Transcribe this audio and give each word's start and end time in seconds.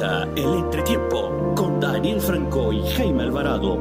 El 0.00 0.54
entretiempo 0.54 1.54
con 1.54 1.78
Daniel 1.78 2.22
Franco 2.22 2.72
y 2.72 2.80
Jaime 2.92 3.24
Alvarado. 3.24 3.76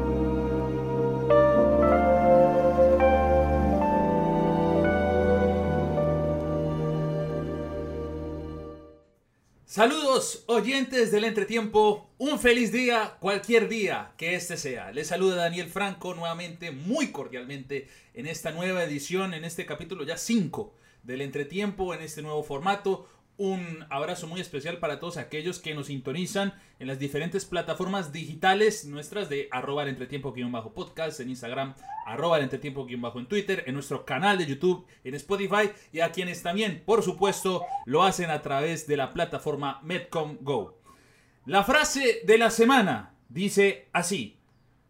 Saludos 9.65 10.43
oyentes 10.47 11.13
del 11.13 11.23
entretiempo, 11.23 12.09
un 12.17 12.37
feliz 12.37 12.73
día, 12.73 13.15
cualquier 13.21 13.69
día 13.69 14.11
que 14.17 14.35
este 14.35 14.57
sea. 14.57 14.91
Les 14.91 15.07
saluda 15.07 15.37
Daniel 15.37 15.69
Franco 15.69 16.15
nuevamente, 16.15 16.71
muy 16.71 17.13
cordialmente, 17.13 17.87
en 18.13 18.27
esta 18.27 18.51
nueva 18.51 18.83
edición, 18.83 19.33
en 19.33 19.45
este 19.45 19.65
capítulo 19.65 20.03
ya 20.03 20.17
5 20.17 20.73
del 21.03 21.21
entretiempo, 21.21 21.93
en 21.93 22.01
este 22.01 22.21
nuevo 22.21 22.43
formato, 22.43 23.07
un 23.39 23.85
abrazo 23.89 24.27
muy 24.27 24.41
especial 24.41 24.79
para 24.79 24.99
todos 24.99 25.15
aquellos 25.15 25.59
que 25.59 25.73
nos 25.73 25.87
sintonizan 25.87 26.53
en 26.77 26.87
las 26.87 26.99
diferentes 26.99 27.45
plataformas 27.45 28.11
digitales 28.11 28.83
nuestras 28.83 29.29
de 29.29 29.47
arroba 29.49 29.83
el 29.83 29.89
entretiempo-podcast 29.89 31.21
en 31.21 31.29
Instagram, 31.29 31.73
arroba 32.05 32.35
el 32.35 32.43
entretiempo-en 32.43 33.27
Twitter, 33.27 33.63
en 33.65 33.75
nuestro 33.75 34.03
canal 34.03 34.37
de 34.37 34.45
YouTube, 34.45 34.85
en 35.05 35.15
Spotify 35.15 35.71
y 35.93 36.01
a 36.01 36.11
quienes 36.11 36.43
también, 36.43 36.83
por 36.85 37.01
supuesto, 37.01 37.63
lo 37.85 38.03
hacen 38.03 38.29
a 38.29 38.41
través 38.41 38.87
de 38.87 38.97
la 38.97 39.13
plataforma 39.13 39.79
Medcom 39.83 40.39
Go. 40.41 40.77
La 41.45 41.63
frase 41.63 42.19
de 42.25 42.37
la 42.37 42.51
semana 42.51 43.15
dice 43.29 43.87
así, 43.93 44.37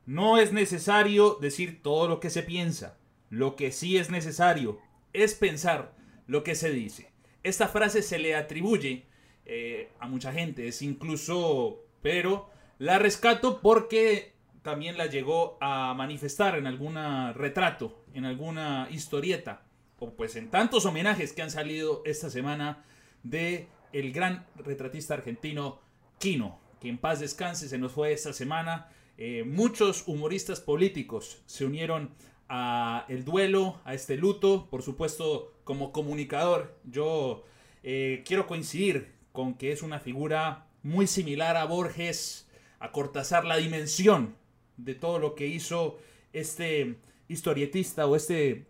no 0.07 0.39
es 0.39 0.53
necesario 0.53 1.37
decir 1.39 1.83
todo 1.83 2.07
lo 2.07 2.19
que 2.19 2.31
se 2.31 2.41
piensa, 2.41 2.97
lo 3.29 3.55
que 3.55 3.71
sí 3.71 3.97
es 3.97 4.09
necesario 4.09 4.79
es 5.13 5.35
pensar 5.35 5.93
lo 6.25 6.43
que 6.43 6.55
se 6.55 6.71
dice. 6.71 7.08
Esta 7.43 7.67
frase 7.67 8.01
se 8.01 8.19
le 8.19 8.35
atribuye 8.35 9.05
eh, 9.45 9.91
a 9.99 10.07
mucha 10.07 10.31
gente, 10.31 10.67
es 10.67 10.81
incluso, 10.81 11.85
pero 12.01 12.49
la 12.77 12.99
rescato 12.99 13.61
porque 13.61 14.33
también 14.61 14.97
la 14.97 15.07
llegó 15.07 15.57
a 15.61 15.93
manifestar 15.95 16.57
en 16.57 16.67
algún 16.67 16.95
retrato, 17.33 18.03
en 18.13 18.25
alguna 18.25 18.87
historieta, 18.91 19.63
o 19.99 20.11
pues 20.11 20.35
en 20.35 20.49
tantos 20.49 20.85
homenajes 20.85 21.33
que 21.33 21.41
han 21.41 21.51
salido 21.51 22.01
esta 22.05 22.29
semana 22.29 22.85
de 23.23 23.67
el 23.93 24.11
gran 24.11 24.45
retratista 24.55 25.13
argentino 25.13 25.79
Quino, 26.19 26.59
que 26.79 26.89
en 26.89 26.97
paz 26.97 27.19
descanse, 27.19 27.67
se 27.69 27.77
nos 27.77 27.91
fue 27.91 28.13
esta 28.13 28.33
semana. 28.33 28.89
Eh, 29.17 29.43
muchos 29.45 30.07
humoristas 30.07 30.61
políticos 30.61 31.41
se 31.45 31.65
unieron 31.65 32.11
a 32.49 33.05
el 33.07 33.23
duelo, 33.23 33.79
a 33.85 33.93
este 33.93 34.17
luto. 34.17 34.67
Por 34.69 34.81
supuesto, 34.81 35.53
como 35.63 35.91
comunicador, 35.91 36.77
yo 36.83 37.45
eh, 37.83 38.23
quiero 38.25 38.47
coincidir 38.47 39.13
con 39.31 39.53
que 39.53 39.71
es 39.71 39.83
una 39.83 39.99
figura 39.99 40.67
muy 40.83 41.07
similar 41.07 41.55
a 41.55 41.65
Borges, 41.65 42.49
a 42.79 42.91
Cortázar, 42.91 43.45
la 43.45 43.57
dimensión 43.57 44.35
de 44.77 44.95
todo 44.95 45.19
lo 45.19 45.35
que 45.35 45.47
hizo 45.47 45.99
este 46.33 46.97
historietista 47.27 48.07
o 48.07 48.15
este 48.15 48.65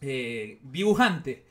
eh, 0.00 0.58
dibujante. 0.62 1.44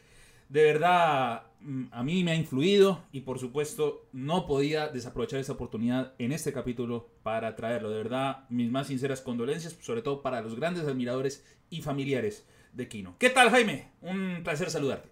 De 0.49 0.63
verdad, 0.63 1.43
mm, 1.59 1.85
a 1.91 2.01
mí 2.01 2.23
me 2.23 2.31
ha 2.31 2.35
influido 2.35 3.03
y 3.11 3.21
por 3.21 3.37
supuesto 3.37 4.07
no 4.11 4.47
podía 4.47 4.87
desaprovechar 4.87 5.39
esa 5.39 5.53
oportunidad 5.53 6.13
en 6.17 6.31
este 6.31 6.51
capítulo 6.51 7.07
para 7.21 7.55
traerlo. 7.55 7.91
De 7.91 7.97
verdad, 7.97 8.45
mis 8.49 8.71
más 8.71 8.87
sinceras 8.87 9.21
condolencias, 9.21 9.73
sobre 9.73 10.01
todo 10.01 10.23
para 10.23 10.41
los 10.41 10.59
grandes 10.59 10.87
admiradores 10.87 11.45
y 11.69 11.83
familiares 11.83 12.49
de 12.73 12.87
Kino. 12.87 13.15
¿Qué 13.19 13.29
tal, 13.29 13.51
Jaime? 13.51 13.91
Un 14.01 14.41
placer 14.43 14.71
saludarte. 14.71 15.07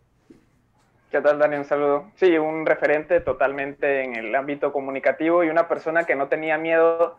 ¿Qué 1.12 1.22
tal, 1.22 1.38
Dani? 1.38 1.58
Un 1.58 1.66
saludo. 1.66 2.12
Sí, 2.16 2.36
un 2.38 2.66
referente 2.66 3.22
totalmente 3.22 4.04
en 4.04 4.16
el 4.16 4.34
ámbito 4.34 4.74
comunicativo 4.74 5.44
y 5.44 5.50
una 5.50 5.68
persona 5.68 6.06
que 6.06 6.16
no 6.16 6.30
tenía 6.30 6.58
miedo 6.58 7.16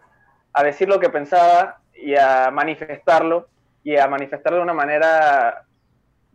a 0.52 0.64
decir 0.64 0.88
lo 0.88 0.98
que 0.98 1.08
pensaba 1.08 1.80
y 1.94 2.16
a 2.16 2.50
manifestarlo 2.50 3.48
y 3.84 3.96
a 3.96 4.08
manifestarlo 4.08 4.58
de 4.58 4.64
una 4.64 4.74
manera, 4.74 5.66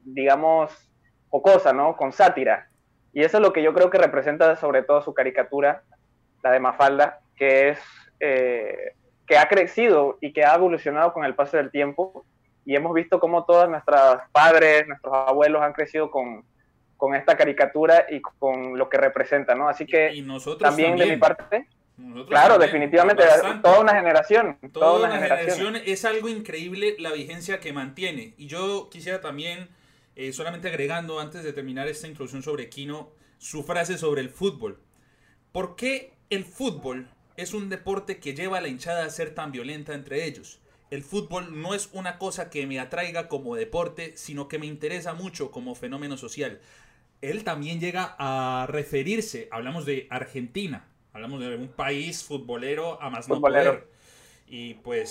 digamos, 0.05 0.92
jocosa, 1.33 1.73
¿no? 1.73 1.97
Con 1.97 2.13
sátira. 2.13 2.69
Y 3.11 3.23
eso 3.23 3.38
es 3.38 3.41
lo 3.41 3.51
que 3.51 3.63
yo 3.63 3.73
creo 3.73 3.89
que 3.89 3.97
representa 3.97 4.55
sobre 4.55 4.83
todo 4.83 5.01
su 5.01 5.16
caricatura, 5.16 5.81
la 6.44 6.51
de 6.51 6.59
Mafalda, 6.59 7.21
que 7.35 7.69
es 7.69 7.79
eh, 8.19 8.94
que 9.25 9.39
ha 9.39 9.47
crecido 9.47 10.19
y 10.22 10.31
que 10.31 10.45
ha 10.45 10.53
evolucionado 10.53 11.11
con 11.11 11.25
el 11.25 11.33
paso 11.33 11.57
del 11.57 11.72
tiempo 11.72 12.23
y 12.66 12.75
hemos 12.75 12.93
visto 12.93 13.19
cómo 13.19 13.45
todos 13.45 13.67
nuestros 13.67 14.19
padres, 14.31 14.88
nuestros 14.88 15.11
abuelos 15.11 15.63
han 15.63 15.73
crecido 15.73 16.11
con, 16.11 16.45
con 16.97 17.16
esta 17.16 17.35
caricatura 17.35 18.05
y 18.11 18.22
con 18.22 18.77
lo 18.77 18.88
que 18.88 18.97
representa, 18.97 19.55
¿no? 19.55 19.67
Así 19.67 19.88
que 19.88 20.13
también, 20.59 20.95
de 20.95 21.07
mi 21.07 21.17
parte, 21.17 21.67
claro, 22.27 22.59
definitivamente, 22.59 23.23
toda 23.63 23.79
una 23.79 23.95
generación. 23.95 24.59
Toda, 24.72 25.07
una, 25.07 25.17
generación. 25.17 25.77
Es 25.83 26.05
algo 26.05 26.29
increíble 26.29 26.95
la 26.99 27.11
vigencia 27.11 27.59
que 27.59 27.73
mantiene. 27.73 28.35
Y 28.38 28.47
yo 28.47 28.88
quisiera 28.91 29.19
también, 29.19 29.69
eh, 30.16 30.34
solamente 30.34 30.68
agregando 30.68 31.19
antes 31.19 31.44
de 31.44 31.53
terminar 31.53 31.88
esta 31.88 32.07
introducción 32.07 32.44
sobre 32.44 32.69
Kino, 32.69 33.12
su 33.38 33.63
frase 33.63 33.97
sobre 33.97 34.22
el 34.22 34.29
fútbol. 34.29 34.79
¿Por 35.51 35.75
qué 35.75 36.13
el 36.29 36.46
fútbol 36.46 37.09
es 37.38 37.53
un 37.53 37.69
deporte 37.69 38.19
que 38.19 38.34
lleva 38.34 38.57
a 38.57 38.62
la 38.62 38.68
hinchada 38.68 39.06
a 39.06 39.09
ser 39.09 39.34
tan 39.34 39.52
violenta 39.52 39.94
entre 39.94 40.25
ellos? 40.25 40.59
el 40.94 41.02
fútbol 41.02 41.59
no 41.59 41.73
es 41.73 41.90
una 41.91 42.19
cosa 42.19 42.52
que 42.52 42.68
me 42.68 42.79
atraiga 42.79 43.28
como 43.28 43.56
deporte, 43.56 44.16
sino 44.16 44.47
que 44.47 44.59
me 44.59 44.68
interesa 44.68 45.16
mucho 45.16 45.50
como 45.50 45.73
fenómeno 45.73 46.18
social. 46.18 46.62
Él 47.22 47.44
también 47.44 47.79
llega 47.79 48.16
a 48.19 48.68
referirse, 48.68 49.47
hablamos 49.52 49.88
de 49.88 50.06
Argentina, 50.12 50.85
hablamos 51.12 51.40
de 51.40 51.56
un 51.56 51.69
país 51.69 52.23
futbolero 52.23 53.02
a 53.02 53.09
más 53.09 53.28
no 53.28 53.41
poder. 53.41 53.90
Y 54.45 54.75
pues 54.75 55.09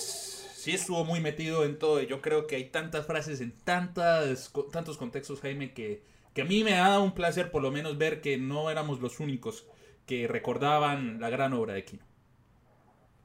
sí 0.55 0.71
estuvo 0.71 1.03
muy 1.03 1.19
metido 1.19 1.65
en 1.65 1.77
todo. 1.77 2.01
Y 2.01 2.07
yo 2.07 2.21
creo 2.21 2.47
que 2.47 2.55
hay 2.55 2.65
tantas 2.65 3.05
frases 3.05 3.41
en 3.41 3.51
tantas, 3.63 4.51
tantos 4.71 4.97
contextos, 4.97 5.41
Jaime, 5.41 5.73
que, 5.73 6.03
que 6.33 6.43
a 6.43 6.45
mí 6.45 6.63
me 6.63 6.75
ha 6.75 6.89
dado 6.89 7.03
un 7.03 7.13
placer 7.13 7.51
por 7.51 7.61
lo 7.61 7.71
menos 7.71 7.97
ver 7.97 8.21
que 8.21 8.37
no 8.37 8.69
éramos 8.69 9.01
los 9.01 9.19
únicos 9.19 9.67
que 10.05 10.27
recordaban 10.27 11.19
la 11.19 11.29
gran 11.29 11.53
obra 11.53 11.73
de 11.73 11.83
Kino. 11.83 12.03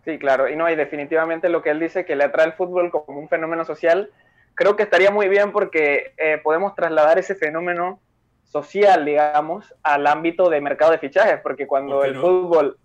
Sí, 0.04 0.18
claro, 0.18 0.48
y 0.48 0.56
no, 0.56 0.70
y 0.70 0.76
definitivamente 0.76 1.48
lo 1.48 1.62
que 1.62 1.70
él 1.70 1.80
dice 1.80 2.04
que 2.04 2.16
le 2.16 2.24
atrae 2.24 2.46
el 2.46 2.52
fútbol 2.54 2.90
como 2.90 3.20
un 3.20 3.28
fenómeno 3.28 3.64
social, 3.64 4.10
creo 4.54 4.74
que 4.74 4.84
estaría 4.84 5.10
muy 5.10 5.28
bien 5.28 5.52
porque 5.52 6.14
eh, 6.16 6.40
podemos 6.42 6.74
trasladar 6.74 7.18
ese 7.18 7.34
fenómeno 7.34 8.00
social, 8.44 9.04
digamos, 9.04 9.74
al 9.82 10.06
ámbito 10.06 10.48
de 10.48 10.60
mercado 10.60 10.92
de 10.92 10.98
fichajes, 10.98 11.40
porque 11.42 11.66
cuando 11.66 12.04
el 12.04 12.16
fútbol, 12.16 12.78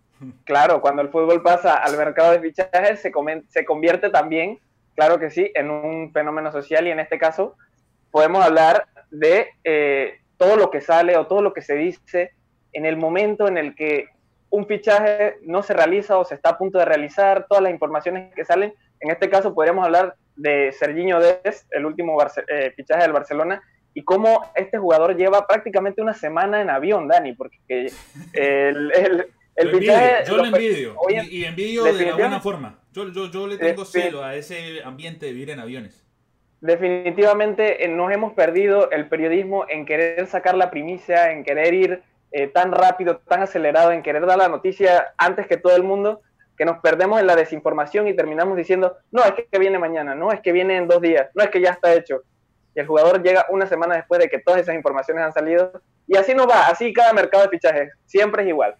claro, 0.43 0.81
cuando 0.81 1.01
el 1.01 1.09
fútbol 1.09 1.41
pasa 1.41 1.75
al 1.75 1.97
mercado 1.97 2.31
de 2.31 2.39
fichajes, 2.39 2.99
se, 2.99 3.11
se 3.49 3.65
convierte 3.65 4.09
también, 4.09 4.59
claro 4.95 5.19
que 5.19 5.29
sí, 5.29 5.51
en 5.55 5.69
un 5.69 6.11
fenómeno 6.11 6.51
social 6.51 6.87
y 6.87 6.91
en 6.91 6.99
este 6.99 7.17
caso 7.17 7.55
podemos 8.11 8.45
hablar 8.45 8.85
de 9.09 9.47
eh, 9.63 10.19
todo 10.37 10.55
lo 10.55 10.69
que 10.69 10.81
sale 10.81 11.17
o 11.17 11.27
todo 11.27 11.41
lo 11.41 11.53
que 11.53 11.61
se 11.61 11.75
dice 11.75 12.31
en 12.73 12.85
el 12.85 12.97
momento 12.97 13.47
en 13.47 13.57
el 13.57 13.75
que 13.75 14.07
un 14.49 14.67
fichaje 14.67 15.37
no 15.43 15.63
se 15.63 15.73
realiza 15.73 16.17
o 16.17 16.25
se 16.25 16.35
está 16.35 16.51
a 16.51 16.57
punto 16.57 16.77
de 16.77 16.85
realizar, 16.85 17.47
todas 17.47 17.63
las 17.63 17.71
informaciones 17.71 18.33
que 18.35 18.45
salen. 18.45 18.73
En 18.99 19.09
este 19.09 19.29
caso 19.29 19.53
podríamos 19.55 19.85
hablar 19.85 20.15
de 20.35 20.71
Serginho 20.71 21.19
Dest, 21.19 21.67
el 21.71 21.85
último 21.85 22.17
eh, 22.21 22.71
fichaje 22.75 23.01
del 23.01 23.13
Barcelona, 23.13 23.63
y 23.95 24.03
cómo 24.03 24.51
este 24.55 24.77
jugador 24.77 25.15
lleva 25.15 25.47
prácticamente 25.47 26.01
una 26.01 26.13
semana 26.13 26.61
en 26.61 26.69
avión, 26.69 27.07
Dani, 27.07 27.33
porque 27.33 27.91
el, 28.33 28.91
el, 28.91 29.27
fichaje... 29.55 30.23
Yo 30.27 30.37
lo 30.37 30.45
envidio, 30.45 30.95
y, 31.09 31.45
envidio 31.45 31.83
de 31.85 32.05
la 32.05 32.15
buena 32.15 32.39
forma. 32.39 32.79
Yo, 32.91 33.11
yo, 33.11 33.29
yo 33.29 33.47
le 33.47 33.57
tengo 33.57 33.85
celo 33.85 34.23
a 34.23 34.35
ese 34.35 34.81
ambiente 34.83 35.25
de 35.25 35.33
vivir 35.33 35.49
en 35.51 35.59
aviones. 35.59 36.03
Definitivamente 36.61 37.83
eh, 37.83 37.89
nos 37.89 38.09
hemos 38.11 38.33
perdido 38.33 38.89
el 38.91 39.09
periodismo 39.09 39.65
en 39.67 39.85
querer 39.85 40.25
sacar 40.27 40.55
la 40.55 40.71
primicia, 40.71 41.31
en 41.31 41.43
querer 41.43 41.73
ir 41.73 42.03
eh, 42.31 42.47
tan 42.47 42.71
rápido, 42.71 43.17
tan 43.17 43.41
acelerado 43.41 43.91
en 43.91 44.01
querer 44.01 44.25
dar 44.25 44.37
la 44.37 44.47
noticia 44.47 45.13
antes 45.17 45.45
que 45.45 45.57
todo 45.57 45.75
el 45.75 45.83
mundo, 45.83 46.21
que 46.57 46.65
nos 46.65 46.79
perdemos 46.79 47.19
en 47.19 47.27
la 47.27 47.35
desinformación 47.35 48.07
y 48.07 48.15
terminamos 48.15 48.55
diciendo, 48.55 48.95
no, 49.11 49.23
es 49.23 49.33
que 49.33 49.59
viene 49.59 49.77
mañana, 49.77 50.15
no, 50.15 50.31
es 50.31 50.39
que 50.39 50.51
viene 50.51 50.77
en 50.77 50.87
dos 50.87 51.01
días, 51.01 51.29
no, 51.35 51.43
es 51.43 51.49
que 51.49 51.59
ya 51.59 51.71
está 51.71 51.93
hecho. 51.93 52.21
Y 52.73 52.79
el 52.79 52.87
jugador 52.87 53.21
llega 53.21 53.45
una 53.49 53.67
semana 53.67 53.95
después 53.95 54.19
de 54.19 54.29
que 54.29 54.39
todas 54.39 54.61
esas 54.61 54.73
informaciones 54.73 55.23
han 55.23 55.33
salido. 55.33 55.81
Y 56.07 56.17
así 56.17 56.33
no 56.33 56.47
va, 56.47 56.67
así 56.67 56.91
cada 56.93 57.13
mercado 57.13 57.43
de 57.43 57.49
fichajes, 57.49 57.91
siempre 58.05 58.43
es 58.43 58.49
igual. 58.49 58.75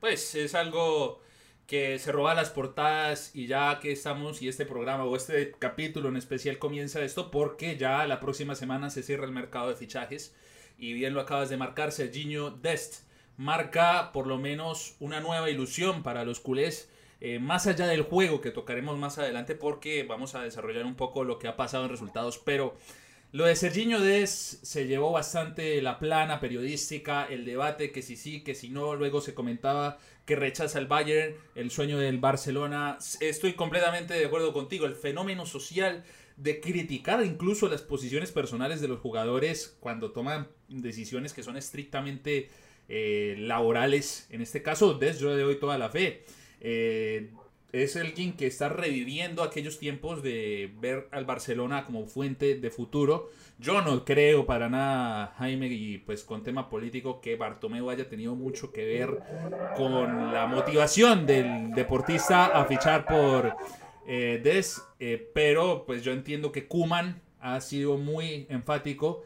Pues 0.00 0.34
es 0.36 0.54
algo 0.54 1.20
que 1.66 1.98
se 1.98 2.12
roba 2.12 2.34
las 2.34 2.50
portadas 2.50 3.34
y 3.34 3.46
ya 3.46 3.78
que 3.80 3.92
estamos 3.92 4.40
y 4.40 4.48
este 4.48 4.64
programa 4.64 5.04
o 5.04 5.16
este 5.16 5.52
capítulo 5.58 6.08
en 6.08 6.16
especial 6.16 6.58
comienza 6.58 7.02
esto 7.02 7.30
porque 7.30 7.76
ya 7.76 8.06
la 8.06 8.20
próxima 8.20 8.54
semana 8.54 8.90
se 8.90 9.02
cierra 9.02 9.26
el 9.26 9.32
mercado 9.32 9.68
de 9.68 9.76
fichajes 9.76 10.34
y 10.78 10.92
bien 10.92 11.14
lo 11.14 11.20
acabas 11.20 11.50
de 11.50 11.56
marcar, 11.56 11.90
Serginho 11.90 12.50
Dest 12.50 13.08
marca 13.36 14.12
por 14.12 14.26
lo 14.26 14.38
menos 14.38 14.94
una 15.00 15.20
nueva 15.20 15.50
ilusión 15.50 16.02
para 16.02 16.24
los 16.24 16.40
culés. 16.40 16.90
Eh, 17.20 17.40
más 17.40 17.66
allá 17.66 17.88
del 17.88 18.02
juego 18.02 18.40
que 18.40 18.52
tocaremos 18.52 18.96
más 18.96 19.18
adelante 19.18 19.56
porque 19.56 20.04
vamos 20.04 20.36
a 20.36 20.42
desarrollar 20.42 20.86
un 20.86 20.94
poco 20.94 21.24
lo 21.24 21.40
que 21.40 21.48
ha 21.48 21.56
pasado 21.56 21.84
en 21.84 21.90
resultados, 21.90 22.38
pero 22.38 22.76
Lo 23.30 23.44
de 23.44 23.56
Serginho 23.56 24.00
Des 24.00 24.58
se 24.62 24.86
llevó 24.86 25.12
bastante 25.12 25.82
la 25.82 25.98
plana 25.98 26.40
periodística, 26.40 27.26
el 27.26 27.44
debate, 27.44 27.92
que 27.92 28.00
si 28.00 28.16
sí, 28.16 28.42
que 28.42 28.54
si 28.54 28.70
no, 28.70 28.96
luego 28.96 29.20
se 29.20 29.34
comentaba 29.34 29.98
que 30.24 30.34
rechaza 30.34 30.78
el 30.78 30.86
Bayern, 30.86 31.34
el 31.54 31.70
sueño 31.70 31.98
del 31.98 32.18
Barcelona. 32.18 32.96
Estoy 33.20 33.52
completamente 33.52 34.14
de 34.14 34.24
acuerdo 34.24 34.54
contigo, 34.54 34.86
el 34.86 34.94
fenómeno 34.94 35.44
social 35.44 36.04
de 36.38 36.60
criticar 36.60 37.22
incluso 37.22 37.68
las 37.68 37.82
posiciones 37.82 38.32
personales 38.32 38.80
de 38.80 38.88
los 38.88 39.00
jugadores 39.00 39.76
cuando 39.80 40.12
toman 40.12 40.48
decisiones 40.68 41.34
que 41.34 41.42
son 41.42 41.58
estrictamente 41.58 42.48
eh, 42.88 43.34
laborales. 43.38 44.26
En 44.30 44.40
este 44.40 44.62
caso, 44.62 44.94
Des, 44.94 45.18
yo 45.18 45.36
le 45.36 45.42
doy 45.42 45.56
toda 45.56 45.76
la 45.76 45.90
fe. 45.90 46.24
Eh, 46.60 47.30
es 47.72 47.96
alguien 47.96 48.32
que 48.32 48.46
está 48.46 48.70
reviviendo 48.70 49.42
aquellos 49.42 49.78
tiempos 49.78 50.22
de 50.22 50.72
ver 50.80 51.08
al 51.10 51.26
Barcelona 51.26 51.84
como 51.84 52.06
fuente 52.06 52.54
de 52.58 52.70
futuro. 52.70 53.30
Yo 53.58 53.82
no 53.82 54.04
creo 54.04 54.46
para 54.46 54.68
nada, 54.68 55.34
Jaime, 55.38 55.66
y 55.66 55.98
pues 55.98 56.24
con 56.24 56.42
tema 56.42 56.70
político, 56.70 57.20
que 57.20 57.36
Bartomeu 57.36 57.90
haya 57.90 58.08
tenido 58.08 58.34
mucho 58.34 58.72
que 58.72 58.86
ver 58.86 59.18
con 59.76 60.32
la 60.32 60.46
motivación 60.46 61.26
del 61.26 61.72
deportista 61.72 62.46
a 62.46 62.64
fichar 62.64 63.04
por 63.04 63.54
eh, 64.06 64.40
Des, 64.42 64.82
eh, 64.98 65.30
pero 65.34 65.84
pues 65.84 66.02
yo 66.02 66.12
entiendo 66.12 66.52
que 66.52 66.66
Kuman 66.66 67.20
ha 67.40 67.60
sido 67.60 67.98
muy 67.98 68.46
enfático 68.48 69.24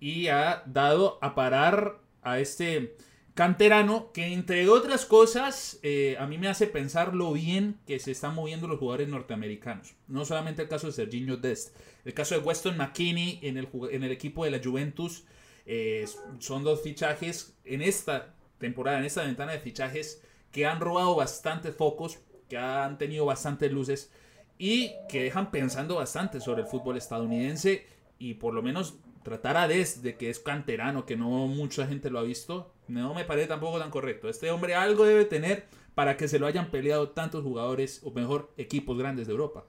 y 0.00 0.26
ha 0.28 0.64
dado 0.66 1.18
a 1.22 1.34
parar 1.34 2.00
a 2.22 2.40
este 2.40 2.96
Canterano, 3.34 4.12
que 4.12 4.32
entre 4.32 4.68
otras 4.68 5.04
cosas, 5.06 5.80
eh, 5.82 6.16
a 6.20 6.26
mí 6.26 6.38
me 6.38 6.46
hace 6.46 6.68
pensar 6.68 7.14
lo 7.14 7.32
bien 7.32 7.80
que 7.84 7.98
se 7.98 8.12
están 8.12 8.36
moviendo 8.36 8.68
los 8.68 8.78
jugadores 8.78 9.08
norteamericanos. 9.08 9.94
No 10.06 10.24
solamente 10.24 10.62
el 10.62 10.68
caso 10.68 10.86
de 10.86 10.92
Serginho 10.92 11.36
Dest, 11.36 11.74
el 12.04 12.14
caso 12.14 12.36
de 12.36 12.42
Weston 12.42 12.76
McKinney 12.76 13.40
en 13.42 13.56
el, 13.56 13.68
en 13.90 14.04
el 14.04 14.12
equipo 14.12 14.44
de 14.44 14.52
la 14.52 14.60
Juventus. 14.62 15.24
Eh, 15.66 16.06
son 16.38 16.62
dos 16.62 16.82
fichajes 16.82 17.56
en 17.64 17.82
esta 17.82 18.34
temporada, 18.58 18.98
en 18.98 19.04
esta 19.04 19.24
ventana 19.24 19.52
de 19.52 19.58
fichajes, 19.58 20.22
que 20.52 20.66
han 20.66 20.78
robado 20.78 21.16
bastantes 21.16 21.74
focos, 21.74 22.20
que 22.48 22.56
han 22.56 22.98
tenido 22.98 23.24
bastantes 23.24 23.72
luces 23.72 24.12
y 24.58 24.92
que 25.08 25.24
dejan 25.24 25.50
pensando 25.50 25.96
bastante 25.96 26.40
sobre 26.40 26.62
el 26.62 26.68
fútbol 26.68 26.96
estadounidense 26.96 27.84
y 28.18 28.34
por 28.34 28.54
lo 28.54 28.62
menos 28.62 28.94
tratar 29.24 29.56
a 29.56 29.66
Des 29.66 30.02
de 30.02 30.16
que 30.16 30.30
es 30.30 30.38
canterano, 30.38 31.04
que 31.04 31.16
no 31.16 31.26
mucha 31.26 31.86
gente 31.86 32.10
lo 32.10 32.20
ha 32.20 32.22
visto, 32.22 32.70
no 32.86 33.14
me 33.14 33.24
parece 33.24 33.48
tampoco 33.48 33.80
tan 33.80 33.90
correcto. 33.90 34.28
Este 34.28 34.50
hombre 34.50 34.76
algo 34.76 35.04
debe 35.04 35.24
tener 35.24 35.64
para 35.94 36.16
que 36.16 36.28
se 36.28 36.38
lo 36.38 36.46
hayan 36.46 36.70
peleado 36.70 37.10
tantos 37.10 37.42
jugadores, 37.42 38.00
o 38.04 38.10
mejor, 38.12 38.50
equipos 38.56 38.96
grandes 38.98 39.26
de 39.26 39.32
Europa. 39.32 39.64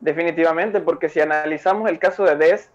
Definitivamente, 0.00 0.80
porque 0.80 1.08
si 1.08 1.20
analizamos 1.20 1.90
el 1.90 1.98
caso 1.98 2.24
de 2.24 2.36
Des, 2.36 2.70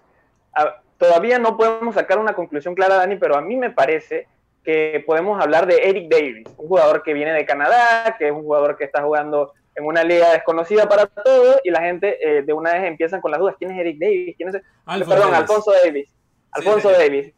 todavía 0.97 1.39
no 1.39 1.55
podemos 1.55 1.95
sacar 1.95 2.19
una 2.19 2.33
conclusión 2.33 2.75
clara, 2.75 2.95
Dani, 2.95 3.15
pero 3.15 3.35
a 3.35 3.41
mí 3.41 3.55
me 3.55 3.69
parece 3.69 4.27
que 4.63 5.03
podemos 5.05 5.41
hablar 5.41 5.67
de 5.67 5.89
Eric 5.89 6.09
Davis, 6.09 6.47
un 6.57 6.67
jugador 6.67 7.03
que 7.03 7.13
viene 7.13 7.33
de 7.33 7.45
Canadá, 7.45 8.15
que 8.17 8.27
es 8.27 8.31
un 8.31 8.43
jugador 8.43 8.77
que 8.77 8.85
está 8.85 9.03
jugando 9.03 9.53
en 9.75 9.85
una 9.85 10.03
liga 10.03 10.31
desconocida 10.33 10.87
para 10.87 11.07
todos 11.07 11.57
y 11.63 11.71
la 11.71 11.81
gente 11.81 12.17
eh, 12.21 12.43
de 12.43 12.53
una 12.53 12.73
vez 12.73 12.83
empiezan 12.83 13.21
con 13.21 13.31
las 13.31 13.39
dudas. 13.39 13.55
¿Quién 13.57 13.71
es 13.71 13.79
Eric 13.79 13.97
Davis? 13.99 14.35
¿Quién 14.37 14.49
es? 14.49 14.61
Perdón, 14.85 15.33
Alfonso 15.33 15.71
Davis. 15.71 16.09
Alfonso 16.51 16.91
Davis. 16.91 17.33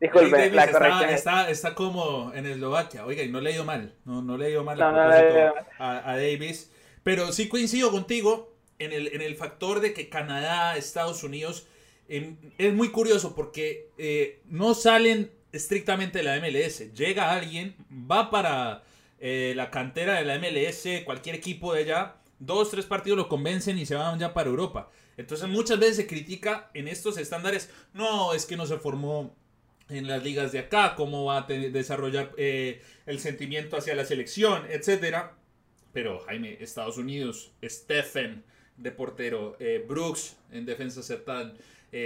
Disculpe, 0.00 0.50
la 0.50 0.70
corrección. 0.70 1.10
Está, 1.10 1.50
está, 1.50 1.74
como 1.74 2.32
en 2.34 2.46
Eslovaquia. 2.46 3.06
Oiga, 3.06 3.22
y 3.22 3.28
no 3.28 3.40
le 3.40 3.50
he 3.50 3.54
ido 3.54 3.64
mal. 3.64 3.94
No, 4.04 4.22
no 4.22 4.36
le 4.36 4.46
he 4.46 4.50
ido 4.50 4.64
mal 4.64 4.80
a, 4.80 6.16
Davis. 6.16 6.70
Pero 7.02 7.32
sí 7.32 7.48
coincido 7.48 7.90
contigo 7.90 8.54
en 8.78 8.92
el, 8.92 9.08
en 9.08 9.20
el 9.20 9.36
factor 9.36 9.80
de 9.80 9.92
que 9.92 10.08
Canadá, 10.08 10.76
Estados 10.76 11.22
Unidos, 11.22 11.68
es 12.08 12.74
muy 12.74 12.90
curioso 12.90 13.34
porque 13.34 13.88
eh, 13.98 14.40
no 14.46 14.74
salen 14.74 15.30
estrictamente 15.52 16.18
de 16.18 16.24
la 16.24 16.38
MLS. 16.38 16.92
Llega 16.92 17.32
alguien, 17.32 17.76
va 17.90 18.30
para 18.30 18.82
eh, 19.18 19.52
la 19.56 19.70
cantera 19.70 20.14
de 20.14 20.24
la 20.24 20.38
MLS, 20.38 21.04
cualquier 21.04 21.36
equipo 21.36 21.72
de 21.72 21.82
allá, 21.82 22.16
dos, 22.38 22.70
tres 22.70 22.86
partidos 22.86 23.16
lo 23.16 23.28
convencen 23.28 23.78
y 23.78 23.86
se 23.86 23.94
van 23.94 24.18
ya 24.18 24.34
para 24.34 24.50
Europa. 24.50 24.90
Entonces 25.16 25.48
muchas 25.48 25.78
veces 25.78 25.96
se 25.96 26.06
critica 26.06 26.70
en 26.74 26.88
estos 26.88 27.18
estándares, 27.18 27.70
no, 27.92 28.34
es 28.34 28.46
que 28.46 28.56
no 28.56 28.66
se 28.66 28.78
formó 28.78 29.34
en 29.88 30.08
las 30.08 30.22
ligas 30.22 30.50
de 30.52 30.60
acá, 30.60 30.94
cómo 30.96 31.26
va 31.26 31.38
a 31.38 31.42
desarrollar 31.42 32.32
eh, 32.36 32.82
el 33.06 33.20
sentimiento 33.20 33.76
hacia 33.76 33.94
la 33.94 34.04
selección, 34.04 34.64
etcétera. 34.70 35.36
Pero 35.92 36.20
Jaime, 36.20 36.56
Estados 36.60 36.98
Unidos, 36.98 37.52
Stephen 37.62 38.44
de 38.76 38.90
portero, 38.90 39.56
eh, 39.60 39.84
Brooks 39.86 40.36
en 40.50 40.66
defensa 40.66 41.02
central, 41.02 41.56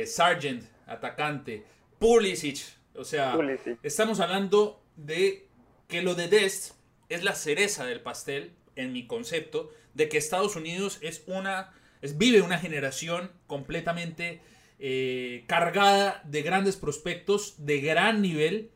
Sargent, 0.04 0.64
atacante, 0.86 1.64
Pulisic, 1.98 2.78
o 2.98 3.04
sea, 3.04 3.38
estamos 3.82 4.18
hablando 4.18 4.82
de 4.96 5.46
que 5.86 6.02
lo 6.02 6.14
de 6.14 6.26
Dest 6.26 6.74
es 7.08 7.24
la 7.24 7.34
cereza 7.34 7.84
del 7.84 8.00
pastel, 8.00 8.52
en 8.76 8.92
mi 8.92 9.06
concepto, 9.06 9.70
de 9.94 10.08
que 10.08 10.18
Estados 10.18 10.56
Unidos 10.56 10.98
es 11.00 11.24
una, 11.26 11.72
es, 12.00 12.18
vive 12.18 12.42
una 12.42 12.58
generación 12.58 13.32
completamente 13.46 14.40
eh, 14.78 15.44
cargada 15.48 16.22
de 16.24 16.42
grandes 16.42 16.76
prospectos, 16.76 17.54
de 17.58 17.80
gran 17.80 18.22
nivel, 18.22 18.70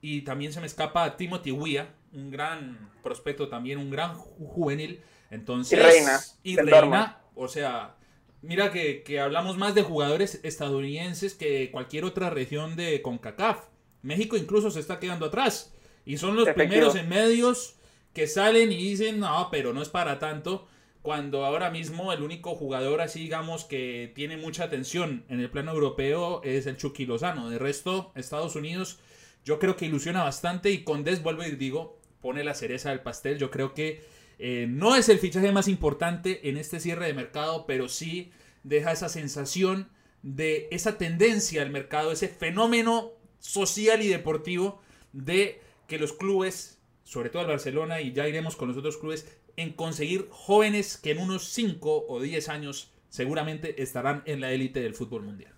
y 0.00 0.22
también 0.22 0.52
se 0.52 0.60
me 0.60 0.66
escapa 0.66 1.16
Timothy 1.16 1.50
Weah, 1.50 1.92
un 2.12 2.30
gran 2.30 2.90
prospecto 3.02 3.48
también, 3.48 3.78
un 3.78 3.90
gran 3.90 4.14
juvenil. 4.14 5.00
Entonces, 5.30 5.78
y 5.78 5.82
Reina. 5.82 6.20
Y 6.42 6.56
Reina, 6.56 7.20
o 7.34 7.48
sea, 7.48 7.96
mira 8.42 8.70
que, 8.70 9.02
que, 9.02 9.18
hablamos 9.20 9.58
más 9.58 9.74
de 9.74 9.82
jugadores 9.82 10.40
estadounidenses 10.44 11.34
que 11.34 11.70
cualquier 11.70 12.04
otra 12.04 12.30
región 12.30 12.76
de 12.76 13.02
CONCACAF. 13.02 13.66
México 14.02 14.36
incluso 14.36 14.70
se 14.70 14.80
está 14.80 15.00
quedando 15.00 15.26
atrás. 15.26 15.74
Y 16.04 16.16
son 16.16 16.36
los 16.36 16.48
primeros 16.50 16.94
en 16.94 17.08
medios 17.08 17.77
que 18.12 18.26
salen 18.26 18.72
y 18.72 18.76
dicen, 18.76 19.20
no, 19.20 19.48
pero 19.50 19.72
no 19.72 19.82
es 19.82 19.88
para 19.88 20.18
tanto, 20.18 20.66
cuando 21.02 21.44
ahora 21.44 21.70
mismo 21.70 22.12
el 22.12 22.22
único 22.22 22.54
jugador 22.54 23.00
así, 23.00 23.20
digamos, 23.20 23.64
que 23.64 24.12
tiene 24.14 24.36
mucha 24.36 24.64
atención 24.64 25.24
en 25.28 25.40
el 25.40 25.50
plano 25.50 25.72
europeo 25.72 26.42
es 26.42 26.66
el 26.66 26.76
Chucky 26.76 27.06
Lozano. 27.06 27.48
De 27.48 27.58
resto, 27.58 28.12
Estados 28.14 28.56
Unidos 28.56 28.98
yo 29.44 29.58
creo 29.58 29.76
que 29.76 29.86
ilusiona 29.86 30.24
bastante 30.24 30.70
y 30.70 30.84
con 30.84 31.04
Des, 31.04 31.22
vuelvo 31.22 31.44
y 31.44 31.52
digo, 31.52 31.98
pone 32.20 32.44
la 32.44 32.54
cereza 32.54 32.90
del 32.90 33.00
pastel. 33.00 33.38
Yo 33.38 33.50
creo 33.50 33.72
que 33.72 34.04
eh, 34.38 34.66
no 34.68 34.96
es 34.96 35.08
el 35.08 35.18
fichaje 35.18 35.52
más 35.52 35.68
importante 35.68 36.48
en 36.48 36.56
este 36.56 36.80
cierre 36.80 37.06
de 37.06 37.14
mercado, 37.14 37.64
pero 37.66 37.88
sí 37.88 38.30
deja 38.62 38.92
esa 38.92 39.08
sensación 39.08 39.88
de 40.22 40.68
esa 40.70 40.98
tendencia 40.98 41.62
al 41.62 41.70
mercado, 41.70 42.12
ese 42.12 42.28
fenómeno 42.28 43.12
social 43.38 44.02
y 44.02 44.08
deportivo 44.08 44.82
de 45.12 45.62
que 45.86 45.98
los 45.98 46.12
clubes 46.12 46.77
sobre 47.08 47.30
todo 47.30 47.40
el 47.40 47.48
Barcelona, 47.48 48.02
y 48.02 48.12
ya 48.12 48.28
iremos 48.28 48.54
con 48.54 48.68
los 48.68 48.76
otros 48.76 48.98
clubes, 48.98 49.40
en 49.56 49.72
conseguir 49.72 50.28
jóvenes 50.30 50.98
que 50.98 51.12
en 51.12 51.18
unos 51.20 51.48
5 51.48 52.04
o 52.06 52.20
10 52.20 52.50
años 52.50 52.94
seguramente 53.08 53.82
estarán 53.82 54.22
en 54.26 54.42
la 54.42 54.50
élite 54.50 54.80
del 54.80 54.94
fútbol 54.94 55.22
mundial. 55.22 55.54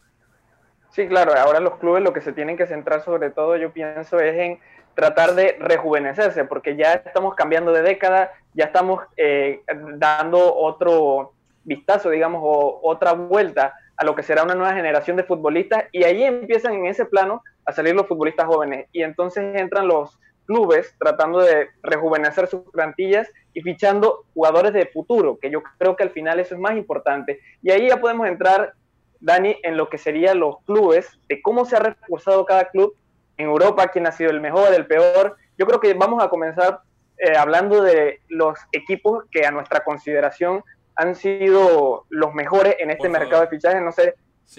Sí, 0.91 1.09
claro, 1.09 1.33
ahora 1.37 1.59
los 1.59 1.79
clubes 1.79 2.05
lo 2.05 2.13
que 2.13 2.21
se 2.21 2.33
tienen 2.33 2.57
que 2.57 2.69
centrar 2.69 3.05
sobre 3.05 3.31
todo, 3.31 3.57
yo 3.57 3.73
pienso, 3.73 4.21
es 4.21 4.37
en 4.37 4.61
tratar 4.95 5.35
de 5.35 5.57
rejuvenecerse, 5.59 6.45
porque 6.45 6.77
ya 6.77 6.93
estamos 6.93 7.35
cambiando 7.35 7.73
de 7.73 7.83
década, 7.83 8.31
ya 8.55 8.67
estamos 8.67 9.03
eh, 9.17 9.63
dando 9.97 10.55
otro 10.55 11.33
vistazo, 11.65 12.11
digamos, 12.11 12.43
o 12.45 12.79
otra 12.85 13.15
vuelta 13.15 13.75
a 13.97 14.05
lo 14.05 14.15
que 14.15 14.23
será 14.23 14.45
una 14.45 14.55
nueva 14.55 14.75
generación 14.75 15.17
de 15.17 15.25
futbolistas, 15.25 15.87
y 15.91 16.05
ahí 16.05 16.23
empiezan 16.23 16.75
en 16.75 16.87
ese 16.87 17.07
plano 17.07 17.43
a 17.65 17.73
salir 17.73 17.97
los 17.97 18.07
futbolistas 18.07 18.47
jóvenes, 18.47 18.87
y 18.93 19.03
entonces 19.03 19.57
entran 19.57 19.89
los, 19.89 20.17
clubes 20.51 20.97
tratando 20.99 21.39
de 21.39 21.69
rejuvenecer 21.81 22.49
sus 22.49 22.63
plantillas 22.73 23.29
y 23.55 23.61
fichando 23.61 24.25
jugadores 24.35 24.73
de 24.73 24.87
futuro, 24.87 25.39
que 25.41 25.49
yo 25.49 25.63
creo 25.79 25.95
que 25.95 26.03
al 26.03 26.11
final 26.11 26.41
eso 26.41 26.57
es 26.57 26.61
más 26.61 26.77
importante. 26.77 27.39
Y 27.63 27.71
ahí 27.71 27.89
ya 27.89 28.01
podemos 28.01 28.27
entrar, 28.27 28.73
Dani, 29.21 29.57
en 29.63 29.77
lo 29.77 29.89
que 29.89 29.97
serían 29.97 30.41
los 30.41 30.57
clubes, 30.65 31.21
de 31.29 31.41
cómo 31.41 31.65
se 31.65 31.77
ha 31.77 31.79
reforzado 31.79 32.45
cada 32.45 32.65
club 32.65 32.97
en 33.37 33.47
Europa, 33.47 33.87
quién 33.93 34.09
ha 34.09 34.13
sido 34.13 34.33
el 34.33 34.41
mejor, 34.41 34.75
el 34.75 34.89
peor. 34.89 35.37
Yo 35.57 35.67
creo 35.67 35.79
que 35.79 35.95
vamos 35.95 36.21
a 36.21 36.29
comenzar 36.29 36.81
eh, 37.19 37.37
hablando 37.37 37.81
de 37.83 38.19
los 38.29 38.59
equipos 38.73 39.27
que 39.31 39.47
a 39.47 39.53
nuestra 39.53 39.85
consideración 39.85 40.65
han 40.97 41.15
sido 41.15 42.07
los 42.09 42.35
mejores 42.35 42.75
en 42.81 42.91
este 42.91 43.09
mercado 43.09 43.43
de 43.43 43.49
fichajes. 43.51 43.81
No 43.81 43.93
sé, 43.93 44.15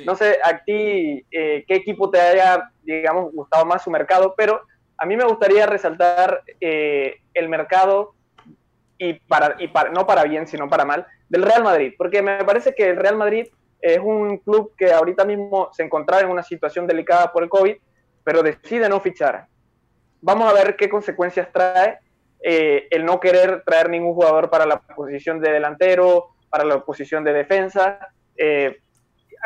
no 0.05 0.15
sé 0.15 0.37
a 0.41 0.63
ti 0.63 1.25
eh, 1.31 1.65
qué 1.67 1.75
equipo 1.75 2.09
te 2.09 2.21
haya, 2.21 2.71
digamos, 2.81 3.33
gustado 3.33 3.65
más 3.65 3.83
su 3.83 3.91
mercado, 3.91 4.33
pero 4.37 4.61
a 5.01 5.05
mí 5.07 5.17
me 5.17 5.23
gustaría 5.23 5.65
resaltar 5.65 6.43
eh, 6.59 7.21
el 7.33 7.49
mercado 7.49 8.13
y, 8.99 9.13
para, 9.13 9.55
y 9.57 9.67
para, 9.67 9.89
no 9.89 10.05
para 10.05 10.23
bien, 10.25 10.45
sino 10.45 10.69
para 10.69 10.85
mal, 10.85 11.07
del 11.27 11.41
Real 11.41 11.63
Madrid, 11.63 11.95
porque 11.97 12.21
me 12.21 12.43
parece 12.45 12.75
que 12.75 12.91
el 12.91 12.97
Real 12.97 13.17
Madrid 13.17 13.47
es 13.79 13.97
un 13.97 14.37
club 14.37 14.75
que 14.77 14.93
ahorita 14.93 15.25
mismo 15.25 15.69
se 15.73 15.81
encontraba 15.81 16.21
en 16.21 16.29
una 16.29 16.43
situación 16.43 16.85
delicada 16.85 17.31
por 17.31 17.41
el 17.41 17.49
COVID, 17.49 17.77
pero 18.23 18.43
decide 18.43 18.87
no 18.89 18.99
fichar. 18.99 19.47
Vamos 20.21 20.47
a 20.47 20.53
ver 20.53 20.75
qué 20.75 20.87
consecuencias 20.87 21.51
trae 21.51 21.97
eh, 22.43 22.87
el 22.91 23.03
no 23.03 23.19
querer 23.19 23.63
traer 23.65 23.89
ningún 23.89 24.13
jugador 24.13 24.51
para 24.51 24.67
la 24.67 24.81
posición 24.81 25.39
de 25.39 25.51
delantero, 25.51 26.35
para 26.47 26.63
la 26.63 26.79
posición 26.85 27.23
de 27.23 27.33
defensa. 27.33 27.97
Eh, 28.37 28.77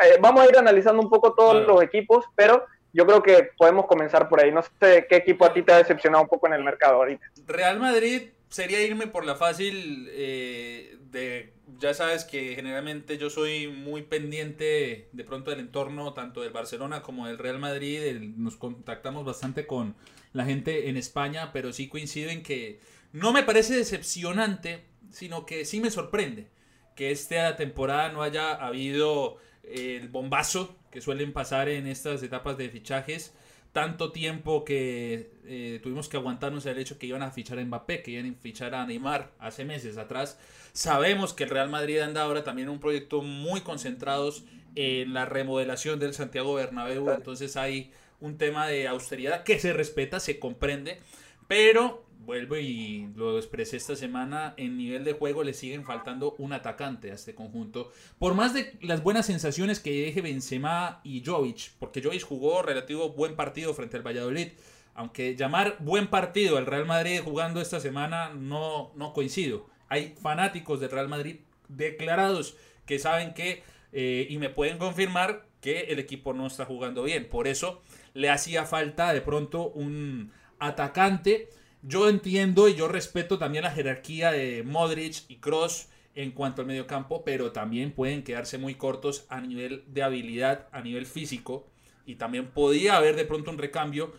eh, 0.04 0.18
vamos 0.20 0.42
a 0.42 0.50
ir 0.50 0.58
analizando 0.58 1.00
un 1.00 1.08
poco 1.08 1.32
todos 1.32 1.66
los 1.66 1.82
equipos, 1.82 2.26
pero 2.34 2.66
yo 2.96 3.06
creo 3.06 3.22
que 3.22 3.50
podemos 3.58 3.86
comenzar 3.86 4.26
por 4.28 4.40
ahí. 4.40 4.50
No 4.50 4.62
sé 4.80 5.06
qué 5.08 5.16
equipo 5.16 5.44
a 5.44 5.52
ti 5.52 5.62
te 5.62 5.72
ha 5.72 5.76
decepcionado 5.76 6.22
un 6.22 6.30
poco 6.30 6.46
en 6.46 6.54
el 6.54 6.64
mercado 6.64 6.94
ahorita. 6.96 7.30
Real 7.46 7.78
Madrid 7.78 8.30
sería 8.48 8.80
irme 8.80 9.06
por 9.06 9.26
la 9.26 9.34
fácil 9.34 10.08
eh, 10.12 10.96
de, 11.10 11.52
ya 11.78 11.92
sabes 11.92 12.24
que 12.24 12.54
generalmente 12.54 13.18
yo 13.18 13.28
soy 13.28 13.68
muy 13.68 14.00
pendiente 14.00 15.10
de 15.12 15.24
pronto 15.24 15.50
del 15.50 15.60
entorno 15.60 16.14
tanto 16.14 16.40
del 16.40 16.52
Barcelona 16.52 17.02
como 17.02 17.26
del 17.26 17.36
Real 17.36 17.58
Madrid, 17.58 18.18
nos 18.36 18.56
contactamos 18.56 19.26
bastante 19.26 19.66
con 19.66 19.94
la 20.32 20.46
gente 20.46 20.88
en 20.88 20.96
España, 20.96 21.50
pero 21.52 21.74
sí 21.74 21.88
coincido 21.88 22.30
en 22.30 22.42
que 22.42 22.80
no 23.12 23.32
me 23.32 23.42
parece 23.42 23.74
decepcionante, 23.74 24.84
sino 25.10 25.44
que 25.44 25.66
sí 25.66 25.80
me 25.80 25.90
sorprende 25.90 26.48
que 26.94 27.10
esta 27.10 27.56
temporada 27.56 28.10
no 28.10 28.22
haya 28.22 28.54
habido 28.54 29.36
el 29.64 30.08
bombazo 30.08 30.76
que 30.96 31.02
suelen 31.02 31.34
pasar 31.34 31.68
en 31.68 31.86
estas 31.86 32.22
etapas 32.22 32.56
de 32.56 32.70
fichajes 32.70 33.34
tanto 33.72 34.12
tiempo 34.12 34.64
que 34.64 35.30
eh, 35.44 35.78
tuvimos 35.82 36.08
que 36.08 36.16
aguantarnos 36.16 36.64
el 36.64 36.78
hecho 36.78 36.98
que 36.98 37.04
iban 37.04 37.22
a 37.22 37.30
fichar 37.30 37.58
a 37.58 37.64
Mbappé, 37.66 38.02
que 38.02 38.12
iban 38.12 38.32
a 38.32 38.34
fichar 38.40 38.74
a 38.74 38.86
Neymar 38.86 39.30
hace 39.38 39.66
meses 39.66 39.98
atrás. 39.98 40.38
Sabemos 40.72 41.34
que 41.34 41.44
el 41.44 41.50
Real 41.50 41.68
Madrid 41.68 41.98
anda 41.98 42.22
ahora 42.22 42.44
también 42.44 42.68
en 42.68 42.72
un 42.72 42.80
proyecto 42.80 43.20
muy 43.20 43.60
concentrados 43.60 44.44
en 44.74 45.12
la 45.12 45.26
remodelación 45.26 46.00
del 46.00 46.14
Santiago 46.14 46.54
Bernabéu, 46.54 47.10
entonces 47.10 47.58
hay 47.58 47.92
un 48.18 48.38
tema 48.38 48.66
de 48.66 48.88
austeridad 48.88 49.44
que 49.44 49.58
se 49.58 49.74
respeta, 49.74 50.18
se 50.18 50.38
comprende, 50.38 50.98
pero 51.46 52.05
vuelvo 52.26 52.56
y 52.56 53.08
lo 53.14 53.38
expresé 53.38 53.76
esta 53.76 53.96
semana, 53.96 54.52
en 54.56 54.76
nivel 54.76 55.04
de 55.04 55.14
juego 55.14 55.44
le 55.44 55.54
siguen 55.54 55.84
faltando 55.84 56.34
un 56.38 56.52
atacante 56.52 57.10
a 57.10 57.14
este 57.14 57.34
conjunto. 57.34 57.92
Por 58.18 58.34
más 58.34 58.52
de 58.52 58.76
las 58.82 59.02
buenas 59.02 59.26
sensaciones 59.26 59.80
que 59.80 60.04
deje 60.04 60.20
Benzema 60.20 61.00
y 61.04 61.24
Jovic, 61.24 61.72
porque 61.78 62.02
Jovic 62.02 62.22
jugó 62.22 62.62
relativo 62.62 63.10
buen 63.10 63.36
partido 63.36 63.72
frente 63.72 63.96
al 63.96 64.06
Valladolid, 64.06 64.48
aunque 64.94 65.36
llamar 65.36 65.76
buen 65.78 66.08
partido 66.08 66.58
al 66.58 66.66
Real 66.66 66.86
Madrid 66.86 67.20
jugando 67.22 67.60
esta 67.60 67.80
semana 67.80 68.30
no, 68.30 68.92
no 68.96 69.12
coincido. 69.12 69.66
Hay 69.88 70.14
fanáticos 70.20 70.80
del 70.80 70.90
Real 70.90 71.08
Madrid 71.08 71.36
declarados 71.68 72.56
que 72.86 72.98
saben 72.98 73.34
que, 73.34 73.62
eh, 73.92 74.26
y 74.28 74.38
me 74.38 74.50
pueden 74.50 74.78
confirmar 74.78 75.46
que 75.60 75.80
el 75.88 75.98
equipo 75.98 76.32
no 76.32 76.46
está 76.46 76.64
jugando 76.64 77.02
bien. 77.02 77.28
Por 77.28 77.46
eso 77.46 77.82
le 78.14 78.30
hacía 78.30 78.64
falta 78.64 79.12
de 79.12 79.20
pronto 79.20 79.68
un 79.68 80.32
atacante 80.58 81.50
yo 81.86 82.08
entiendo 82.08 82.68
y 82.68 82.74
yo 82.74 82.88
respeto 82.88 83.38
también 83.38 83.64
la 83.64 83.70
jerarquía 83.70 84.32
de 84.32 84.62
Modric 84.64 85.22
y 85.28 85.36
Cross 85.36 85.88
en 86.16 86.32
cuanto 86.32 86.62
al 86.62 86.66
mediocampo, 86.66 87.24
pero 87.24 87.52
también 87.52 87.92
pueden 87.92 88.24
quedarse 88.24 88.58
muy 88.58 88.74
cortos 88.74 89.26
a 89.28 89.40
nivel 89.40 89.84
de 89.86 90.02
habilidad, 90.02 90.66
a 90.72 90.80
nivel 90.80 91.06
físico, 91.06 91.68
y 92.06 92.16
también 92.16 92.48
podía 92.48 92.96
haber 92.96 93.14
de 93.16 93.24
pronto 93.26 93.50
un 93.50 93.58
recambio. 93.58 94.12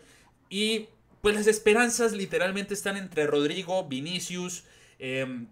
Y 0.48 0.88
pues 1.20 1.34
las 1.34 1.46
esperanzas 1.46 2.12
literalmente 2.12 2.72
están 2.72 2.96
entre 2.96 3.26
Rodrigo, 3.26 3.86
Vinicius, 3.88 4.64
em, 4.98 5.48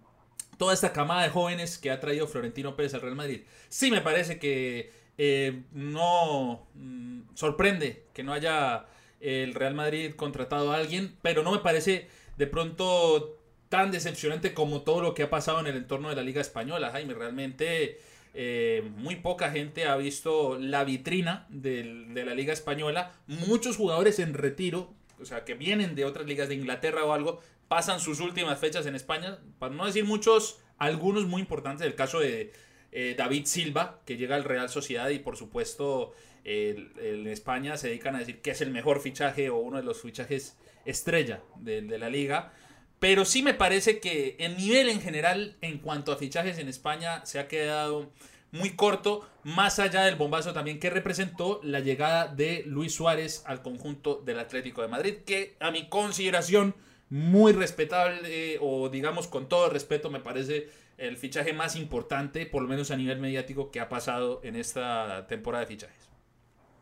toda 0.57 0.73
esta 0.73 0.93
camada 0.93 1.25
de 1.25 1.31
jóvenes 1.31 1.79
que 1.79 1.91
ha 1.91 2.01
traído 2.01 2.29
Florentino 2.29 2.77
Pérez 2.77 2.95
al 2.95 3.03
Real 3.03 3.17
Madrid. 3.17 3.43
Sí 3.69 3.91
me 3.91 4.01
parece 4.01 4.39
que 4.39 4.93
eh, 5.19 5.65
no 5.73 6.69
mm, 6.75 7.35
sorprende 7.35 8.07
que 8.15 8.23
no 8.23 8.33
haya 8.33 8.87
el 9.27 9.55
Real 9.55 9.75
Madrid 9.75 10.15
contratado 10.15 10.73
a 10.73 10.77
alguien, 10.77 11.17
pero 11.23 11.43
no 11.43 11.53
me 11.53 11.59
parece 11.59 12.09
de 12.37 12.47
pronto 12.47 13.39
tan 13.69 13.91
decepcionante 13.91 14.55
como 14.55 14.83
todo 14.83 15.01
lo 15.01 15.15
que 15.15 15.25
ha 15.25 15.31
pasado 15.31 15.61
en 15.61 15.67
el 15.67 15.77
entorno 15.77 16.09
de 16.09 16.17
la 16.17 16.23
Liga 16.23 16.41
Española, 16.41 16.91
Jaime. 16.93 17.15
Realmente 17.15 18.01
eh, 18.35 18.89
muy 18.97 19.17
poca 19.17 19.51
gente 19.51 19.87
ha 19.87 19.97
visto 19.97 20.59
la 20.59 20.85
vitrina 20.85 21.47
de 21.49 22.23
la 22.25 22.35
Liga 22.35 22.53
Española. 22.53 23.13
Muchos 23.27 23.77
jugadores 23.77 24.19
en 24.19 24.35
retiro, 24.35 24.95
o 25.21 25.25
sea, 25.25 25.45
que 25.45 25.55
vienen 25.55 25.95
de 25.95 26.05
otras 26.05 26.27
ligas 26.27 26.49
de 26.49 26.55
Inglaterra 26.55 27.05
o 27.05 27.13
algo, 27.13 27.41
pasan 27.67 27.99
sus 27.99 28.21
últimas 28.21 28.59
fechas 28.59 28.87
en 28.87 28.95
España. 28.95 29.39
Para 29.59 29.75
no 29.75 29.87
decir 29.87 30.05
muchos, 30.05 30.61
algunos 30.79 31.27
muy 31.27 31.41
importantes. 31.41 31.85
El 31.85 31.97
caso 31.97 32.21
de 32.21 32.53
eh, 32.93 33.15
David 33.19 33.47
Silva, 33.47 34.01
que 34.07 34.17
llega 34.17 34.37
al 34.37 34.45
Real 34.45 34.69
Sociedad 34.69 35.09
y 35.09 35.19
por 35.19 35.37
supuesto 35.37 36.13
en 36.49 37.27
España 37.27 37.77
se 37.77 37.89
dedican 37.89 38.15
a 38.15 38.21
decir 38.21 38.41
que 38.41 38.53
es 38.53 38.61
el 38.61 38.71
mejor 38.71 39.01
fichaje 39.01 39.51
o 39.51 39.57
uno 39.57 39.79
de 39.79 39.83
los 39.83 40.01
fichajes 40.01 40.57
estrella 40.85 41.43
de, 41.57 41.83
la 41.83 42.09
liga. 42.09 42.53
Pero 43.01 43.25
sí 43.25 43.43
me 43.43 43.53
parece 43.53 43.99
que 43.99 44.37
el 44.39 44.57
nivel 44.57 44.89
en 44.89 45.01
general 45.01 45.57
en 45.61 45.79
cuanto 45.79 46.13
a 46.13 46.17
fichajes 46.17 46.59
en 46.59 46.69
España 46.69 47.27
se 47.27 47.41
ha 47.41 47.49
quedado 47.49 48.13
muy 48.53 48.71
corto, 48.71 49.29
más 49.43 49.81
allá 49.81 50.05
del 50.05 50.15
bombazo 50.15 50.53
también 50.53 50.79
que 50.79 50.89
representó 50.89 51.61
la 51.65 51.81
llegada 51.81 52.29
de 52.29 52.63
Luis 52.65 52.95
Suárez 52.95 53.43
al 53.45 53.61
conjunto 53.61 54.23
del 54.25 54.39
Atlético 54.39 54.83
de 54.83 54.89
Madrid, 54.89 55.15
que 55.27 55.57
a 55.59 55.73
mi 55.73 55.89
consideración 55.89 56.77
muy 57.11 57.53
respetable 57.53 58.59
o 58.61 58.89
digamos 58.89 59.27
con 59.27 59.49
todo 59.49 59.69
respeto 59.69 60.11
me 60.11 60.21
parece 60.21 60.69
el 60.97 61.17
fichaje 61.17 61.53
más 61.53 61.75
importante, 61.75 62.47
por 62.47 62.63
lo 62.63 62.69
menos 62.69 62.93
a 62.93 62.97
nivel 62.97 63.19
mediático, 63.19 63.71
que 63.71 63.81
ha 63.81 63.89
pasado 63.89 64.41
en 64.45 64.57
esta 64.57 65.27
temporada 65.27 65.65
de 65.65 65.69
fichajes. 65.69 66.06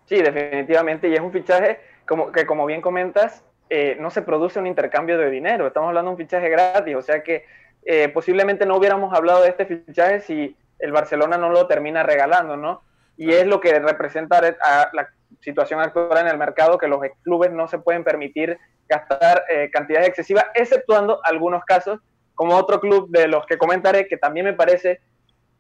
Sí, 0.06 0.20
definitivamente, 0.20 1.08
y 1.08 1.14
es 1.14 1.20
un 1.20 1.32
fichaje 1.32 1.80
como, 2.06 2.30
que, 2.30 2.46
como 2.46 2.66
bien 2.66 2.82
comentas, 2.82 3.42
eh, 3.70 3.96
no 3.98 4.10
se 4.10 4.22
produce 4.22 4.58
un 4.58 4.66
intercambio 4.66 5.16
de 5.18 5.30
dinero, 5.30 5.66
estamos 5.66 5.88
hablando 5.88 6.10
de 6.10 6.14
un 6.14 6.18
fichaje 6.18 6.50
gratis, 6.50 6.94
o 6.94 7.02
sea 7.02 7.22
que 7.22 7.44
eh, 7.86 8.08
posiblemente 8.10 8.66
no 8.66 8.76
hubiéramos 8.76 9.14
hablado 9.14 9.42
de 9.42 9.48
este 9.48 9.66
fichaje 9.66 10.20
si 10.20 10.56
el 10.78 10.92
Barcelona 10.92 11.38
no 11.38 11.48
lo 11.48 11.66
termina 11.66 12.02
regalando, 12.02 12.56
¿no? 12.56 12.82
Y 13.16 13.32
es 13.32 13.46
lo 13.46 13.60
que 13.60 13.78
representa 13.78 14.38
a 14.38 14.90
la 14.92 15.08
situación 15.40 15.80
actual 15.80 16.18
en 16.18 16.28
el 16.28 16.38
mercado, 16.38 16.78
que 16.78 16.88
los 16.88 17.00
clubes 17.22 17.52
no 17.52 17.68
se 17.68 17.78
pueden 17.78 18.04
permitir 18.04 18.58
gastar 18.88 19.44
eh, 19.48 19.70
cantidades 19.72 20.08
excesivas, 20.08 20.46
exceptuando 20.54 21.20
algunos 21.24 21.64
casos, 21.64 22.00
como 22.34 22.56
otro 22.56 22.80
club 22.80 23.08
de 23.10 23.28
los 23.28 23.46
que 23.46 23.56
comentaré, 23.56 24.08
que 24.08 24.16
también 24.16 24.46
me 24.46 24.52
parece 24.52 25.00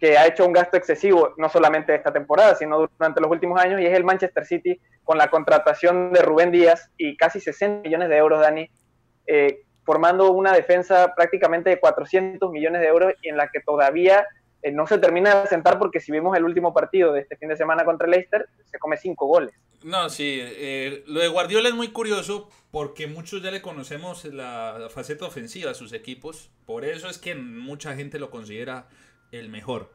que 0.04 0.18
ha 0.18 0.26
hecho 0.26 0.44
un 0.44 0.52
gasto 0.52 0.76
excesivo, 0.76 1.32
no 1.38 1.48
solamente 1.48 1.94
esta 1.94 2.12
temporada, 2.12 2.54
sino 2.56 2.78
durante 2.78 3.22
los 3.22 3.30
últimos 3.30 3.58
años, 3.58 3.80
y 3.80 3.86
es 3.86 3.96
el 3.96 4.04
Manchester 4.04 4.44
City 4.44 4.78
con 5.02 5.16
la 5.16 5.30
contratación 5.30 6.12
de 6.12 6.20
Rubén 6.20 6.52
Díaz 6.52 6.90
y 6.98 7.16
casi 7.16 7.40
60 7.40 7.88
millones 7.88 8.10
de 8.10 8.16
euros, 8.18 8.38
Dani, 8.38 8.68
eh, 9.26 9.62
formando 9.82 10.30
una 10.32 10.52
defensa 10.52 11.14
prácticamente 11.16 11.70
de 11.70 11.80
400 11.80 12.52
millones 12.52 12.82
de 12.82 12.88
euros 12.88 13.14
y 13.22 13.30
en 13.30 13.38
la 13.38 13.48
que 13.48 13.60
todavía 13.60 14.26
eh, 14.60 14.72
no 14.72 14.86
se 14.86 14.98
termina 14.98 15.40
de 15.40 15.48
sentar 15.48 15.78
porque 15.78 16.00
si 16.00 16.12
vimos 16.12 16.36
el 16.36 16.44
último 16.44 16.74
partido 16.74 17.14
de 17.14 17.22
este 17.22 17.38
fin 17.38 17.48
de 17.48 17.56
semana 17.56 17.86
contra 17.86 18.04
el 18.04 18.10
Leicester, 18.10 18.46
se 18.66 18.78
come 18.78 18.98
cinco 18.98 19.24
goles. 19.26 19.54
No, 19.82 20.10
sí, 20.10 20.38
eh, 20.38 21.02
lo 21.06 21.20
de 21.20 21.28
Guardiola 21.28 21.70
es 21.70 21.74
muy 21.74 21.88
curioso 21.88 22.50
porque 22.70 23.06
muchos 23.06 23.42
ya 23.42 23.50
le 23.50 23.62
conocemos 23.62 24.26
la 24.26 24.88
faceta 24.90 25.24
ofensiva 25.24 25.70
a 25.70 25.74
sus 25.74 25.94
equipos, 25.94 26.50
por 26.66 26.84
eso 26.84 27.08
es 27.08 27.16
que 27.16 27.34
mucha 27.34 27.94
gente 27.94 28.18
lo 28.18 28.28
considera 28.28 28.86
el 29.38 29.48
mejor. 29.48 29.92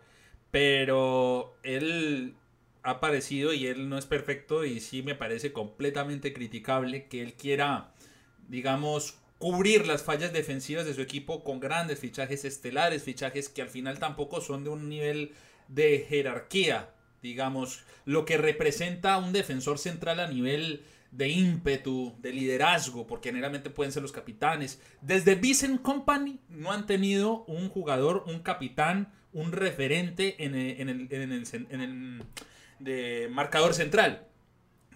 Pero 0.52 1.58
él 1.64 2.36
ha 2.84 2.92
aparecido 2.92 3.54
y 3.54 3.68
él 3.68 3.90
no 3.90 3.98
es 3.98 4.06
perfecto 4.06 4.66
y 4.66 4.80
sí 4.80 5.04
me 5.04 5.16
parece 5.16 5.52
completamente 5.52 6.34
criticable 6.34 7.08
que 7.08 7.22
él 7.22 7.34
quiera, 7.34 7.94
digamos, 8.48 9.16
cubrir 9.38 9.88
las 9.88 10.04
fallas 10.04 10.34
defensivas 10.34 10.86
de 10.86 10.94
su 10.94 11.02
equipo 11.02 11.44
con 11.44 11.60
grandes 11.60 12.00
fichajes 12.00 12.46
estelares, 12.46 13.04
fichajes 13.04 13.50
que 13.50 13.62
al 13.62 13.70
final 13.70 14.00
tampoco 14.00 14.42
son 14.42 14.64
de 14.64 14.70
un 14.70 14.90
nivel 14.90 15.34
de 15.68 16.06
jerarquía, 16.08 16.94
digamos, 17.22 17.84
lo 18.06 18.26
que 18.26 18.38
representa 18.38 19.18
un 19.18 19.34
defensor 19.34 19.78
central 19.78 20.20
a 20.20 20.28
nivel 20.28 20.84
de 21.12 21.30
ímpetu, 21.30 22.16
de 22.20 22.34
liderazgo, 22.34 23.08
porque 23.08 23.30
generalmente 23.30 23.70
pueden 23.70 23.92
ser 23.92 24.02
los 24.02 24.12
capitanes. 24.12 24.82
Desde 25.02 25.36
Vincent 25.36 25.82
Company 25.82 26.40
no 26.50 26.72
han 26.72 26.86
tenido 26.86 27.46
un 27.46 27.70
jugador, 27.70 28.24
un 28.28 28.40
capitán, 28.40 29.12
un 29.34 29.52
referente 29.52 30.44
en 30.44 30.56
el, 30.56 32.24
de 32.80 33.28
marcador 33.32 33.74
central. 33.74 34.28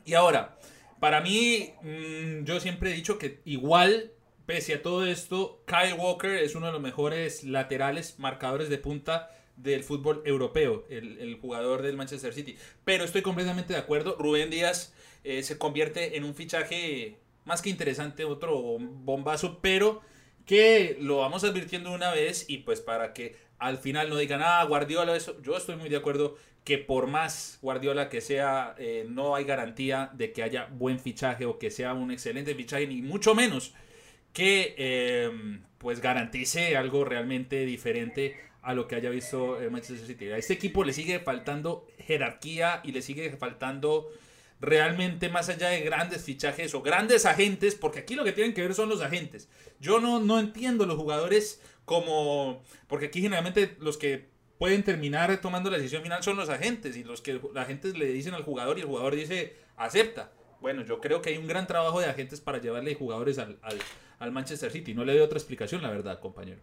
Y 0.06 0.13
ahora, 0.16 0.58
para 1.00 1.22
mí, 1.22 1.74
mm, 1.82 2.44
yo 2.44 2.60
siempre 2.60 2.92
he 2.92 2.94
dicho 2.94 3.18
que 3.18 3.42
igual, 3.46 4.12
pese 4.46 4.75
a 4.75 4.82
todo 4.82 5.06
esto, 5.06 5.63
Kyle 5.66 5.94
Walker 5.94 6.32
es 6.32 6.56
uno 6.56 6.68
de 6.68 6.74
los 6.74 6.82
mejores 6.82 7.44
laterales 7.44 8.20
marcadores 8.20 8.70
de 8.70 8.78
punta 8.78 9.30
del 9.56 9.84
fútbol 9.84 10.22
europeo, 10.25 10.86
el, 10.90 11.38
jugador 11.40 11.82
del 11.82 11.96
Manchester 11.96 12.34
City. 12.34 12.58
Pero 12.84 13.04
estoy 13.04 13.22
completamente 13.22 13.74
de 13.74 13.80
acuerdo, 13.80 14.16
Rubén 14.18 14.50
Díaz 14.50 14.94
eh, 15.24 15.44
se 15.44 15.58
convierte 15.58 16.18
en 16.18 16.24
un 16.24 16.36
fichaje 16.36 17.20
más 17.46 17.62
que 17.62 17.70
interesante, 17.70 18.25
otro 18.25 18.58
bombazo, 18.80 19.60
pero 19.62 20.02
que 20.46 20.98
lo 21.00 21.18
vamos 21.18 21.44
advirtiendo 21.44 21.92
una 21.92 22.12
vez 22.12 22.46
y 22.50 22.60
pues 22.60 22.82
para 22.82 23.13
que 23.13 23.36
al 23.63 23.77
final 23.77 24.10
no 24.10 24.17
digan, 24.17 24.41
ah, 24.43 24.63
Guardiola, 24.65 25.15
eso. 25.15 25.41
Yo 25.41 25.55
estoy 25.55 25.77
muy 25.77 25.88
de 25.88 25.96
acuerdo 25.96 26.36
que 26.65 26.77
por 26.77 27.08
más 27.08 27.60
Guardiola 27.62 28.10
que 28.10 28.20
sea, 28.20 28.75
eh, 28.77 29.05
no 29.10 29.36
hay 29.36 29.46
garantía 29.46 30.10
de 30.13 30.34
que 30.34 30.43
haya 30.43 30.67
buen 30.72 31.00
fichaje 31.00 31.46
o 31.46 31.58
que 31.60 31.72
sea 31.72 31.93
un 31.93 32.12
excelente 32.12 32.55
fichaje, 32.55 32.88
ni 32.88 33.01
mucho 33.01 33.36
menos 33.36 33.74
que 34.34 34.75
em, 34.77 35.63
pues 35.77 36.01
garantice 36.01 36.75
algo 36.75 37.05
realmente 37.05 37.65
diferente 37.65 38.36
a 38.62 38.74
lo 38.74 38.88
que 38.88 38.96
haya 38.96 39.10
visto 39.10 39.62
el 39.62 39.72
Manchester 39.72 40.08
City. 40.08 40.32
A 40.32 40.38
este 40.38 40.53
equipo 40.53 40.84
le 40.84 40.91
sigue 40.91 41.20
faltando 41.20 41.88
jerarquía 42.00 42.82
y 42.84 42.91
le 42.91 43.01
sigue 43.01 43.32
faltando 43.38 44.10
realmente 44.60 45.29
más 45.29 45.50
allá 45.50 45.70
de 45.70 45.82
grandes 45.82 46.24
fichajes 46.24 46.74
o 46.74 46.82
grandes 46.82 47.25
agentes, 47.25 47.75
porque 47.75 48.00
aquí 48.00 48.15
lo 48.15 48.24
que 48.24 48.32
tienen 48.32 48.53
que 48.53 48.62
ver 48.62 48.74
son 48.74 48.89
los 48.89 49.01
agentes. 49.01 49.50
Yo 49.79 50.00
no, 50.00 50.20
no 50.20 50.39
entiendo 50.39 50.86
los 50.86 50.98
jugadores 50.98 51.62
como, 51.86 52.62
porque 52.88 53.08
aquí 53.08 53.22
generalmente 53.22 53.75
los 53.80 53.98
que 53.98 54.30
pueden 54.58 54.84
terminar 54.84 55.36
tomando 55.38 55.70
la 55.70 55.78
decisión 55.78 56.04
final 56.04 56.24
son 56.24 56.38
los 56.38 56.50
agentes 56.50 56.96
y 56.96 57.04
los 57.04 57.22
que 57.22 57.34
los 57.34 57.58
agentes 57.58 57.98
le 57.98 58.06
dicen 58.06 58.34
al 58.34 58.44
jugador 58.44 58.78
y 58.78 58.82
el 58.82 58.88
jugador 58.88 59.16
dice 59.16 59.58
acepta. 59.78 60.32
Bueno, 60.62 60.84
yo 60.84 61.02
creo 61.02 61.22
que 61.22 61.32
hay 61.32 61.38
un 61.38 61.48
gran 61.48 61.68
trabajo 61.68 62.00
de 62.00 62.06
agentes 62.06 62.40
para 62.40 62.60
llevarle 62.60 62.96
jugadores 62.96 63.38
al, 63.38 63.60
al, 64.20 64.32
Manchester 64.32 64.72
City. 64.72 64.94
No 64.94 65.04
le 65.04 65.12
doy 65.12 65.22
otra 65.22 65.38
explicación, 65.38 65.82
la 65.82 65.90
verdad, 65.90 66.22
compañero. 66.22 66.62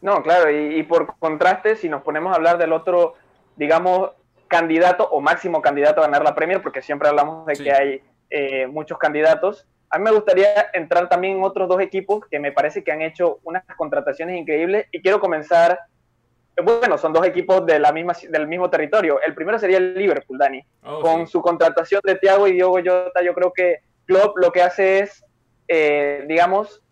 No, 0.00 0.20
claro, 0.24 0.50
y, 0.50 0.82
por 0.82 1.16
contraste, 1.20 1.76
si 1.76 1.88
nos 1.88 2.02
ponemos 2.02 2.32
a 2.32 2.36
hablar 2.36 2.58
del 2.58 2.72
otro, 2.72 3.14
digamos, 3.54 4.10
candidato 4.48 5.08
o 5.08 5.20
máximo 5.20 5.62
candidato 5.62 6.00
a 6.00 6.06
ganar 6.06 6.24
la 6.24 6.34
Premier, 6.34 6.60
porque 6.60 6.82
siempre 6.82 7.08
hablamos 7.08 7.46
de 7.46 7.54
que 7.54 7.72
hay 7.72 8.02
eh, 8.28 8.66
muchos 8.66 8.98
candidatos, 8.98 9.68
a 9.94 9.98
mí 9.98 10.04
me 10.04 10.10
gustaría 10.10 10.70
entrar 10.72 11.08
también 11.08 11.36
en 11.36 11.44
otros 11.44 11.68
dos 11.68 11.80
equipos 11.80 12.26
que 12.28 12.40
me 12.40 12.50
parece 12.50 12.82
que 12.82 12.90
han 12.90 13.00
hecho 13.00 13.38
unas 13.44 13.62
contrataciones 13.76 14.36
increíbles 14.36 14.88
y 14.90 15.00
quiero 15.00 15.20
comenzar 15.20 15.78
bueno, 16.64 16.98
son 16.98 17.12
dos 17.12 17.24
equipos 17.24 17.64
de 17.64 17.78
la 17.78 17.92
misma, 17.92 18.12
del 18.28 18.48
mismo 18.48 18.68
territorio. 18.70 19.20
El 19.24 19.34
primero 19.34 19.56
sería 19.56 19.78
el 19.78 19.94
Liverpool, 19.94 20.38
Dani. 20.38 20.64
Oh, 20.82 21.00
Con 21.00 21.28
su 21.28 21.40
contratación 21.40 22.00
de 22.04 22.16
Thiago 22.16 22.48
y 22.48 22.54
Diogo 22.54 22.78
Jota, 22.84 23.22
yo 23.22 23.34
creo 23.34 23.52
que 23.52 23.82
Klopp 24.04 24.36
lo 24.36 24.50
que 24.50 24.62
hace 24.62 25.00
es, 25.00 25.24
eh, 25.68 26.24
digamos, 26.26 26.82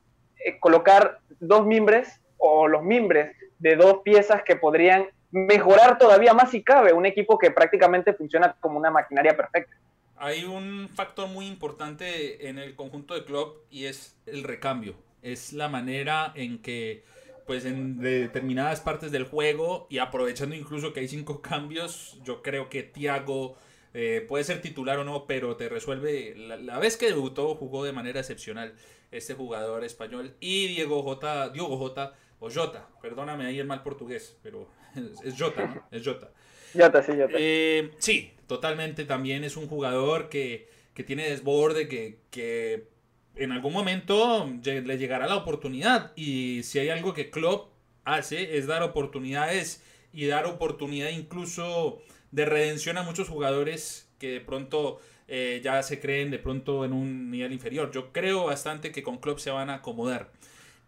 eh, 0.44 0.60
colocar 0.60 1.18
dos 1.40 1.66
mimbres 1.66 2.20
o 2.38 2.68
los 2.68 2.84
mimbres 2.84 3.36
de 3.58 3.74
dos 3.74 3.98
piezas 4.04 4.44
que 4.44 4.54
podrían 4.54 5.08
mejorar 5.32 5.98
todavía 5.98 6.34
más 6.34 6.50
si 6.50 6.62
cabe 6.62 6.92
un 6.92 7.06
equipo 7.06 7.36
que 7.36 7.50
prácticamente 7.50 8.14
funciona 8.14 8.54
como 8.60 8.78
una 8.78 8.92
maquinaria 8.92 9.36
perfecta. 9.36 9.76
Hay 10.22 10.44
un 10.44 10.88
factor 10.88 11.26
muy 11.26 11.48
importante 11.48 12.48
en 12.48 12.56
el 12.56 12.76
conjunto 12.76 13.14
de 13.14 13.24
Klopp 13.24 13.64
y 13.72 13.86
es 13.86 14.14
el 14.26 14.44
recambio. 14.44 14.94
Es 15.20 15.52
la 15.52 15.68
manera 15.68 16.32
en 16.36 16.62
que 16.62 17.02
pues 17.44 17.64
en 17.64 17.98
determinadas 17.98 18.80
partes 18.80 19.10
del 19.10 19.24
juego 19.24 19.88
y 19.90 19.98
aprovechando 19.98 20.54
incluso 20.54 20.92
que 20.92 21.00
hay 21.00 21.08
cinco 21.08 21.42
cambios, 21.42 22.20
yo 22.22 22.40
creo 22.40 22.68
que 22.68 22.84
Thiago 22.84 23.56
eh, 23.94 24.24
puede 24.28 24.44
ser 24.44 24.62
titular 24.62 25.00
o 25.00 25.04
no, 25.04 25.26
pero 25.26 25.56
te 25.56 25.68
resuelve. 25.68 26.36
La, 26.36 26.78
vez 26.78 26.96
que 26.96 27.06
debutó 27.06 27.56
jugó 27.56 27.82
de 27.82 27.90
manera 27.90 28.20
excepcional 28.20 28.76
este 29.10 29.34
jugador 29.34 29.82
español 29.82 30.36
y 30.38 30.68
Diego 30.68 31.02
J, 31.02 31.48
Diego 31.48 31.76
J 31.76 32.14
o 32.38 32.48
Jota, 32.48 32.88
perdóname 33.02 33.46
ahí 33.46 33.58
el 33.58 33.66
mal 33.66 33.82
portugués, 33.82 34.36
pero 34.40 34.68
es, 35.24 35.34
Jota, 35.36 35.66
¿no? 35.66 35.84
Es 35.90 36.06
Jota. 36.06 36.30
Jota, 36.72 37.02
sí, 37.02 37.10
Jota. 37.10 37.34
Eh, 37.36 37.90
sí, 37.98 38.32
totalmente 38.52 39.06
también 39.06 39.44
es 39.44 39.56
un 39.56 39.66
jugador 39.66 40.28
que, 40.28 40.68
que 40.92 41.02
tiene 41.02 41.30
desborde, 41.30 41.88
que, 41.88 42.18
que 42.30 42.88
en 43.34 43.50
algún 43.50 43.72
momento 43.72 44.46
le 44.62 44.98
llegará 44.98 45.26
la 45.26 45.36
oportunidad. 45.36 46.12
Y 46.16 46.62
si 46.64 46.78
hay 46.78 46.90
algo 46.90 47.14
que 47.14 47.30
Klopp 47.30 47.72
hace 48.04 48.58
es 48.58 48.66
dar 48.66 48.82
oportunidades 48.82 49.82
y 50.12 50.26
dar 50.26 50.44
oportunidad 50.44 51.08
incluso 51.08 52.02
de 52.30 52.44
redención 52.44 52.98
a 52.98 53.02
muchos 53.02 53.30
jugadores 53.30 54.10
que 54.18 54.28
de 54.32 54.40
pronto 54.40 55.00
eh, 55.28 55.62
ya 55.64 55.82
se 55.82 55.98
creen 55.98 56.30
de 56.30 56.38
pronto 56.38 56.84
en 56.84 56.92
un 56.92 57.30
nivel 57.30 57.52
inferior. 57.52 57.90
Yo 57.90 58.12
creo 58.12 58.44
bastante 58.44 58.92
que 58.92 59.02
con 59.02 59.16
Klopp 59.16 59.38
se 59.38 59.50
van 59.50 59.70
a 59.70 59.76
acomodar. 59.76 60.30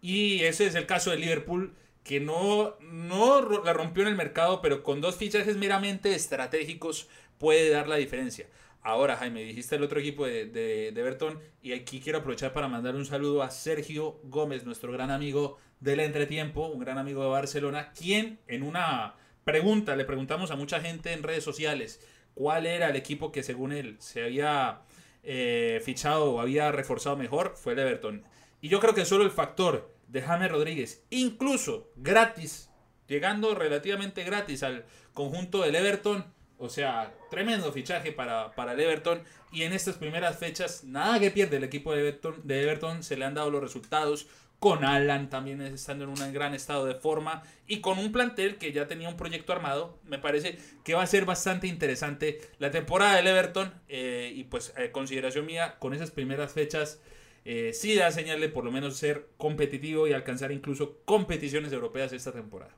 Y 0.01 0.43
ese 0.43 0.67
es 0.67 0.75
el 0.75 0.85
caso 0.85 1.09
de 1.09 1.17
Liverpool, 1.17 1.73
que 2.03 2.19
no, 2.19 2.75
no 2.79 3.63
la 3.63 3.73
rompió 3.73 4.03
en 4.03 4.09
el 4.09 4.15
mercado, 4.15 4.61
pero 4.61 4.83
con 4.83 5.01
dos 5.01 5.15
fichajes 5.15 5.57
meramente 5.57 6.13
estratégicos 6.13 7.09
puede 7.37 7.69
dar 7.69 7.87
la 7.87 7.95
diferencia. 7.95 8.47
Ahora, 8.81 9.17
Jaime, 9.17 9.43
dijiste 9.43 9.75
el 9.75 9.83
otro 9.83 9.99
equipo 9.99 10.27
de, 10.27 10.45
de, 10.45 10.89
Everton 10.89 11.39
y 11.61 11.73
aquí 11.73 11.99
quiero 11.99 12.19
aprovechar 12.19 12.53
para 12.53 12.67
mandar 12.67 12.95
un 12.95 13.05
saludo 13.05 13.41
a 13.41 13.49
Sergio 13.49 14.19
Gómez, 14.23 14.63
nuestro 14.63 14.91
gran 14.91 15.09
amigo 15.09 15.57
del 15.79 15.99
entretiempo, 15.99 16.67
un 16.67 16.79
gran 16.79 16.99
amigo 16.99 17.23
de 17.23 17.29
Barcelona, 17.29 17.91
quien 17.93 18.39
en 18.47 18.61
una 18.61 19.15
pregunta, 19.43 19.95
le 19.95 20.05
preguntamos 20.05 20.51
a 20.51 20.55
mucha 20.55 20.81
gente 20.81 21.13
en 21.13 21.23
redes 21.23 21.43
sociales 21.43 21.99
cuál 22.35 22.67
era 22.67 22.89
el 22.89 22.95
equipo 22.95 23.31
que 23.31 23.41
según 23.41 23.71
él 23.71 23.95
se 23.99 24.23
había 24.23 24.81
eh, 25.23 25.81
fichado 25.83 26.33
o 26.33 26.39
había 26.39 26.71
reforzado 26.71 27.17
mejor, 27.17 27.55
fue 27.55 27.73
el 27.73 27.79
Everton. 27.79 28.23
Y 28.61 28.69
yo 28.69 28.79
creo 28.79 28.93
que 28.93 29.05
solo 29.05 29.23
el 29.23 29.31
factor 29.31 29.91
de 30.07 30.21
Jaime 30.21 30.47
Rodríguez, 30.47 31.03
incluso 31.09 31.91
gratis, 31.95 32.69
llegando 33.07 33.55
relativamente 33.55 34.23
gratis 34.23 34.61
al 34.61 34.85
conjunto 35.13 35.61
del 35.61 35.75
Everton, 35.75 36.25
o 36.57 36.69
sea, 36.69 37.13
tremendo 37.29 37.71
fichaje 37.71 38.11
para, 38.11 38.53
para 38.55 38.73
el 38.73 38.79
Everton. 38.79 39.23
Y 39.51 39.63
en 39.63 39.73
estas 39.73 39.95
primeras 39.95 40.37
fechas, 40.37 40.83
nada 40.83 41.19
que 41.19 41.31
pierde 41.31 41.57
el 41.57 41.63
equipo 41.63 41.93
de 41.93 42.01
Everton, 42.01 42.41
de 42.43 42.63
Everton. 42.63 43.03
Se 43.03 43.17
le 43.17 43.25
han 43.25 43.33
dado 43.33 43.49
los 43.51 43.61
resultados. 43.61 44.27
Con 44.57 44.85
Alan 44.85 45.29
también 45.29 45.61
estando 45.61 46.05
en 46.05 46.11
un 46.11 46.33
gran 46.33 46.53
estado 46.53 46.85
de 46.85 46.95
forma. 46.95 47.43
Y 47.67 47.81
con 47.81 47.99
un 47.99 48.11
plantel 48.11 48.57
que 48.57 48.71
ya 48.71 48.87
tenía 48.87 49.09
un 49.09 49.17
proyecto 49.17 49.53
armado. 49.53 49.99
Me 50.05 50.17
parece 50.17 50.57
que 50.83 50.93
va 50.93 51.03
a 51.03 51.07
ser 51.07 51.25
bastante 51.25 51.67
interesante 51.67 52.39
la 52.57 52.71
temporada 52.71 53.17
del 53.17 53.27
Everton. 53.27 53.73
Eh, 53.89 54.31
y 54.33 54.45
pues, 54.45 54.73
consideración 54.91 55.45
mía, 55.45 55.75
con 55.79 55.93
esas 55.93 56.11
primeras 56.11 56.53
fechas. 56.53 57.01
Eh, 57.47 57.73
sí 57.73 57.95
da 57.95 58.11
señal 58.11 58.41
de 58.41 58.49
por 58.49 58.65
lo 58.65 58.71
menos 58.71 58.97
ser 58.97 59.27
competitivo 59.37 60.07
y 60.07 60.13
alcanzar 60.13 60.51
incluso 60.51 60.97
competiciones 61.05 61.71
europeas 61.71 62.11
esta 62.11 62.31
temporada. 62.31 62.71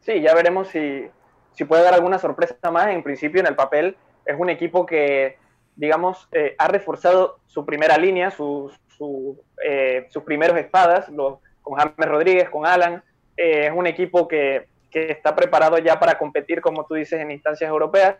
Sí, 0.00 0.22
ya 0.22 0.34
veremos 0.34 0.68
si 0.68 1.04
si 1.56 1.64
puede 1.64 1.82
dar 1.82 1.94
alguna 1.94 2.18
sorpresa 2.18 2.70
más, 2.70 2.88
en 2.88 3.02
principio 3.02 3.40
en 3.40 3.46
el 3.46 3.56
papel 3.56 3.96
es 4.26 4.36
un 4.38 4.50
equipo 4.50 4.84
que, 4.84 5.38
digamos, 5.74 6.28
eh, 6.32 6.54
ha 6.58 6.68
reforzado 6.68 7.38
su 7.46 7.64
primera 7.64 7.96
línea, 7.96 8.30
su, 8.30 8.70
eh, 9.64 10.06
sus 10.10 10.22
primeros 10.24 10.58
espadas, 10.58 11.06
con 11.62 11.78
James 11.78 11.94
Rodríguez, 11.96 12.50
con 12.50 12.66
Alan. 12.66 13.02
Eh, 13.36 13.66
es 13.66 13.72
un 13.72 13.86
equipo 13.86 14.28
que, 14.28 14.68
que, 14.90 15.10
está 15.10 15.34
preparado 15.34 15.78
ya 15.78 15.98
para 15.98 16.18
competir, 16.18 16.60
como 16.60 16.84
tú 16.84 16.94
dices, 16.94 17.20
en 17.20 17.30
instancias 17.30 17.70
europeas. 17.70 18.16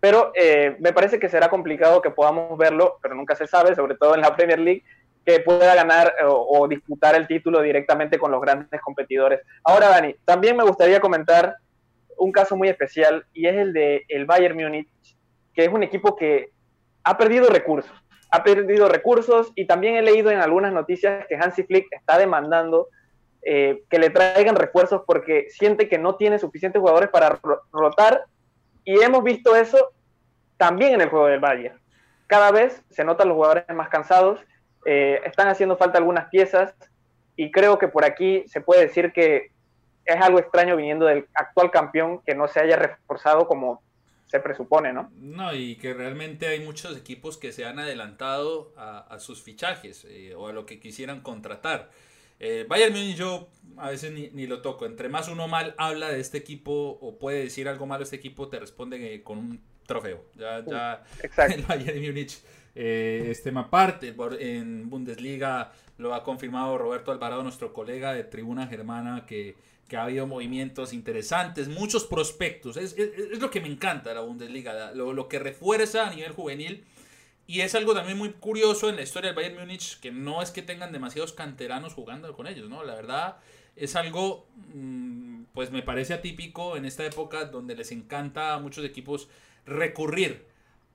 Pero 0.00 0.32
me 0.80 0.92
parece 0.92 1.20
que 1.20 1.28
será 1.28 1.48
complicado 1.48 2.02
que 2.02 2.10
podamos 2.10 2.58
verlo, 2.58 2.98
pero 3.00 3.14
nunca 3.14 3.36
se 3.36 3.46
sabe, 3.46 3.76
sobre 3.76 3.94
todo 3.94 4.16
en 4.16 4.22
la 4.22 4.34
Premier 4.34 4.58
League, 4.58 4.82
que 5.24 5.38
pueda 5.38 5.76
ganar 5.76 6.12
o, 6.26 6.58
o 6.58 6.66
disputar 6.66 7.14
el 7.14 7.28
título 7.28 7.60
directamente 7.60 8.18
con 8.18 8.32
los 8.32 8.40
grandes 8.40 8.80
competidores. 8.80 9.42
Ahora, 9.62 9.90
Dani, 9.90 10.16
también 10.24 10.56
me 10.56 10.64
gustaría 10.64 10.98
comentar 10.98 11.54
un 12.18 12.32
caso 12.32 12.56
muy 12.56 12.68
especial 12.68 13.24
y 13.32 13.46
es 13.46 13.56
el 13.56 13.72
de 13.72 14.04
el 14.08 14.26
Bayern 14.26 14.56
Múnich, 14.56 14.88
que 15.54 15.64
es 15.64 15.68
un 15.68 15.82
equipo 15.82 16.16
que 16.16 16.50
ha 17.04 17.16
perdido 17.18 17.48
recursos, 17.48 17.92
ha 18.30 18.42
perdido 18.42 18.88
recursos 18.88 19.52
y 19.54 19.66
también 19.66 19.96
he 19.96 20.02
leído 20.02 20.30
en 20.30 20.38
algunas 20.38 20.72
noticias 20.72 21.26
que 21.28 21.36
Hansi 21.36 21.64
Flick 21.64 21.86
está 21.92 22.18
demandando 22.18 22.88
eh, 23.44 23.82
que 23.90 23.98
le 23.98 24.10
traigan 24.10 24.54
refuerzos 24.54 25.02
porque 25.06 25.46
siente 25.50 25.88
que 25.88 25.98
no 25.98 26.14
tiene 26.14 26.38
suficientes 26.38 26.80
jugadores 26.80 27.10
para 27.10 27.40
rotar 27.72 28.24
y 28.84 29.02
hemos 29.02 29.24
visto 29.24 29.56
eso 29.56 29.92
también 30.56 30.94
en 30.94 31.00
el 31.00 31.08
juego 31.08 31.26
del 31.26 31.40
Bayern. 31.40 31.78
Cada 32.28 32.52
vez 32.52 32.82
se 32.90 33.04
notan 33.04 33.28
los 33.28 33.34
jugadores 33.34 33.64
más 33.74 33.88
cansados, 33.88 34.40
eh, 34.86 35.20
están 35.24 35.48
haciendo 35.48 35.76
falta 35.76 35.98
algunas 35.98 36.28
piezas 36.28 36.74
y 37.36 37.50
creo 37.50 37.78
que 37.78 37.88
por 37.88 38.04
aquí 38.04 38.44
se 38.46 38.60
puede 38.60 38.82
decir 38.82 39.12
que 39.12 39.50
es 40.04 40.20
algo 40.20 40.38
extraño 40.38 40.76
viniendo 40.76 41.06
del 41.06 41.26
actual 41.34 41.70
campeón 41.70 42.20
que 42.24 42.34
no 42.34 42.48
se 42.48 42.60
haya 42.60 42.76
reforzado 42.76 43.46
como 43.46 43.82
se 44.26 44.40
presupone, 44.40 44.92
¿no? 44.92 45.12
No, 45.18 45.54
y 45.54 45.76
que 45.76 45.92
realmente 45.92 46.46
hay 46.46 46.60
muchos 46.60 46.96
equipos 46.96 47.36
que 47.36 47.52
se 47.52 47.66
han 47.66 47.78
adelantado 47.78 48.72
a, 48.76 49.18
sus 49.18 49.42
fichajes 49.42 50.06
eh, 50.08 50.34
o 50.34 50.48
a 50.48 50.52
lo 50.52 50.64
que 50.64 50.80
quisieran 50.80 51.20
contratar. 51.20 51.90
Eh, 52.40 52.64
Bayern 52.68 52.92
Munich 52.92 53.16
yo 53.16 53.48
a 53.76 53.90
veces 53.90 54.10
ni, 54.10 54.46
lo 54.46 54.62
toco. 54.62 54.86
Entre 54.86 55.08
más 55.08 55.28
uno 55.28 55.48
mal 55.48 55.74
habla 55.76 56.08
de 56.08 56.20
este 56.20 56.38
equipo 56.38 56.98
o 57.00 57.18
puede 57.18 57.44
decir 57.44 57.68
algo 57.68 57.86
malo 57.86 58.04
este 58.04 58.16
equipo, 58.16 58.48
te 58.48 58.58
responde 58.58 59.22
con 59.22 59.38
un 59.38 59.62
trofeo. 59.86 60.24
Ya, 60.34 60.64
ya 60.64 61.04
el 61.46 61.62
Bayern 61.62 62.00
Munich 62.00 62.42
eh, 62.74 63.26
este 63.30 63.50
tema 63.50 63.62
aparte. 63.62 64.14
En 64.40 64.88
Bundesliga 64.88 65.72
lo 65.98 66.14
ha 66.14 66.24
confirmado 66.24 66.78
Roberto 66.78 67.12
Alvarado, 67.12 67.42
nuestro 67.42 67.72
colega 67.72 68.14
de 68.14 68.24
Tribuna 68.24 68.66
Germana, 68.66 69.26
que 69.26 69.56
que 69.88 69.96
ha 69.96 70.04
habido 70.04 70.26
movimientos 70.26 70.92
interesantes, 70.92 71.68
muchos 71.68 72.04
prospectos. 72.04 72.76
Es, 72.76 72.96
lo 73.38 73.50
que 73.50 73.60
me 73.60 73.68
encanta 73.68 74.14
la 74.14 74.20
Bundesliga, 74.20 74.92
lo, 74.92 75.12
lo, 75.12 75.28
que 75.28 75.38
refuerza 75.38 76.06
a 76.06 76.14
nivel 76.14 76.32
juvenil. 76.32 76.84
Y 77.46 77.60
es 77.60 77.74
algo 77.74 77.92
también 77.92 78.16
muy 78.16 78.30
curioso 78.30 78.88
en 78.88 78.96
la 78.96 79.02
historia 79.02 79.28
del 79.28 79.36
Bayern 79.36 79.58
Múnich, 79.58 80.00
que 80.00 80.10
no 80.10 80.40
es 80.40 80.50
que 80.50 80.62
tengan 80.62 80.92
demasiados 80.92 81.32
canteranos 81.32 81.92
jugando 81.92 82.32
con 82.34 82.46
ellos, 82.46 82.70
¿no? 82.70 82.84
La 82.84 82.94
verdad 82.94 83.36
es 83.76 83.96
algo, 83.96 84.46
mm, 84.74 85.44
pues 85.52 85.70
me 85.70 85.82
parece 85.82 86.14
atípico 86.14 86.76
en 86.76 86.84
esta 86.84 87.04
época 87.04 87.46
donde 87.46 87.74
les 87.74 87.92
encanta 87.92 88.54
a 88.54 88.58
muchos 88.58 88.84
equipos 88.84 89.28
recurrir 89.66 90.46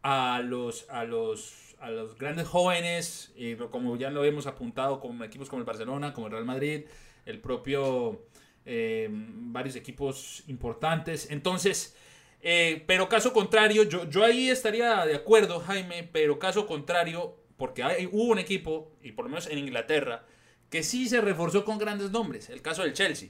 a 0.04 0.42
los, 0.44 0.90
a 0.90 1.04
los, 1.04 1.76
a 1.80 1.90
los 1.90 2.18
grandes 2.18 2.48
jóvenes, 2.48 3.34
y 3.36 3.56
como 3.56 3.98
ya 3.98 4.10
lo 4.10 4.24
hemos 4.24 4.48
apuntado 4.48 5.00
con 5.00 5.22
equipos 5.24 5.50
como 5.50 5.60
el 5.60 5.66
Barcelona, 5.66 6.14
como 6.14 6.28
el 6.28 6.34
Real 6.34 6.46
Madrid, 6.46 6.86
el 7.26 7.40
propio 7.40 8.22
eh, 8.70 9.08
varios 9.10 9.78
equipos 9.78 10.44
importantes. 10.48 11.32
Entonces, 11.32 11.96
eh, 12.42 12.84
pero 12.86 13.08
caso 13.08 13.32
contrario, 13.32 13.84
yo, 13.84 14.10
yo 14.10 14.26
ahí 14.26 14.50
estaría 14.50 15.06
de 15.06 15.16
acuerdo, 15.16 15.62
Jaime, 15.62 16.08
pero 16.12 16.38
caso 16.38 16.68
contrario, 16.68 17.36
porque 17.56 17.82
hay, 17.82 18.08
hubo 18.12 18.26
un 18.26 18.40
equipo, 18.40 18.92
y 19.02 19.14
por 19.14 19.26
lo 19.26 19.30
menos 19.30 19.48
en 19.48 19.60
Inglaterra, 19.60 20.26
que 20.70 20.84
sí 20.84 21.08
se 21.08 21.22
reforzó 21.22 21.64
con 21.64 21.78
grandes 21.78 22.12
nombres, 22.12 22.50
el 22.50 22.62
caso 22.62 22.84
del 22.84 22.92
Chelsea. 22.94 23.30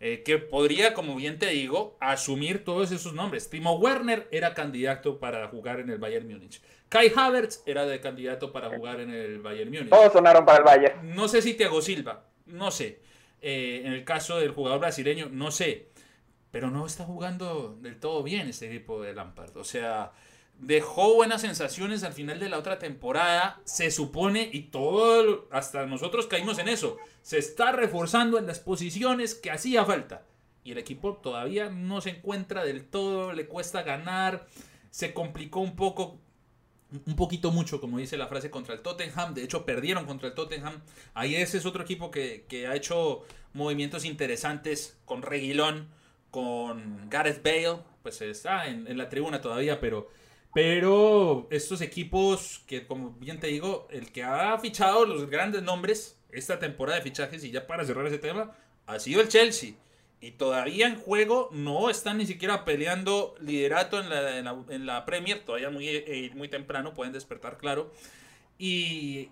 Eh, 0.00 0.22
que 0.22 0.38
podría, 0.38 0.94
como 0.94 1.16
bien 1.16 1.40
te 1.40 1.46
digo, 1.46 1.96
asumir 1.98 2.64
todos 2.64 2.92
esos 2.92 3.14
nombres. 3.14 3.50
Timo 3.50 3.78
Werner 3.78 4.28
era 4.30 4.54
candidato 4.54 5.18
para 5.18 5.48
jugar 5.48 5.80
en 5.80 5.90
el 5.90 5.98
Bayern 5.98 6.28
Múnich. 6.28 6.62
Kai 6.88 7.12
Havertz 7.14 7.64
era 7.66 7.84
de 7.84 8.00
candidato 8.00 8.52
para 8.52 8.70
jugar 8.70 9.00
en 9.00 9.10
el 9.10 9.40
Bayern 9.40 9.70
Múnich. 9.72 9.88
Todos 9.88 10.12
sonaron 10.12 10.46
para 10.46 10.58
el 10.58 10.64
Bayern. 10.64 11.16
No 11.16 11.26
sé 11.26 11.42
si 11.42 11.54
Thiago 11.54 11.82
Silva, 11.82 12.28
no 12.46 12.70
sé. 12.70 13.00
Eh, 13.40 13.82
en 13.84 13.92
el 13.92 14.04
caso 14.04 14.38
del 14.38 14.50
jugador 14.50 14.80
brasileño, 14.80 15.28
no 15.30 15.50
sé. 15.50 15.88
Pero 16.50 16.70
no 16.70 16.86
está 16.86 17.04
jugando 17.04 17.76
del 17.80 18.00
todo 18.00 18.22
bien 18.22 18.48
este 18.48 18.66
equipo 18.66 19.02
de 19.02 19.14
Lampard. 19.14 19.56
O 19.56 19.64
sea, 19.64 20.12
dejó 20.58 21.14
buenas 21.14 21.42
sensaciones 21.42 22.02
al 22.02 22.12
final 22.12 22.40
de 22.40 22.48
la 22.48 22.58
otra 22.58 22.78
temporada. 22.78 23.60
Se 23.64 23.90
supone, 23.90 24.48
y 24.52 24.62
todo, 24.64 25.48
hasta 25.50 25.86
nosotros 25.86 26.26
caímos 26.26 26.58
en 26.58 26.68
eso, 26.68 26.96
se 27.22 27.38
está 27.38 27.72
reforzando 27.72 28.38
en 28.38 28.46
las 28.46 28.60
posiciones 28.60 29.34
que 29.34 29.50
hacía 29.50 29.84
falta. 29.84 30.24
Y 30.64 30.72
el 30.72 30.78
equipo 30.78 31.16
todavía 31.16 31.70
no 31.70 32.00
se 32.00 32.10
encuentra 32.10 32.64
del 32.64 32.84
todo, 32.84 33.32
le 33.32 33.46
cuesta 33.46 33.82
ganar. 33.82 34.46
Se 34.90 35.14
complicó 35.14 35.60
un 35.60 35.76
poco 35.76 36.18
un 37.06 37.16
poquito 37.16 37.50
mucho, 37.50 37.80
como 37.80 37.98
dice 37.98 38.16
la 38.16 38.28
frase, 38.28 38.50
contra 38.50 38.74
el 38.74 38.80
Tottenham. 38.80 39.34
De 39.34 39.42
hecho, 39.42 39.64
perdieron 39.64 40.06
contra 40.06 40.28
el 40.28 40.34
Tottenham. 40.34 40.80
Ahí 41.14 41.34
ese 41.34 41.58
es 41.58 41.66
otro 41.66 41.82
equipo 41.82 42.10
que, 42.10 42.66
ha 42.68 42.74
hecho 42.74 43.24
movimientos 43.52 44.04
interesantes 44.04 44.98
con 45.04 45.22
Reguilón, 45.22 45.88
con 46.30 47.08
Gareth 47.10 47.42
Bale. 47.42 47.80
Pues 48.02 48.20
está 48.22 48.68
en, 48.68 48.96
la 48.96 49.08
tribuna 49.08 49.40
todavía, 49.40 49.80
pero, 49.80 50.08
pero 50.54 51.46
estos 51.50 51.80
equipos 51.82 52.62
que, 52.66 52.86
como 52.86 53.10
bien 53.12 53.38
te 53.38 53.48
digo, 53.48 53.86
el 53.90 54.10
que 54.10 54.22
ha 54.22 54.58
fichado 54.58 55.04
los 55.04 55.28
grandes 55.28 55.62
nombres 55.62 56.16
esta 56.30 56.58
temporada 56.58 56.98
de 56.98 57.04
fichajes, 57.04 57.44
y 57.44 57.50
ya 57.50 57.66
para 57.66 57.84
cerrar 57.84 58.06
ese 58.06 58.18
tema, 58.18 58.52
ha 58.86 58.98
sido 58.98 59.20
el 59.20 59.28
Chelsea 59.28 59.74
y 60.20 60.32
todavía 60.32 60.88
en 60.88 60.96
juego 60.96 61.48
no 61.52 61.90
están 61.90 62.18
ni 62.18 62.26
siquiera 62.26 62.64
peleando 62.64 63.34
liderato 63.40 64.00
en 64.00 64.10
la, 64.10 64.64
en 64.68 64.86
la, 64.86 65.04
Premier, 65.04 65.44
todavía 65.44 65.70
muy, 65.70 65.88
eh, 65.88 66.30
muy 66.34 66.48
temprano, 66.48 66.94
pueden 66.94 67.12
despertar, 67.12 67.56
claro. 67.56 67.92
Y 68.58 69.28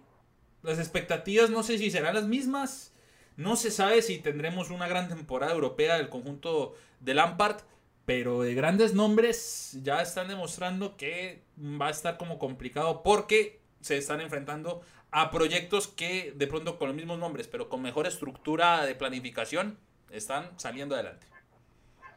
las 0.63 0.79
expectativas 0.79 1.51
no 1.51 1.63
sé 1.63 1.79
si 1.79 1.91
serán 1.91 2.15
las 2.15 2.27
mismas, 2.27 2.93
no 3.37 3.57
se 3.57 3.71
sabe 3.71 4.01
si 4.01 4.19
tendremos 4.19 4.71
una 4.71 4.87
gran 4.87 5.09
temporada 5.09 5.53
europea 5.53 5.97
del 5.97 6.09
conjunto 6.09 6.75
de 7.01 7.15
Lampard, 7.15 7.63
pero 8.05 8.43
de 8.43 8.55
grandes 8.55 8.95
nombres 8.95 9.79
ya 9.83 10.01
están 10.01 10.29
demostrando 10.29 10.97
que 10.97 11.43
va 11.59 11.89
a 11.89 11.91
estar 11.91 12.17
como 12.17 12.39
complicado 12.39 13.03
porque 13.03 13.61
se 13.81 13.97
están 13.97 14.21
enfrentando 14.21 14.83
a 15.11 15.31
proyectos 15.31 15.89
que 15.89 16.33
de 16.37 16.47
pronto 16.47 16.79
con 16.79 16.89
los 16.89 16.97
mismos 16.97 17.19
nombres, 17.19 17.49
pero 17.49 17.69
con 17.69 17.83
mejor 17.83 18.07
estructura 18.07 18.87
de 18.87 18.95
planificación, 18.95 19.79
están 20.11 20.59
saliendo 20.59 20.95
adelante. 20.95 21.27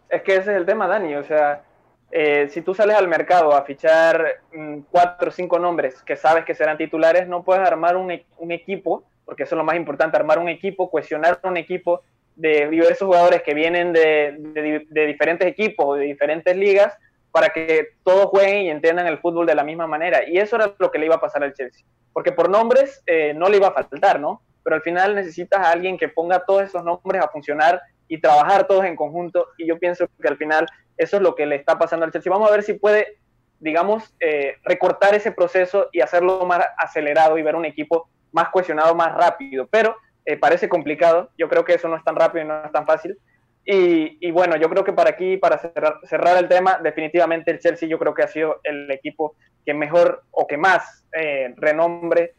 Es 0.09 0.21
que 0.23 0.33
ese 0.33 0.51
es 0.51 0.57
el 0.57 0.65
tema, 0.65 0.87
Dani. 0.87 1.15
O 1.15 1.23
sea, 1.23 1.63
eh, 2.11 2.47
si 2.49 2.61
tú 2.61 2.73
sales 2.73 2.95
al 2.95 3.07
mercado 3.07 3.53
a 3.53 3.63
fichar 3.63 4.41
mm, 4.51 4.79
cuatro 4.91 5.29
o 5.29 5.31
cinco 5.31 5.59
nombres 5.59 6.01
que 6.01 6.15
sabes 6.15 6.43
que 6.43 6.55
serán 6.55 6.77
titulares, 6.77 7.27
no 7.27 7.43
puedes 7.43 7.65
armar 7.65 7.95
un, 7.95 8.11
e-, 8.11 8.25
un, 8.37 8.51
equipo, 8.51 9.03
porque 9.25 9.43
eso 9.43 9.55
es 9.55 9.57
lo 9.57 9.63
más 9.63 9.75
importante, 9.75 10.17
armar 10.17 10.39
un 10.39 10.49
equipo, 10.49 10.89
cuestionar 10.89 11.39
un 11.43 11.57
equipo 11.57 12.01
de 12.35 12.69
diversos 12.69 13.05
jugadores 13.05 13.43
que 13.43 13.53
vienen 13.53 13.93
de, 13.93 14.35
de, 14.89 15.05
diferentes 15.05 15.47
equipos 15.47 15.85
o 15.85 15.93
de 15.95 16.05
diferentes 16.05 16.55
ligas 16.55 16.97
para 17.31 17.49
que 17.49 17.89
todos 18.03 18.27
jueguen 18.27 18.61
y 18.63 18.69
entiendan 18.71 19.07
el 19.07 19.19
fútbol 19.19 19.45
de 19.45 19.55
la 19.55 19.63
misma 19.63 19.85
manera. 19.85 20.27
Y 20.27 20.37
eso 20.37 20.55
era 20.55 20.73
lo 20.79 20.89
que 20.89 20.97
le 20.97 21.05
iba 21.05 21.15
a 21.15 21.21
pasar 21.21 21.43
al 21.43 21.53
Chelsea. 21.53 21.85
Porque 22.13 22.31
por 22.31 22.49
nombres 22.49 23.03
eh, 23.05 23.33
no 23.35 23.49
le 23.49 23.57
iba 23.57 23.67
a 23.67 23.73
faltar, 23.73 24.19
¿no? 24.19 24.41
Pero 24.63 24.75
al 24.75 24.81
final 24.81 25.15
necesitas 25.15 25.59
a 25.59 25.71
alguien 25.71 25.97
que 25.97 26.09
ponga 26.09 26.45
todos 26.45 26.63
esos 26.63 26.83
nombres 26.83 27.23
a 27.23 27.29
funcionar 27.29 27.81
y 28.07 28.19
trabajar 28.19 28.67
todos 28.67 28.85
en 28.85 28.95
conjunto. 28.95 29.47
Y 29.57 29.67
yo 29.67 29.79
pienso 29.79 30.07
que 30.21 30.27
al 30.27 30.37
final 30.37 30.65
eso 30.97 31.17
es 31.17 31.23
lo 31.23 31.35
que 31.35 31.45
le 31.45 31.55
está 31.55 31.77
pasando 31.77 32.05
al 32.05 32.11
Chelsea. 32.11 32.31
Vamos 32.31 32.49
a 32.49 32.53
ver 32.53 32.63
si 32.63 32.73
puede, 32.73 33.19
digamos, 33.59 34.13
eh, 34.19 34.55
recortar 34.63 35.15
ese 35.15 35.31
proceso 35.31 35.87
y 35.91 36.01
hacerlo 36.01 36.45
más 36.45 36.65
acelerado 36.77 37.37
y 37.37 37.43
ver 37.43 37.55
un 37.55 37.65
equipo 37.65 38.09
más 38.31 38.49
cohesionado, 38.49 38.95
más 38.95 39.15
rápido. 39.15 39.67
Pero 39.71 39.95
eh, 40.25 40.37
parece 40.37 40.67
complicado. 40.67 41.31
Yo 41.37 41.47
creo 41.49 41.63
que 41.63 41.75
eso 41.75 41.87
no 41.87 41.95
es 41.95 42.03
tan 42.03 42.15
rápido 42.15 42.43
y 42.43 42.47
no 42.47 42.65
es 42.65 42.71
tan 42.71 42.85
fácil. 42.85 43.17
Y, 43.71 44.31
bueno, 44.31 44.55
yo 44.55 44.67
creo 44.67 44.83
que 44.83 44.93
para 44.93 45.11
aquí, 45.11 45.37
para 45.37 45.59
cerrar, 45.59 46.37
el 46.37 46.47
tema, 46.47 46.79
definitivamente 46.81 47.51
el 47.51 47.59
Chelsea 47.59 47.87
yo 47.87 47.99
creo 47.99 48.15
que 48.15 48.23
ha 48.23 48.27
sido 48.27 48.59
el 48.63 48.89
equipo 48.89 49.35
que 49.63 49.75
mejor 49.75 50.23
o 50.31 50.47
que 50.47 50.57
más 50.57 51.05
eh, 51.13 51.53
renombre 51.55 52.33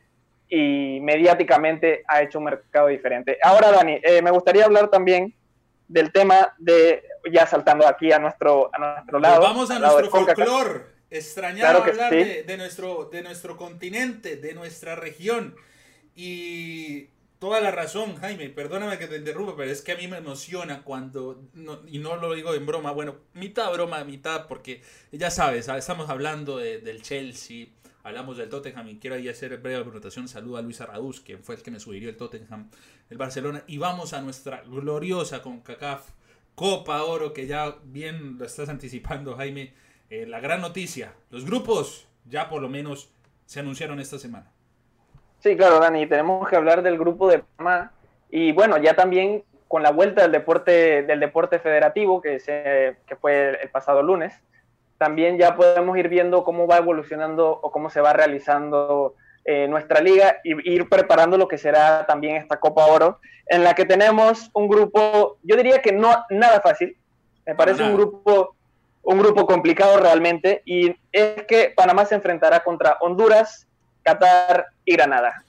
y 0.50 0.98
mediáticamente 1.00 2.02
ha 2.08 2.22
hecho 2.22 2.38
un 2.38 2.46
mercado 2.46 2.88
diferente. 2.88 3.38
Ahora, 3.42 3.70
Dani, 3.70 4.00
eh, 4.02 4.20
me 4.20 4.32
gustaría 4.32 4.64
hablar 4.64 4.90
también 4.90 5.32
del 5.86 6.12
tema 6.12 6.54
de, 6.58 7.04
ya 7.32 7.46
saltando 7.46 7.86
aquí 7.86 8.12
a 8.12 8.18
nuestro, 8.18 8.68
a 8.74 8.78
nuestro 8.78 9.20
lado. 9.20 9.40
vamos 9.40 9.70
a 9.70 9.78
nuestro 9.78 10.10
folclore, 10.10 10.86
extrañar 11.08 11.76
hablar 11.76 12.10
de, 12.12 12.56
nuestro, 12.58 13.08
de 13.10 13.22
nuestro 13.22 13.56
continente, 13.56 14.36
de 14.36 14.54
nuestra 14.54 14.96
región. 14.96 15.54
Y 16.16 17.08
toda 17.38 17.60
la 17.60 17.70
razón, 17.70 18.16
Jaime, 18.16 18.48
perdóname 18.50 18.98
que 18.98 19.06
te 19.06 19.16
interrumpa, 19.16 19.54
pero 19.56 19.70
es 19.70 19.82
que 19.82 19.92
a 19.92 19.96
mí 19.96 20.08
me 20.08 20.18
emociona 20.18 20.82
cuando, 20.82 21.42
y 21.86 21.98
no 21.98 22.16
lo 22.16 22.34
digo 22.34 22.54
en 22.54 22.66
broma, 22.66 22.90
bueno, 22.90 23.16
mitad 23.34 23.72
broma, 23.72 24.02
mitad, 24.02 24.48
porque 24.48 24.82
ya 25.12 25.30
sabes, 25.30 25.68
estamos 25.68 26.10
hablando 26.10 26.58
del 26.58 27.02
Chelsea, 27.02 27.68
Hablamos 28.02 28.38
del 28.38 28.48
Tottenham 28.48 28.88
y 28.88 28.98
quiero 28.98 29.16
ahí 29.16 29.28
hacer 29.28 29.56
breve 29.58 29.82
anotación. 29.82 30.26
Saludo 30.26 30.56
a 30.56 30.62
Luis 30.62 30.80
Arraduz, 30.80 31.20
quien 31.20 31.42
fue 31.42 31.56
el 31.56 31.62
que 31.62 31.70
me 31.70 31.80
sugirió 31.80 32.08
el 32.08 32.16
Tottenham, 32.16 32.70
el 33.10 33.18
Barcelona. 33.18 33.62
Y 33.66 33.78
vamos 33.78 34.14
a 34.14 34.22
nuestra 34.22 34.62
gloriosa 34.62 35.42
con 35.42 35.60
CACAF 35.60 36.08
Copa 36.54 37.02
Oro, 37.04 37.32
que 37.32 37.46
ya 37.46 37.76
bien 37.84 38.38
lo 38.38 38.46
estás 38.46 38.68
anticipando, 38.68 39.36
Jaime. 39.36 39.74
Eh, 40.08 40.26
la 40.26 40.40
gran 40.40 40.60
noticia: 40.60 41.12
los 41.30 41.44
grupos 41.44 42.08
ya 42.24 42.48
por 42.48 42.62
lo 42.62 42.68
menos 42.68 43.12
se 43.44 43.60
anunciaron 43.60 44.00
esta 44.00 44.18
semana. 44.18 44.50
Sí, 45.40 45.56
claro, 45.56 45.78
Dani. 45.78 46.06
Tenemos 46.06 46.48
que 46.48 46.56
hablar 46.56 46.82
del 46.82 46.98
grupo 46.98 47.28
de 47.28 47.40
Panamá. 47.40 47.92
Y 48.30 48.52
bueno, 48.52 48.78
ya 48.78 48.94
también 48.94 49.44
con 49.68 49.82
la 49.82 49.90
vuelta 49.90 50.22
del 50.22 50.32
deporte, 50.32 51.02
del 51.02 51.20
deporte 51.20 51.58
federativo, 51.58 52.20
que, 52.20 52.40
se, 52.40 52.96
que 53.06 53.16
fue 53.16 53.62
el 53.62 53.68
pasado 53.70 54.02
lunes 54.02 54.34
también 55.00 55.38
ya 55.38 55.56
podemos 55.56 55.96
ir 55.96 56.10
viendo 56.10 56.44
cómo 56.44 56.66
va 56.66 56.76
evolucionando 56.76 57.48
o 57.48 57.70
cómo 57.70 57.88
se 57.88 58.02
va 58.02 58.12
realizando 58.12 59.14
eh, 59.46 59.66
nuestra 59.66 60.02
liga 60.02 60.36
y 60.44 60.70
ir 60.70 60.90
preparando 60.90 61.38
lo 61.38 61.48
que 61.48 61.56
será 61.56 62.04
también 62.04 62.36
esta 62.36 62.60
Copa 62.60 62.84
Oro, 62.84 63.18
en 63.46 63.64
la 63.64 63.72
que 63.72 63.86
tenemos 63.86 64.50
un 64.52 64.68
grupo, 64.68 65.38
yo 65.42 65.56
diría 65.56 65.80
que 65.80 65.92
no 65.92 66.14
nada 66.28 66.60
fácil, 66.60 66.98
me 67.46 67.54
parece 67.54 67.82
un 67.82 67.94
grupo 67.94 68.54
un 69.02 69.18
grupo 69.18 69.46
complicado 69.46 69.96
realmente 69.96 70.60
y 70.66 70.94
es 71.10 71.44
que 71.48 71.72
Panamá 71.74 72.04
se 72.04 72.16
enfrentará 72.16 72.62
contra 72.62 72.98
Honduras, 73.00 73.66
Qatar 74.02 74.66
y 74.84 74.92
Granada. 74.92 75.42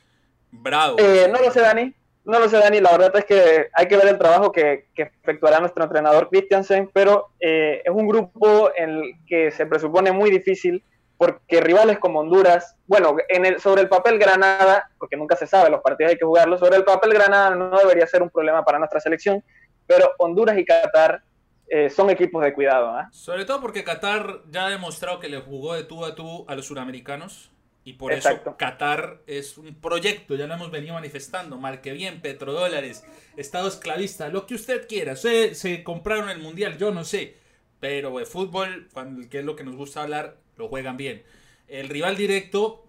Bravo. 0.49 0.95
Eh, 0.97 1.27
no 1.29 1.41
lo 1.41 1.51
sé, 1.51 1.59
Dani. 1.59 1.93
No 2.23 2.39
lo 2.39 2.47
sé, 2.49 2.57
Dani, 2.57 2.79
la 2.79 2.91
verdad 2.91 3.15
es 3.15 3.25
que 3.25 3.67
hay 3.73 3.88
que 3.88 3.97
ver 3.97 4.07
el 4.07 4.17
trabajo 4.17 4.51
que, 4.51 4.86
efectuará 4.95 5.60
nuestro 5.60 5.84
entrenador 5.84 6.29
Christiansen, 6.29 6.89
pero 6.93 7.29
eh, 7.39 7.81
es 7.84 7.91
un 7.91 8.07
grupo 8.07 8.71
en 8.75 8.89
el 8.89 9.13
que 9.25 9.51
se 9.51 9.65
presupone 9.65 10.12
muy 10.12 10.29
difícil 10.29 10.84
porque 11.17 11.62
rivales 11.62 11.99
como 11.99 12.19
Honduras, 12.19 12.75
bueno, 12.88 13.15
en 13.29 13.45
el, 13.45 13.60
sobre 13.60 13.81
el 13.81 13.89
papel 13.89 14.17
Granada, 14.17 14.89
porque 14.97 15.17
nunca 15.17 15.36
se 15.36 15.45
sabe, 15.45 15.69
los 15.69 15.81
partidos 15.81 16.12
hay 16.12 16.17
que 16.17 16.25
jugarlos, 16.25 16.60
sobre 16.60 16.77
el 16.77 16.84
papel 16.84 17.13
Granada 17.13 17.55
no 17.55 17.77
debería 17.77 18.07
ser 18.07 18.23
un 18.23 18.31
problema 18.31 18.65
para 18.65 18.79
nuestra 18.79 18.99
selección, 18.99 19.43
pero 19.86 20.12
Honduras 20.17 20.57
y 20.57 20.65
Qatar 20.65 21.21
eh, 21.67 21.89
son 21.89 22.10
equipos 22.10 22.43
de 22.43 22.53
cuidado. 22.53 22.89
¿ah? 22.89 23.07
Sobre 23.12 23.45
todo 23.45 23.62
porque 23.62 23.84
Qatar 23.84 24.41
ya 24.49 24.65
ha 24.65 24.69
demostrado 24.69 25.19
que 25.19 25.29
le 25.29 25.39
jugó 25.41 25.75
de 25.75 25.84
tú 25.84 26.03
a 26.05 26.15
tú 26.15 26.43
a 26.47 26.55
los 26.55 26.65
suramericanos 26.65 27.51
y 27.84 27.94
por 27.94 28.13
eso 28.13 28.30
Qatar 28.58 29.22
es 29.26 29.58
un 29.58 29.74
proyecto, 29.76 30.36
ya 30.36 30.46
lo 30.46 30.54
hemos 30.54 30.70
venido 30.70 30.94
manifestando, 30.94 31.58
marque 31.58 31.94
bien, 31.94 32.22
petrodólares, 32.22 33.04
estado 33.38 33.67
esclavista, 33.67 34.30
lo 34.30 34.46
que 34.46 34.56
usted 34.56 34.88
quiera. 34.88 35.15
Se, 35.15 35.56
se 35.56 35.84
compraron 35.84 36.30
el 36.30 36.39
mundial, 36.39 36.78
yo 36.78 36.91
no 36.91 37.04
sé, 37.04 37.38
pero 37.80 38.20
el 38.20 38.28
fútbol, 38.28 38.88
que 39.30 39.39
es 39.39 39.46
lo 39.46 39.56
que 39.56 39.63
nos 39.63 39.76
gusta 39.76 40.04
hablar, 40.04 40.38
lo 40.58 40.67
juegan 40.67 40.98
bien. 40.98 41.24
El 41.67 41.89
rival 41.89 42.15
directo, 42.17 42.86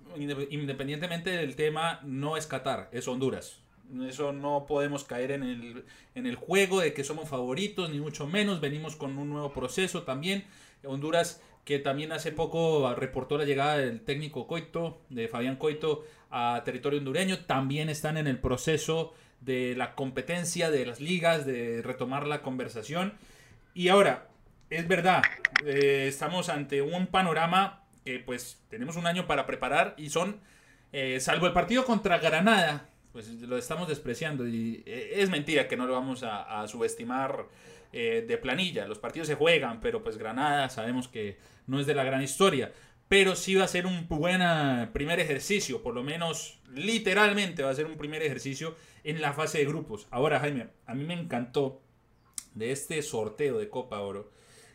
independientemente 0.51 1.31
del 1.31 1.57
tema, 1.57 2.01
no 2.03 2.37
es 2.37 2.47
Qatar, 2.47 2.91
es 2.93 3.09
Honduras. 3.09 3.61
Eso 4.07 4.33
no 4.33 4.67
podemos 4.67 5.05
caer 5.05 5.33
en 5.33 5.43
el, 5.43 5.85
en 6.15 6.27
el 6.27 6.37
juego 6.37 6.81
de 6.81 6.95
que 6.95 7.05
somos 7.05 7.29
favoritos, 7.29 7.91
ni 7.91 8.01
mucho 8.01 8.27
menos. 8.27 8.61
Venimos 8.61 8.97
con 8.97 9.19
un 9.19 9.31
nuevo 9.31 9.53
proceso 9.53 10.03
también. 10.03 10.45
Honduras 10.85 11.41
que 11.65 11.79
también 11.79 12.13
hace 12.13 12.33
poco 12.33 12.95
reportó 12.95 13.39
la 13.39 13.45
llegada 13.45 13.79
del 13.79 14.01
técnico 14.01 14.47
Coito, 14.47 15.01
de 15.09 15.29
Fabián 15.29 15.57
Coito, 15.57 16.05
a 16.31 16.63
territorio 16.65 16.99
hondureño. 16.99 17.45
También 17.45 17.89
están 17.89 18.17
en 18.17 18.27
el 18.27 18.39
proceso 18.39 19.15
de 19.41 19.75
la 19.77 19.95
competencia 19.95 20.71
de 20.71 20.87
las 20.87 21.01
ligas, 21.01 21.47
de 21.47 21.83
retomar 21.83 22.27
la 22.27 22.43
conversación. 22.43 23.15
Y 23.75 23.89
ahora, 23.89 24.29
es 24.71 24.89
verdad, 24.89 25.23
eh, 25.65 26.07
estamos 26.09 26.49
ante 26.49 26.83
un 26.83 27.07
panorama 27.07 27.85
que 28.05 28.19
pues 28.19 28.61
tenemos 28.69 28.97
un 28.97 29.07
año 29.07 29.27
para 29.27 29.47
preparar 29.47 29.95
y 29.97 30.11
son, 30.11 30.41
eh, 30.93 31.21
salvo 31.21 31.47
el 31.47 31.53
partido 31.53 31.85
contra 31.85 32.19
Granada, 32.19 32.89
pues 33.13 33.29
lo 33.29 33.59
estamos 33.59 33.89
despreciando 33.89 34.47
y 34.47 34.83
eh, 34.87 35.15
es 35.17 35.31
mentira 35.31 35.69
que 35.69 35.77
no 35.77 35.87
lo 35.87 35.93
vamos 35.93 36.23
a, 36.23 36.67
subestimar 36.67 37.47
de 37.93 38.39
planilla. 38.41 38.87
Los 38.87 38.99
partidos 38.99 39.29
se 39.29 39.35
juegan, 39.35 39.81
pero 39.81 40.03
pues 40.03 40.17
Granada 40.17 40.69
sabemos 40.69 41.09
que 41.09 41.39
no 41.67 41.79
es 41.79 41.87
de 41.87 41.95
la 41.95 42.05
gran 42.05 42.23
historia. 42.23 42.73
Pero 43.09 43.37
sí 43.37 43.55
va 43.55 43.65
a 43.65 43.69
ser 43.69 43.85
un 43.85 44.09
buen 44.09 44.41
primer 44.93 45.21
ejercicio, 45.21 45.83
por 45.83 45.95
lo 45.95 46.03
menos 46.03 46.61
literalmente 46.75 47.63
va 47.63 47.71
a 47.71 47.75
ser 47.75 47.85
un 47.85 47.99
primer 47.99 48.23
ejercicio 48.23 48.75
en 49.05 49.21
la 49.21 49.35
fase 49.35 49.59
de 49.59 49.67
grupos. 49.67 50.07
Ahora, 50.11 50.41
Jaime, 50.41 50.69
a 50.87 50.95
mí 50.95 51.05
me 51.05 51.13
encantó 51.13 51.83
de 52.55 52.73
este 52.73 53.03
sorteo 53.03 53.59
de 53.59 53.69
Copa 53.69 54.01
Oro 54.01 54.31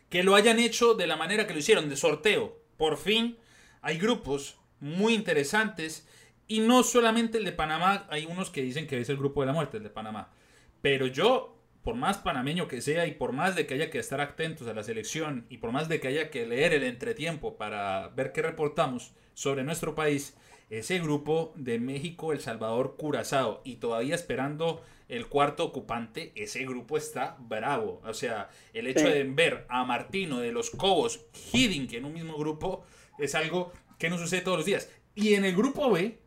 que 0.08 0.22
lo 0.22 0.34
hayan 0.34 0.58
hecho 0.58 0.94
de 0.94 1.06
la 1.06 1.16
manera 1.16 1.46
que 1.46 1.52
lo 1.52 1.58
hicieron, 1.58 1.88
de 1.88 1.96
sorteo. 1.96 2.58
Por 2.76 2.96
fin 2.96 3.38
hay 3.82 3.98
grupos 3.98 4.58
muy 4.80 5.14
interesantes 5.14 6.06
y 6.46 6.60
no 6.60 6.82
solamente 6.82 7.38
el 7.38 7.44
de 7.44 7.52
Panamá, 7.52 8.06
hay 8.10 8.24
unos 8.24 8.50
que 8.50 8.62
dicen 8.62 8.86
que 8.86 9.00
es 9.00 9.08
el 9.08 9.18
grupo 9.18 9.40
de 9.40 9.48
la 9.48 9.52
muerte, 9.52 9.76
el 9.76 9.82
de 9.82 9.90
Panamá. 9.90 10.32
Pero 10.80 11.06
yo, 11.06 11.57
por 11.88 11.96
más 11.96 12.18
panameño 12.18 12.68
que 12.68 12.82
sea 12.82 13.06
y 13.06 13.12
por 13.12 13.32
más 13.32 13.56
de 13.56 13.66
que 13.66 13.72
haya 13.72 13.88
que 13.90 13.98
estar 13.98 14.20
atentos 14.20 14.68
a 14.68 14.74
la 14.74 14.82
selección 14.82 15.46
y 15.48 15.56
por 15.56 15.72
más 15.72 15.88
de 15.88 16.00
que 16.00 16.08
haya 16.08 16.28
que 16.28 16.46
leer 16.46 16.74
el 16.74 16.82
entretiempo 16.82 17.56
para 17.56 18.08
ver 18.08 18.32
qué 18.32 18.42
reportamos 18.42 19.14
sobre 19.32 19.64
nuestro 19.64 19.94
país, 19.94 20.36
ese 20.68 20.98
grupo 20.98 21.54
de 21.56 21.78
México, 21.78 22.34
El 22.34 22.40
Salvador, 22.40 22.96
Curazao 22.98 23.62
y 23.64 23.76
todavía 23.76 24.16
esperando 24.16 24.82
el 25.08 25.28
cuarto 25.28 25.64
ocupante, 25.64 26.30
ese 26.34 26.62
grupo 26.66 26.98
está 26.98 27.38
bravo. 27.40 28.02
O 28.04 28.12
sea, 28.12 28.50
el 28.74 28.86
hecho 28.86 29.08
de 29.08 29.24
ver 29.24 29.64
a 29.70 29.82
Martino 29.84 30.40
de 30.40 30.52
los 30.52 30.68
Cobos, 30.68 31.24
Hiddink 31.54 31.94
en 31.94 32.04
un 32.04 32.12
mismo 32.12 32.36
grupo, 32.36 32.84
es 33.18 33.34
algo 33.34 33.72
que 33.98 34.10
no 34.10 34.18
sucede 34.18 34.42
todos 34.42 34.58
los 34.58 34.66
días. 34.66 34.90
Y 35.14 35.32
en 35.32 35.46
el 35.46 35.56
grupo 35.56 35.90
B, 35.90 36.18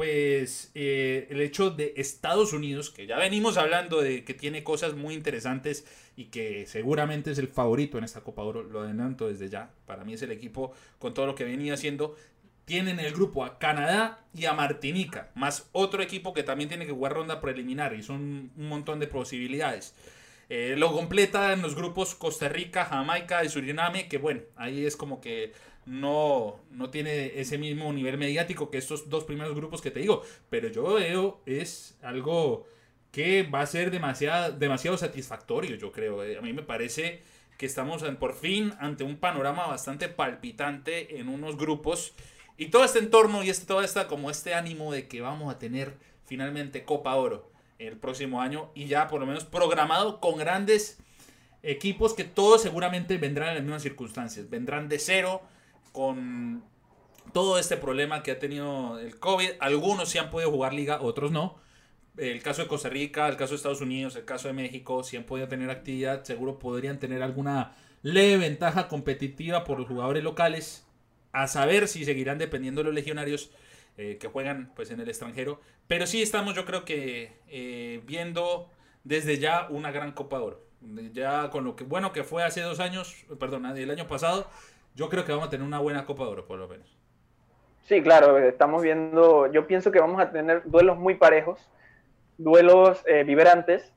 pues 0.00 0.70
eh, 0.74 1.26
el 1.28 1.42
hecho 1.42 1.68
de 1.68 1.92
Estados 1.98 2.54
Unidos, 2.54 2.88
que 2.88 3.06
ya 3.06 3.18
venimos 3.18 3.58
hablando 3.58 4.00
de 4.00 4.24
que 4.24 4.32
tiene 4.32 4.64
cosas 4.64 4.94
muy 4.94 5.12
interesantes 5.12 5.84
y 6.16 6.28
que 6.28 6.64
seguramente 6.64 7.32
es 7.32 7.38
el 7.38 7.48
favorito 7.48 7.98
en 7.98 8.04
esta 8.04 8.22
Copa 8.22 8.40
Oro, 8.42 8.62
lo 8.62 8.80
adelanto 8.80 9.28
desde 9.28 9.50
ya. 9.50 9.68
Para 9.84 10.04
mí 10.04 10.14
es 10.14 10.22
el 10.22 10.32
equipo 10.32 10.72
con 10.98 11.12
todo 11.12 11.26
lo 11.26 11.34
que 11.34 11.44
venía 11.44 11.74
haciendo 11.74 12.16
tienen 12.64 12.98
el 12.98 13.12
grupo 13.12 13.44
a 13.44 13.58
Canadá 13.58 14.24
y 14.32 14.46
a 14.46 14.54
Martinica, 14.54 15.32
más 15.34 15.68
otro 15.72 16.02
equipo 16.02 16.32
que 16.32 16.44
también 16.44 16.70
tiene 16.70 16.86
que 16.86 16.92
jugar 16.92 17.12
ronda 17.12 17.42
preliminar 17.42 17.92
y 17.92 18.02
son 18.02 18.52
un 18.56 18.68
montón 18.70 19.00
de 19.00 19.06
posibilidades. 19.06 19.94
Eh, 20.48 20.76
lo 20.78 20.92
completa 20.92 21.52
en 21.52 21.60
los 21.60 21.74
grupos 21.74 22.14
Costa 22.14 22.48
Rica, 22.48 22.86
Jamaica 22.86 23.44
y 23.44 23.50
Suriname, 23.50 24.08
que 24.08 24.16
bueno, 24.16 24.40
ahí 24.56 24.86
es 24.86 24.96
como 24.96 25.20
que 25.20 25.52
no, 25.90 26.60
no 26.70 26.88
tiene 26.90 27.40
ese 27.40 27.58
mismo 27.58 27.92
nivel 27.92 28.16
mediático 28.16 28.70
que 28.70 28.78
estos 28.78 29.10
dos 29.10 29.24
primeros 29.24 29.56
grupos 29.56 29.82
que 29.82 29.90
te 29.90 29.98
digo, 29.98 30.22
pero 30.48 30.68
yo 30.68 30.94
veo 30.94 31.40
es 31.46 31.98
algo 32.00 32.64
que 33.10 33.42
va 33.42 33.62
a 33.62 33.66
ser 33.66 33.90
demasiado, 33.90 34.52
demasiado 34.52 34.96
satisfactorio, 34.96 35.74
yo 35.74 35.90
creo. 35.90 36.22
Eh, 36.22 36.38
a 36.38 36.42
mí 36.42 36.52
me 36.52 36.62
parece 36.62 37.22
que 37.58 37.66
estamos 37.66 38.04
por 38.20 38.34
fin 38.34 38.72
ante 38.78 39.02
un 39.02 39.16
panorama 39.16 39.66
bastante 39.66 40.08
palpitante 40.08 41.18
en 41.18 41.28
unos 41.28 41.56
grupos 41.56 42.14
y 42.56 42.66
todo 42.66 42.84
este 42.84 43.00
entorno 43.00 43.42
y 43.42 43.50
este, 43.50 43.66
todo 43.66 43.82
esta, 43.82 44.06
como 44.06 44.30
este 44.30 44.54
ánimo 44.54 44.92
de 44.92 45.08
que 45.08 45.20
vamos 45.20 45.52
a 45.52 45.58
tener 45.58 45.96
finalmente 46.24 46.84
Copa 46.84 47.16
Oro 47.16 47.50
el 47.80 47.96
próximo 47.96 48.40
año 48.40 48.70
y 48.76 48.86
ya 48.86 49.08
por 49.08 49.18
lo 49.18 49.26
menos 49.26 49.44
programado 49.44 50.20
con 50.20 50.38
grandes 50.38 50.98
equipos 51.64 52.14
que 52.14 52.22
todos 52.22 52.62
seguramente 52.62 53.18
vendrán 53.18 53.48
en 53.48 53.54
las 53.56 53.64
mismas 53.64 53.82
circunstancias. 53.82 54.48
Vendrán 54.48 54.88
de 54.88 55.00
cero 55.00 55.42
con 55.92 56.62
todo 57.32 57.58
este 57.58 57.76
problema 57.76 58.22
que 58.22 58.32
ha 58.32 58.38
tenido 58.38 58.98
el 58.98 59.18
COVID. 59.18 59.50
Algunos 59.60 60.08
sí 60.08 60.18
han 60.18 60.30
podido 60.30 60.50
jugar 60.50 60.74
liga, 60.74 61.00
otros 61.00 61.30
no. 61.32 61.58
El 62.16 62.42
caso 62.42 62.62
de 62.62 62.68
Costa 62.68 62.88
Rica, 62.88 63.28
el 63.28 63.36
caso 63.36 63.50
de 63.50 63.56
Estados 63.56 63.80
Unidos, 63.80 64.16
el 64.16 64.24
caso 64.24 64.48
de 64.48 64.54
México, 64.54 65.02
sí 65.04 65.16
han 65.16 65.24
podido 65.24 65.48
tener 65.48 65.70
actividad. 65.70 66.24
Seguro 66.24 66.58
podrían 66.58 66.98
tener 66.98 67.22
alguna 67.22 67.76
leve 68.02 68.36
ventaja 68.38 68.88
competitiva 68.88 69.64
por 69.64 69.78
los 69.78 69.88
jugadores 69.88 70.24
locales 70.24 70.86
a 71.32 71.46
saber 71.46 71.86
si 71.88 72.04
seguirán 72.04 72.38
dependiendo 72.38 72.80
de 72.80 72.86
los 72.86 72.94
legionarios 72.94 73.50
eh, 73.96 74.18
que 74.18 74.28
juegan 74.28 74.72
pues 74.74 74.90
en 74.90 75.00
el 75.00 75.08
extranjero. 75.08 75.60
Pero 75.86 76.06
sí 76.06 76.22
estamos 76.22 76.54
yo 76.54 76.64
creo 76.64 76.84
que 76.84 77.32
eh, 77.48 78.02
viendo 78.06 78.68
desde 79.04 79.38
ya 79.38 79.66
una 79.70 79.90
gran 79.90 80.12
Copa 80.12 80.38
de 80.38 80.44
Oro. 80.44 80.64
Ya 81.12 81.50
con 81.50 81.64
lo 81.64 81.76
que 81.76 81.84
bueno 81.84 82.12
que 82.12 82.24
fue 82.24 82.42
hace 82.42 82.62
dos 82.62 82.80
años, 82.80 83.14
perdón, 83.38 83.66
el 83.66 83.90
año 83.90 84.08
pasado, 84.08 84.48
yo 85.00 85.08
creo 85.08 85.24
que 85.24 85.32
vamos 85.32 85.46
a 85.46 85.50
tener 85.50 85.66
una 85.66 85.78
buena 85.78 86.04
Copa 86.04 86.24
de 86.24 86.30
Oro 86.30 86.46
por 86.46 86.58
lo 86.58 86.68
menos. 86.68 86.94
Sí, 87.84 88.02
claro, 88.02 88.36
estamos 88.36 88.82
viendo, 88.82 89.50
yo 89.50 89.66
pienso 89.66 89.90
que 89.90 89.98
vamos 89.98 90.20
a 90.20 90.30
tener 90.30 90.62
duelos 90.66 90.98
muy 90.98 91.14
parejos, 91.14 91.70
duelos 92.36 93.02
eh, 93.06 93.24
vibrantes, 93.24 93.94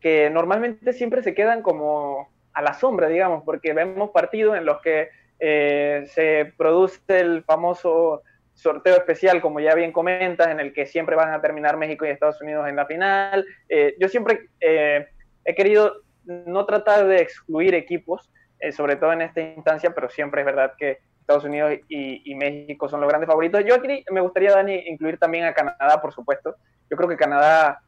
que 0.00 0.30
normalmente 0.30 0.94
siempre 0.94 1.22
se 1.22 1.34
quedan 1.34 1.60
como 1.60 2.30
a 2.54 2.62
la 2.62 2.72
sombra, 2.72 3.08
digamos, 3.08 3.44
porque 3.44 3.74
vemos 3.74 4.08
partidos 4.10 4.56
en 4.56 4.64
los 4.64 4.80
que 4.80 5.10
eh, 5.38 6.06
se 6.14 6.50
produce 6.56 7.20
el 7.20 7.44
famoso 7.44 8.22
sorteo 8.54 8.96
especial, 8.96 9.42
como 9.42 9.60
ya 9.60 9.74
bien 9.74 9.92
comentas, 9.92 10.48
en 10.48 10.60
el 10.60 10.72
que 10.72 10.86
siempre 10.86 11.14
van 11.14 11.34
a 11.34 11.42
terminar 11.42 11.76
México 11.76 12.06
y 12.06 12.08
Estados 12.08 12.40
Unidos 12.40 12.66
en 12.66 12.76
la 12.76 12.86
final. 12.86 13.44
Eh, 13.68 13.96
yo 14.00 14.08
siempre 14.08 14.48
eh, 14.60 15.08
he 15.44 15.54
querido 15.54 16.00
no 16.24 16.64
tratar 16.64 17.06
de 17.06 17.20
excluir 17.20 17.74
equipos, 17.74 18.30
sobre 18.72 18.96
todo 18.96 19.12
en 19.12 19.22
esta 19.22 19.40
instancia, 19.40 19.90
pero 19.94 20.08
siempre 20.08 20.42
es 20.42 20.46
verdad 20.46 20.74
que 20.76 20.98
Estados 21.20 21.44
Unidos 21.44 21.72
y, 21.88 22.34
México 22.34 22.88
son 22.88 23.00
los 23.00 23.08
grandes 23.08 23.28
favoritos. 23.28 23.62
Yo 23.64 23.74
aquí 23.74 24.04
me 24.10 24.20
gustaría, 24.20 24.52
Dani, 24.52 24.74
incluir 24.86 25.18
también 25.18 25.44
a 25.44 25.52
Canadá, 25.52 26.00
por 26.00 26.12
supuesto. 26.12 26.56
Yo 26.90 26.96
creo 26.96 27.08
que 27.08 27.16
Canadá 27.16 27.82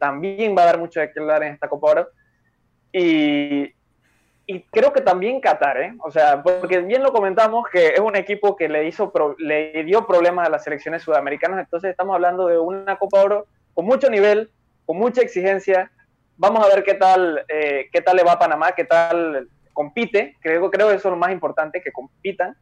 también 0.00 0.56
va 0.56 0.62
a 0.62 0.66
dar 0.66 0.78
mucho 0.78 1.00
de 1.00 1.12
qué 1.12 1.20
hablar 1.20 1.42
en 1.44 1.54
esta 1.54 1.68
Copa 1.68 1.90
Oro. 1.90 2.08
Y, 2.92 3.72
y 4.46 4.62
creo 4.70 4.92
que 4.92 5.00
también 5.00 5.40
Qatar, 5.40 5.80
¿eh? 5.80 5.94
O 6.00 6.10
sea, 6.10 6.42
porque 6.42 6.80
bien 6.80 7.02
lo 7.02 7.12
comentamos 7.12 7.66
que 7.70 7.88
es 7.88 8.00
un 8.00 8.14
equipo 8.14 8.56
que 8.56 8.68
le 8.68 8.86
hizo 8.86 9.12
le 9.38 9.84
dio 9.84 10.06
problemas 10.06 10.46
a 10.46 10.50
las 10.50 10.64
selecciones 10.64 11.02
sudamericanas, 11.02 11.60
entonces 11.60 11.90
estamos 11.90 12.14
hablando 12.14 12.46
de 12.46 12.58
una 12.58 12.96
Copa 12.96 13.22
Oro 13.22 13.46
con 13.72 13.86
mucho 13.86 14.10
nivel, 14.10 14.50
con 14.84 14.98
mucha 14.98 15.22
exigencia. 15.22 15.90
Vamos 16.36 16.64
a 16.64 16.74
ver 16.74 16.84
qué 16.84 16.94
tal 16.94 17.44
eh, 17.48 17.88
qué 17.90 18.02
tal 18.02 18.16
le 18.16 18.24
va 18.24 18.32
a 18.32 18.38
Panamá, 18.38 18.72
qué 18.72 18.84
tal 18.84 19.48
compite. 19.74 20.36
Creo 20.40 20.70
creo 20.70 20.88
que 20.88 20.94
eso 20.94 21.08
es 21.08 21.12
lo 21.12 21.18
más 21.18 21.32
importante 21.32 21.82
que 21.82 21.92
compitan 21.92 22.56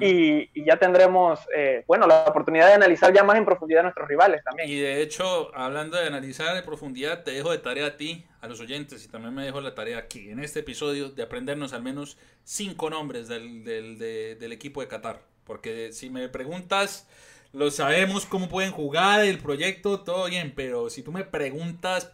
y, 0.00 0.64
ya 0.64 0.76
tendremos, 0.76 1.40
eh, 1.54 1.84
bueno, 1.86 2.06
la 2.06 2.24
oportunidad 2.24 2.66
de 2.66 2.74
analizar 2.74 3.12
ya 3.12 3.22
más 3.22 3.36
en 3.36 3.44
profundidad 3.44 3.80
a 3.80 3.82
nuestros 3.84 4.08
rivales 4.08 4.42
también. 4.44 4.68
Y 4.68 4.76
de 4.76 5.02
hecho, 5.02 5.54
hablando 5.54 5.96
de 5.96 6.06
analizar 6.06 6.56
en 6.56 6.64
profundidad, 6.64 7.22
te 7.22 7.32
dejo 7.32 7.50
de 7.52 7.58
tarea 7.58 7.86
a 7.86 7.96
ti, 7.96 8.26
a 8.40 8.48
los 8.48 8.60
oyentes, 8.60 9.04
y 9.04 9.08
también 9.08 9.34
me 9.34 9.44
dejo 9.44 9.60
la 9.60 9.74
tarea 9.74 9.98
aquí, 9.98 10.30
en 10.30 10.40
este 10.40 10.60
episodio, 10.60 11.10
de 11.10 11.22
aprendernos 11.22 11.72
al 11.72 11.82
menos 11.82 12.18
cinco 12.44 12.90
nombres 12.90 13.28
del, 13.28 13.64
del, 13.64 13.98
del 13.98 14.52
equipo 14.52 14.80
de 14.80 14.88
Qatar. 14.88 15.20
Porque 15.44 15.92
si 15.92 16.10
me 16.10 16.28
preguntas, 16.28 17.08
lo 17.52 17.70
sabemos 17.70 18.26
cómo 18.26 18.48
pueden 18.48 18.72
jugar 18.72 19.24
el 19.24 19.38
proyecto, 19.38 20.00
todo 20.00 20.26
bien, 20.26 20.52
pero 20.54 20.90
si 20.90 21.02
tú 21.02 21.12
me 21.12 21.24
preguntas 21.24 22.12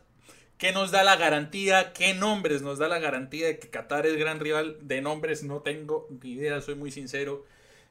¿Qué 0.65 0.73
nos 0.73 0.91
da 0.91 1.05
la 1.05 1.17
garantía? 1.17 1.93
¿Qué 1.93 2.15
nombres 2.15 2.63
nos 2.63 2.79
da 2.79 2.89
la 2.89 2.99
garantía 2.99 3.49
de 3.49 3.59
que 3.59 3.69
Qatar 3.69 4.07
es 4.07 4.17
gran 4.17 4.41
rival? 4.41 4.79
De 4.81 5.03
nombres 5.03 5.43
no 5.43 5.61
tengo 5.61 6.09
ni 6.23 6.31
idea, 6.31 6.59
soy 6.63 6.75
muy 6.75 6.91
sincero. 6.91 7.45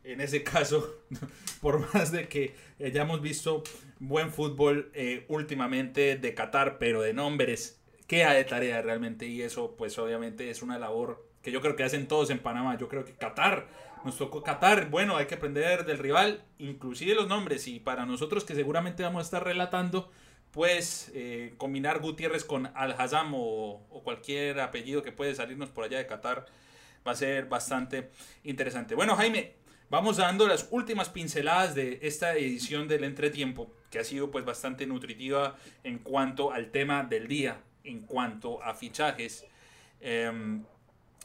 En 0.04 0.22
ese 0.22 0.42
caso, 0.42 1.04
por 1.62 1.94
más 1.94 2.12
de 2.12 2.28
que 2.28 2.56
hayamos 2.84 3.22
visto 3.22 3.62
buen 4.00 4.32
fútbol 4.32 4.90
eh, 4.96 5.24
últimamente 5.28 6.18
de 6.18 6.34
Qatar, 6.34 6.80
pero 6.80 7.04
de 7.04 7.14
nombres, 7.14 7.80
queda 8.08 8.34
de 8.34 8.44
tarea 8.44 8.82
realmente. 8.82 9.28
Y 9.28 9.44
eso, 9.44 9.76
pues 9.78 10.00
obviamente, 10.00 10.50
es 10.50 10.64
una 10.64 10.80
labor 10.80 11.24
que 11.44 11.52
yo 11.52 11.62
creo 11.62 11.76
que 11.76 11.84
hacen 11.84 12.08
todos 12.08 12.32
en 12.32 12.40
Panamá. 12.40 12.76
Yo 12.80 12.90
creo 12.90 13.06
que 13.06 13.14
Qatar, 13.14 13.68
nos 14.04 14.18
tocó 14.18 14.42
Qatar. 14.42 14.90
Bueno, 14.90 15.16
hay 15.16 15.28
que 15.28 15.36
aprender 15.36 15.86
del 15.86 16.00
rival, 16.00 16.44
inclusive 16.58 17.14
los 17.14 17.28
nombres. 17.28 17.68
Y 17.68 17.80
para 17.80 18.08
nosotros 18.08 18.44
que 18.44 18.56
seguramente 18.56 19.04
vamos 19.04 19.20
a 19.20 19.26
estar 19.26 19.44
relatando 19.44 20.10
pues 20.54 21.12
eh, 21.16 21.56
combinar 21.58 22.00
Gutiérrez 22.00 22.46
con 22.46 22.70
Al-Hazam 22.76 23.34
o, 23.34 23.82
cualquier 24.04 24.60
apellido 24.60 25.02
que 25.02 25.12
puede 25.12 25.34
salirnos 25.34 25.70
por 25.70 25.84
allá 25.84 25.98
de 25.98 26.06
Qatar 26.06 26.46
va 27.06 27.12
a 27.12 27.16
ser 27.16 27.48
bastante 27.48 28.12
interesante. 28.44 28.94
Bueno, 28.94 29.16
Jaime, 29.16 29.56
vamos 29.90 30.18
dando 30.18 30.48
las 30.48 30.68
últimas 30.70 31.10
pinceladas 31.10 31.74
de 31.74 32.00
esta 32.04 32.36
edición 32.36 32.88
del 32.88 33.04
entretiempo, 33.04 33.74
que 33.90 33.98
ha 33.98 34.04
sido 34.04 34.30
pues 34.30 34.46
bastante 34.46 34.86
nutritiva 34.86 35.58
en 35.84 35.98
cuanto 35.98 36.52
al 36.52 36.70
tema 36.70 37.04
del 37.04 37.28
día, 37.28 37.60
en 37.84 38.02
cuanto 38.02 38.62
a 38.62 38.76
fichajes. 38.76 39.46
Em, 40.02 40.64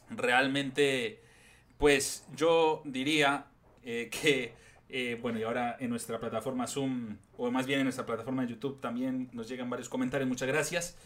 realmente, 0.08 1.20
pues 1.76 2.24
yo 2.34 2.80
diría 2.86 3.46
eh, 3.84 4.08
que 4.10 4.54
Eh, 4.90 5.18
bueno, 5.20 5.38
y 5.38 5.42
ahora 5.42 5.76
en 5.80 5.90
nuestra 5.90 6.18
plataforma 6.18 6.66
Zoom, 6.66 7.18
o 7.38 7.50
más 7.50 7.66
bien 7.66 7.78
en 7.78 7.84
nuestra 7.84 8.04
plataforma 8.04 8.42
de 8.42 8.50
YouTube, 8.50 8.80
también 8.80 9.30
nos 9.32 9.48
llegan 9.48 9.70
varios 9.70 9.88
comentarios. 9.88 10.28
Muchas 10.28 10.48
gracias. 10.48 10.98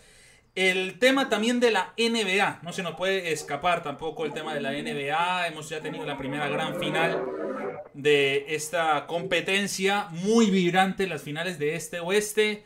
El 0.54 0.98
tema 0.98 1.28
también 1.28 1.60
de 1.60 1.70
la 1.70 1.94
NBA, 1.96 2.60
no 2.62 2.72
se 2.72 2.82
nos 2.82 2.94
puede 2.94 3.32
escapar 3.32 3.82
tampoco 3.82 4.26
el 4.26 4.32
tema 4.32 4.54
de 4.54 4.60
la 4.60 4.72
NBA. 4.72 5.46
Hemos 5.48 5.68
ya 5.68 5.80
tenido 5.80 6.04
la 6.04 6.18
primera 6.18 6.48
gran 6.48 6.78
final 6.78 7.24
de 7.94 8.46
esta 8.48 9.06
competencia, 9.06 10.08
muy 10.10 10.50
vibrante 10.50 11.06
las 11.06 11.22
finales 11.22 11.58
de 11.58 11.74
este-oeste. 11.74 12.64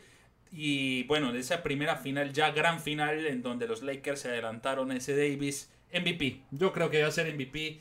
Y 0.51 1.03
bueno, 1.03 1.31
de 1.33 1.39
esa 1.39 1.61
primera 1.61 1.97
final, 1.97 2.33
ya 2.33 2.51
gran 2.51 2.79
final, 2.79 3.25
en 3.25 3.41
donde 3.41 3.67
los 3.67 3.83
Lakers 3.83 4.21
se 4.21 4.29
adelantaron 4.29 4.91
ese 4.91 5.15
Davis 5.15 5.71
MVP. 5.93 6.41
Yo 6.51 6.73
creo 6.73 6.89
que 6.89 7.01
va 7.01 7.09
a 7.09 7.11
ser 7.11 7.33
MVP 7.33 7.79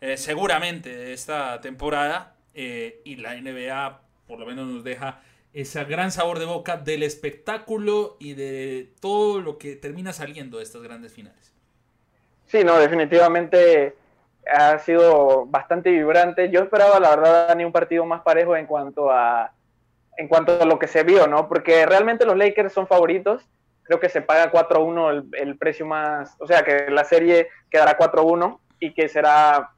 eh, 0.00 0.16
seguramente 0.16 0.96
de 0.96 1.12
esta 1.12 1.60
temporada. 1.60 2.36
Eh, 2.56 3.02
y 3.04 3.16
la 3.16 3.34
NBA 3.34 4.03
por 4.26 4.38
lo 4.38 4.46
menos 4.46 4.66
nos 4.66 4.84
deja 4.84 5.20
ese 5.52 5.84
gran 5.84 6.10
sabor 6.10 6.38
de 6.38 6.46
boca 6.46 6.76
del 6.76 7.02
espectáculo 7.02 8.16
y 8.18 8.34
de 8.34 8.92
todo 9.00 9.40
lo 9.40 9.56
que 9.56 9.76
termina 9.76 10.12
saliendo 10.12 10.58
de 10.58 10.64
estas 10.64 10.82
grandes 10.82 11.12
finales. 11.12 11.54
Sí, 12.46 12.64
no, 12.64 12.78
definitivamente 12.78 13.94
ha 14.52 14.78
sido 14.78 15.46
bastante 15.46 15.90
vibrante. 15.90 16.50
Yo 16.50 16.60
esperaba, 16.60 16.98
la 17.00 17.10
verdad, 17.10 17.48
Dani, 17.48 17.64
un 17.64 17.72
partido 17.72 18.04
más 18.04 18.22
parejo 18.22 18.56
en 18.56 18.66
cuanto 18.66 19.10
a 19.10 19.52
en 20.16 20.28
cuanto 20.28 20.60
a 20.60 20.64
lo 20.64 20.78
que 20.78 20.86
se 20.86 21.02
vio, 21.02 21.26
¿no? 21.26 21.48
Porque 21.48 21.86
realmente 21.86 22.24
los 22.24 22.36
Lakers 22.36 22.72
son 22.72 22.86
favoritos. 22.86 23.48
Creo 23.82 23.98
que 23.98 24.08
se 24.08 24.22
paga 24.22 24.52
4-1 24.52 25.28
el, 25.32 25.58
precio 25.58 25.86
más, 25.86 26.36
o 26.38 26.46
sea, 26.46 26.62
que 26.62 26.86
la 26.88 27.04
serie 27.04 27.48
quedará 27.68 27.98
4-1 27.98 28.58
y 28.80 28.94
que 28.94 29.08
será 29.08 29.70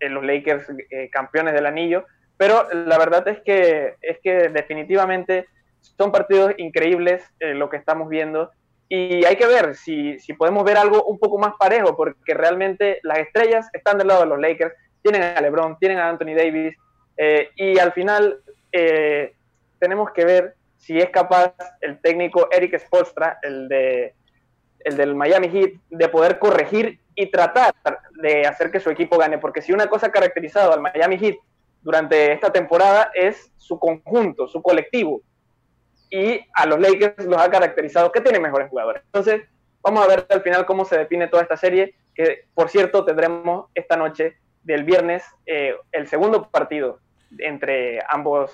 eh, 0.00 0.08
los 0.08 0.24
Lakers 0.24 0.66
eh, 0.90 1.10
campeones 1.10 1.54
del 1.54 1.66
anillo 1.66 2.06
pero 2.42 2.66
la 2.72 2.98
verdad 2.98 3.28
es 3.28 3.40
que, 3.42 3.94
es 4.02 4.18
que 4.20 4.48
definitivamente 4.48 5.46
son 5.80 6.10
partidos 6.10 6.52
increíbles 6.58 7.22
eh, 7.38 7.54
lo 7.54 7.70
que 7.70 7.76
estamos 7.76 8.08
viendo. 8.08 8.50
Y 8.88 9.24
hay 9.24 9.36
que 9.36 9.46
ver 9.46 9.76
si, 9.76 10.18
si, 10.18 10.32
podemos 10.32 10.64
ver 10.64 10.76
algo 10.76 11.04
un 11.04 11.20
poco 11.20 11.38
más 11.38 11.52
parejo, 11.56 11.96
porque 11.96 12.34
realmente 12.34 12.98
las 13.04 13.18
estrellas 13.18 13.68
están 13.72 13.96
del 13.96 14.08
lado 14.08 14.22
de 14.22 14.26
los 14.26 14.40
Lakers, 14.40 14.74
tienen 15.02 15.22
a 15.22 15.40
LeBron, 15.40 15.78
tienen 15.78 15.98
a 15.98 16.08
Anthony 16.08 16.34
Davis, 16.34 16.76
eh, 17.16 17.50
y 17.54 17.78
al 17.78 17.92
final 17.92 18.40
eh, 18.72 19.36
tenemos 19.78 20.10
que 20.10 20.24
ver 20.24 20.56
si 20.78 20.98
es 20.98 21.10
capaz 21.10 21.54
el 21.80 22.00
técnico 22.00 22.48
Eric 22.50 22.76
Spolstra, 22.80 23.38
el, 23.42 23.68
de, 23.68 24.14
el 24.80 24.96
del 24.96 25.14
Miami 25.14 25.48
Heat, 25.48 25.74
de 25.90 26.08
poder 26.08 26.40
corregir 26.40 26.98
y 27.14 27.30
tratar 27.30 27.72
de 28.20 28.48
hacer 28.48 28.72
que 28.72 28.80
su 28.80 28.90
equipo 28.90 29.16
gane, 29.16 29.38
porque 29.38 29.62
si 29.62 29.72
una 29.72 29.86
cosa 29.86 30.08
ha 30.08 30.10
caracterizado 30.10 30.72
al 30.72 30.80
Miami 30.80 31.18
Heat 31.18 31.36
durante 31.82 32.32
esta 32.32 32.52
temporada 32.52 33.10
es 33.14 33.52
su 33.56 33.78
conjunto, 33.78 34.48
su 34.48 34.62
colectivo. 34.62 35.22
Y 36.10 36.40
a 36.54 36.66
los 36.66 36.78
Lakers 36.78 37.24
los 37.24 37.40
ha 37.40 37.50
caracterizado 37.50 38.12
que 38.12 38.20
tienen 38.20 38.42
mejores 38.42 38.68
jugadores. 38.68 39.02
Entonces, 39.06 39.42
vamos 39.82 40.04
a 40.04 40.08
ver 40.08 40.26
al 40.28 40.42
final 40.42 40.66
cómo 40.66 40.84
se 40.84 40.98
define 40.98 41.28
toda 41.28 41.42
esta 41.42 41.56
serie, 41.56 41.94
que 42.14 42.46
por 42.54 42.68
cierto 42.68 43.04
tendremos 43.04 43.66
esta 43.74 43.96
noche 43.96 44.36
del 44.62 44.84
viernes 44.84 45.24
eh, 45.46 45.74
el 45.90 46.06
segundo 46.06 46.48
partido 46.50 47.00
entre 47.38 48.00
ambos 48.08 48.50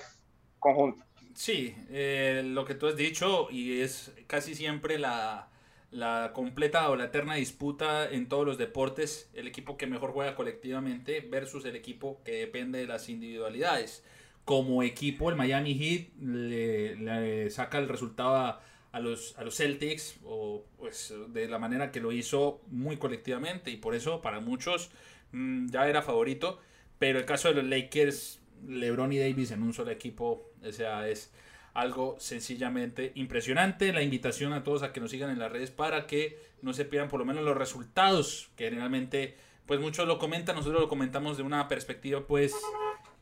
conjuntos. 0.57 1.05
Sí, 1.35 1.75
eh, 1.89 2.41
lo 2.43 2.65
que 2.65 2.75
tú 2.75 2.87
has 2.87 2.95
dicho 2.95 3.47
y 3.51 3.81
es 3.81 4.13
casi 4.27 4.55
siempre 4.55 4.97
la, 4.97 5.47
la 5.91 6.31
completa 6.33 6.89
o 6.89 6.95
la 6.95 7.05
eterna 7.05 7.35
disputa 7.35 8.09
en 8.09 8.27
todos 8.27 8.45
los 8.45 8.57
deportes, 8.57 9.29
el 9.33 9.47
equipo 9.47 9.77
que 9.77 9.87
mejor 9.87 10.11
juega 10.11 10.35
colectivamente 10.35 11.21
versus 11.21 11.65
el 11.65 11.75
equipo 11.75 12.21
que 12.23 12.33
depende 12.33 12.79
de 12.79 12.87
las 12.87 13.09
individualidades. 13.09 14.03
Como 14.45 14.83
equipo, 14.83 15.29
el 15.29 15.35
Miami 15.35 15.75
Heat 15.75 16.15
le, 16.21 17.49
saca 17.49 17.79
el 17.79 17.87
resultado 17.87 18.59
a, 18.91 18.99
los, 18.99 19.37
a 19.37 19.43
los 19.43 19.55
Celtics 19.55 20.17
o 20.23 20.65
pues 20.77 21.13
de 21.29 21.47
la 21.47 21.59
manera 21.59 21.91
que 21.91 21.99
lo 21.99 22.11
hizo 22.11 22.61
muy 22.67 22.97
colectivamente 22.97 23.71
y 23.71 23.77
por 23.77 23.95
eso 23.95 24.21
para 24.21 24.39
muchos 24.39 24.91
mm, 25.31 25.69
ya 25.69 25.87
era 25.87 26.01
favorito. 26.01 26.59
Pero 26.99 27.19
el 27.19 27.25
caso 27.25 27.47
de 27.47 27.55
los 27.55 27.65
Lakers, 27.65 28.39
LeBron 28.67 29.13
y 29.13 29.19
Davis 29.19 29.51
en 29.51 29.63
un 29.63 29.73
solo 29.73 29.91
equipo, 29.91 30.51
o 30.63 30.71
sea, 30.71 31.07
es 31.07 31.31
algo 31.79 32.15
sencillamente 32.19 33.11
impresionante. 33.15 33.93
La 33.93 34.01
invitación 34.01 34.53
a 34.53 34.63
todos 34.63 34.83
a 34.83 34.91
que 34.91 34.99
nos 34.99 35.11
sigan 35.11 35.29
en 35.29 35.39
las 35.39 35.51
redes 35.51 35.71
para 35.71 36.07
que 36.07 36.39
no 36.61 36.73
se 36.73 36.85
pierdan 36.85 37.09
por 37.09 37.19
lo 37.19 37.25
menos 37.25 37.43
los 37.43 37.57
resultados, 37.57 38.49
que 38.55 38.65
generalmente 38.65 39.35
pues 39.65 39.79
muchos 39.79 40.07
lo 40.07 40.17
comentan, 40.17 40.55
nosotros 40.55 40.81
lo 40.81 40.89
comentamos 40.89 41.37
de 41.37 41.43
una 41.43 41.67
perspectiva 41.67 42.21
pues 42.21 42.55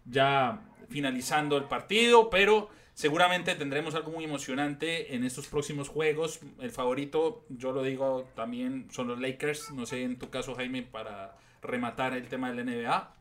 ya 0.06 0.62
finalizando 0.90 1.58
el 1.58 1.66
partido, 1.66 2.30
pero 2.30 2.70
seguramente 2.94 3.54
tendremos 3.56 3.96
algo 3.96 4.12
muy 4.12 4.24
emocionante 4.24 5.14
en 5.14 5.24
estos 5.24 5.48
próximos 5.48 5.90
juegos. 5.90 6.40
El 6.60 6.72
favorito, 6.72 7.44
yo 7.50 7.74
lo 7.74 7.84
digo 7.84 8.30
también, 8.36 8.88
son 8.92 9.08
los 9.08 9.20
Lakers, 9.20 9.72
no 9.72 9.86
sé 9.86 10.04
en 10.04 10.18
tu 10.18 10.30
caso 10.30 10.56
Jaime, 10.56 10.84
para 10.84 11.36
rematar 11.62 12.14
el 12.14 12.28
tema 12.28 12.52
del 12.52 12.66
NBA. 12.66 13.14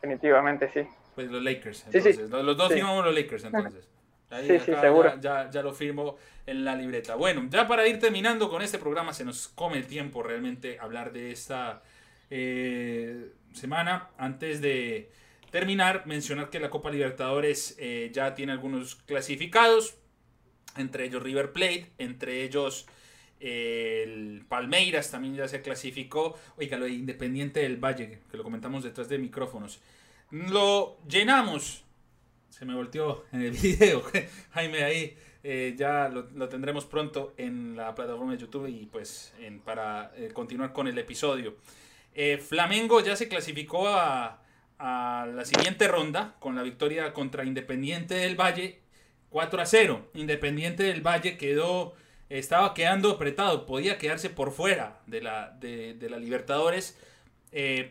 Definitivamente 0.00 0.70
sí. 0.72 0.88
Pues 1.16 1.28
los 1.30 1.42
Lakers, 1.42 1.86
entonces. 1.86 2.30
Los, 2.30 2.56
dos 2.56 2.72
firmamos 2.72 3.04
los 3.04 3.14
Lakers 3.14 3.44
entonces. 3.44 3.88
Sí, 4.30 4.58
sí, 4.58 4.72
seguro. 4.80 5.18
Ya, 5.20 5.50
ya, 5.50 5.62
lo 5.62 5.72
firmo 5.72 6.16
en 6.46 6.64
la 6.64 6.74
libreta. 6.74 7.14
Bueno, 7.14 7.46
ya 7.50 7.66
para 7.66 7.86
ir 7.86 7.98
terminando 7.98 8.48
con 8.50 8.62
este 8.62 8.78
programa, 8.78 9.12
se 9.12 9.24
nos 9.24 9.48
come 9.48 9.78
el 9.78 9.86
tiempo 9.86 10.22
realmente 10.22 10.78
hablar 10.78 11.12
de 11.12 11.32
esta 11.32 11.82
eh, 12.30 13.32
semana. 13.52 14.10
Antes 14.18 14.60
de 14.60 15.10
terminar, 15.50 16.06
mencionar 16.06 16.50
que 16.50 16.60
la 16.60 16.70
Copa 16.70 16.90
Libertadores 16.90 17.76
eh, 17.78 18.10
ya 18.12 18.34
tiene 18.34 18.52
algunos 18.52 18.96
clasificados, 18.96 19.96
entre 20.76 21.06
ellos 21.06 21.22
River 21.22 21.52
Plate, 21.52 21.90
entre 21.98 22.44
ellos 22.44 22.86
eh, 23.40 24.02
el 24.04 24.44
Palmeiras 24.48 25.10
también 25.10 25.34
ya 25.34 25.48
se 25.48 25.62
clasificó. 25.62 26.38
Oiga, 26.56 26.76
lo 26.76 26.84
de 26.84 26.92
Independiente 26.92 27.60
del 27.60 27.76
Valle, 27.76 28.20
que 28.30 28.36
lo 28.36 28.42
comentamos 28.42 28.84
detrás 28.84 29.08
de 29.08 29.18
micrófonos. 29.18 29.80
Lo 30.30 30.98
llenamos 31.08 31.84
se 32.48 32.64
me 32.64 32.74
volteó 32.74 33.24
en 33.32 33.42
el 33.42 33.50
video. 33.62 34.02
Jaime 34.52 34.84
ahí 34.84 35.16
eh, 35.44 35.74
ya 35.76 36.08
lo, 36.08 36.48
tendremos 36.48 36.84
pronto 36.84 37.32
en 37.36 37.76
la 37.76 37.94
plataforma 37.94 38.32
de 38.32 38.38
YouTube 38.38 38.66
y 38.66 38.86
pues 38.86 39.32
para 39.64 40.12
eh, 40.16 40.30
continuar 40.32 40.72
con 40.72 40.88
el 40.88 40.98
episodio. 40.98 41.56
Eh, 42.14 42.38
Flamengo 42.38 43.00
ya 43.00 43.14
se 43.14 43.28
clasificó 43.28 43.88
a, 43.88 44.42
a, 44.78 45.26
la 45.32 45.44
siguiente 45.44 45.86
ronda 45.86 46.34
con 46.40 46.56
la 46.56 46.62
victoria 46.62 47.12
contra 47.12 47.44
Independiente 47.44 48.14
del 48.14 48.34
Valle 48.38 48.80
4 49.30 49.62
a 49.62 49.66
0. 49.66 50.10
Independiente 50.14 50.82
del 50.82 51.02
Valle 51.02 51.36
quedó, 51.36 51.94
estaba 52.28 52.74
quedando 52.74 53.12
apretado, 53.12 53.64
podía 53.64 53.98
quedarse 53.98 54.30
por 54.30 54.50
fuera 54.50 55.00
de 55.06 55.22
la, 55.22 55.50
de, 55.60 55.94
de 55.94 56.10
la 56.10 56.18
Libertadores. 56.18 56.98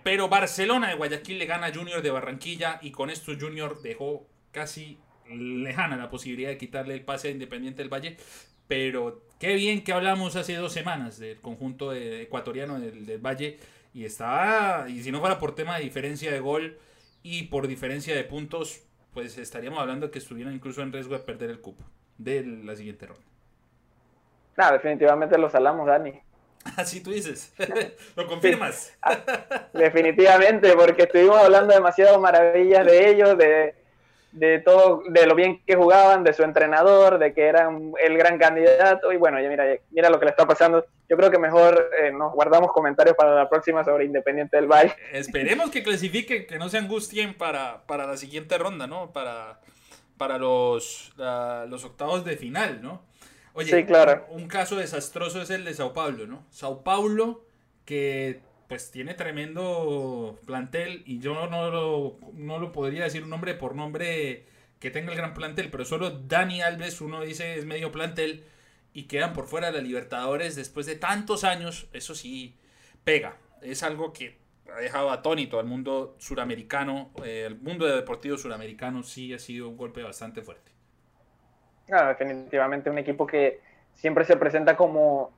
pero 0.03 0.27
Barcelona 0.27 0.89
de 0.89 0.95
Guayaquil 0.95 1.39
le 1.39 1.45
gana 1.45 1.67
a 1.67 1.73
Junior 1.73 2.01
de 2.01 2.11
Barranquilla 2.11 2.79
y 2.81 2.91
con 2.91 3.09
esto 3.09 3.31
Junior 3.39 3.81
dejó 3.81 4.27
casi 4.57 4.97
lejana 5.29 5.97
la 5.97 6.09
posibilidad 6.09 6.49
de 6.49 6.57
quitarle 6.57 6.95
el 6.95 7.05
pase 7.05 7.27
a 7.27 7.31
Independiente 7.31 7.83
del 7.83 7.93
Valle, 7.93 8.17
pero 8.67 9.21
qué 9.39 9.53
bien 9.53 9.83
que 9.83 9.93
hablamos 9.93 10.35
hace 10.35 10.55
dos 10.55 10.73
semanas 10.73 11.19
del 11.19 11.39
conjunto 11.41 11.93
ecuatoriano 11.93 12.79
del, 12.79 13.19
Valle 13.19 13.59
y 13.93 14.05
está, 14.05 14.87
y 14.89 15.03
si 15.03 15.11
no 15.11 15.19
fuera 15.19 15.37
por 15.37 15.53
tema 15.53 15.77
de 15.77 15.83
diferencia 15.83 16.31
de 16.31 16.39
gol 16.39 16.79
y 17.21 17.43
por 17.43 17.67
diferencia 17.67 18.15
de 18.15 18.23
puntos, 18.23 18.81
pues 19.13 19.37
estaríamos 19.37 19.77
hablando 19.79 20.07
de 20.07 20.11
que 20.11 20.17
estuvieran 20.17 20.55
incluso 20.55 20.81
en 20.81 20.91
riesgo 20.91 21.13
de 21.13 21.19
perder 21.23 21.51
el 21.51 21.61
cupo 21.61 21.83
de 22.17 22.43
la 22.43 22.75
siguiente 22.75 23.05
ronda. 23.05 23.27
No, 24.57 24.71
definitivamente 24.71 25.37
lo 25.37 25.51
salamos, 25.51 25.85
Dani. 25.85 26.13
Así 26.77 27.03
tú 27.03 27.11
dices. 27.11 27.53
¿Lo 28.15 28.25
confirmas? 28.25 28.97
Ah, 29.03 29.19
definitivamente, 29.71 30.73
porque 30.75 31.03
estuvimos 31.03 31.37
hablando 31.37 31.75
demasiado 31.75 32.19
maravillas 32.19 32.83
de 32.87 33.09
ellos, 33.11 33.37
de, 33.37 33.87
de 34.38 34.60
todo, 34.60 35.04
de 35.08 35.26
lo 35.26 35.36
bien 35.36 35.62
que 35.65 35.76
jugaban, 35.76 36.23
de 36.23 36.34
su 36.34 36.43
entrenador, 36.43 37.19
de 37.19 37.34
que 37.34 37.45
eran 37.45 37.93
el 38.04 38.17
gran 38.17 38.38
candidato. 38.38 39.12
Y 39.12 39.17
bueno, 39.17 39.42
ya 39.42 39.50
mira, 39.50 39.65
mira 39.92 40.10
lo 40.10 40.19
que 40.19 40.25
le 40.25 40.31
está 40.31 40.46
pasando. 40.46 40.85
Yo 41.10 41.17
creo 41.17 41.31
que 41.31 41.40
mejor 41.40 41.90
eh, 42.02 42.12
nos 42.12 42.33
guardamos 42.33 42.71
comentarios 42.71 43.15
para 43.15 43.33
la 43.33 43.50
próxima 43.50 43.83
sobre 43.83 44.06
Independiente 44.06 44.58
del 44.58 44.67
Valle. 44.67 44.94
Esperemos 45.12 45.71
que 45.71 45.83
clasifiquen, 45.83 46.48
que 46.48 46.58
no 46.58 46.69
se 46.69 46.77
angustien 46.77 47.33
para, 47.33 47.85
para 47.88 48.06
la 48.06 48.17
siguiente 48.17 48.58
ronda, 48.58 48.88
¿no? 48.88 49.12
Para, 49.13 49.60
para 50.17 50.38
los, 50.38 51.13
los 51.17 51.83
octavos 51.85 52.25
de 52.25 52.38
final, 52.38 52.81
¿no? 52.81 53.02
Oye, 53.54 53.71
sí, 53.71 53.85
claro. 53.85 54.25
un 54.29 54.48
caso 54.48 54.75
desastroso 54.75 55.42
es 55.42 55.50
el 55.50 55.65
de 55.65 55.73
Sao 55.73 55.94
Paulo, 55.94 56.27
¿no? 56.27 56.46
Sao 56.52 56.83
Paulo 56.83 57.44
que 57.85 58.42
pues 58.67 58.91
tiene 58.91 59.13
tremendo 59.13 60.37
plantel 60.45 61.03
y 61.05 61.19
yo 61.19 61.47
no 61.47 61.69
lo, 61.69 62.17
no 62.33 62.59
lo 62.59 62.71
podría 62.71 63.03
decir 63.03 63.23
un 63.23 63.29
nombre 63.29 63.53
por 63.53 63.75
nombre 63.75 64.45
que 64.79 64.91
tenga 64.91 65.11
el 65.11 65.17
gran 65.17 65.33
plantel, 65.33 65.71
pero 65.71 65.85
solo 65.85 66.11
Dani 66.11 66.61
Alves, 66.61 67.01
uno 67.01 67.21
dice 67.21 67.55
es 67.57 67.65
medio 67.65 67.91
plantel 67.91 68.43
y 68.93 69.03
quedan 69.03 69.33
por 69.33 69.47
fuera 69.47 69.67
de 69.67 69.77
la 69.77 69.83
Libertadores 69.83 70.55
después 70.55 70.85
de 70.85 70.95
tantos 70.95 71.43
años, 71.43 71.87
eso 71.93 72.13
sí 72.13 72.55
pega, 73.03 73.37
es 73.61 73.83
algo 73.83 74.13
que 74.13 74.37
ha 74.73 74.79
dejado 74.79 75.11
atónito 75.11 75.59
al 75.59 75.65
mundo 75.65 76.15
suramericano, 76.19 77.11
eh, 77.23 77.45
el 77.47 77.55
mundo 77.55 77.85
de 77.85 77.95
deportivo 77.95 78.37
suramericano 78.37 79.01
sí 79.03 79.33
ha 79.33 79.39
sido 79.39 79.69
un 79.69 79.77
golpe 79.77 80.03
bastante 80.03 80.41
fuerte. 80.41 80.71
Ah, 81.89 82.09
definitivamente 82.09 82.89
un 82.89 82.97
equipo 82.97 83.25
que 83.25 83.61
siempre 83.93 84.25
se 84.25 84.35
presenta 84.35 84.75
como, 84.75 85.31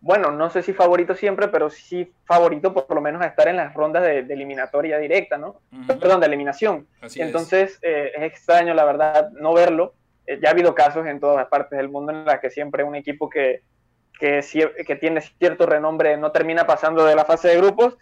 bueno, 0.00 0.30
no 0.30 0.50
sé 0.50 0.62
si 0.62 0.72
favorito 0.72 1.14
siempre, 1.14 1.48
pero 1.48 1.70
sí 1.70 2.12
favorito 2.24 2.72
por 2.72 2.94
lo 2.94 3.00
menos 3.00 3.22
a 3.22 3.26
estar 3.26 3.48
en 3.48 3.56
las 3.56 3.74
rondas 3.74 4.02
de, 4.02 4.18
eliminatoria 4.18 4.98
directa, 4.98 5.38
¿no? 5.38 5.60
Perdón, 5.86 6.20
de 6.20 6.26
eliminación. 6.26 6.86
Entonces 7.16 7.78
eh, 7.82 8.12
es. 8.16 8.22
extraño, 8.22 8.74
la 8.74 8.84
verdad, 8.84 9.30
no 9.32 9.54
verlo. 9.54 9.94
Eh, 10.26 10.38
ya 10.40 10.48
ha 10.48 10.52
habido 10.52 10.74
casos 10.74 11.06
en 11.06 11.20
todas 11.20 11.46
partes 11.48 11.76
del 11.76 11.88
mundo 11.88 12.12
en 12.12 12.24
las 12.24 12.40
que 12.40 12.50
siempre 12.50 12.84
un 12.84 12.94
equipo 12.94 13.28
que, 13.28 13.62
que, 14.18 14.44
que 14.86 14.96
tiene 14.96 15.20
cierto 15.20 15.66
renombre 15.66 16.16
no 16.16 16.32
termina 16.32 16.66
pasando 16.66 17.04
de 17.04 17.16
la 17.16 17.24
fase 17.24 17.48
de 17.48 17.56
grupos, 17.56 17.96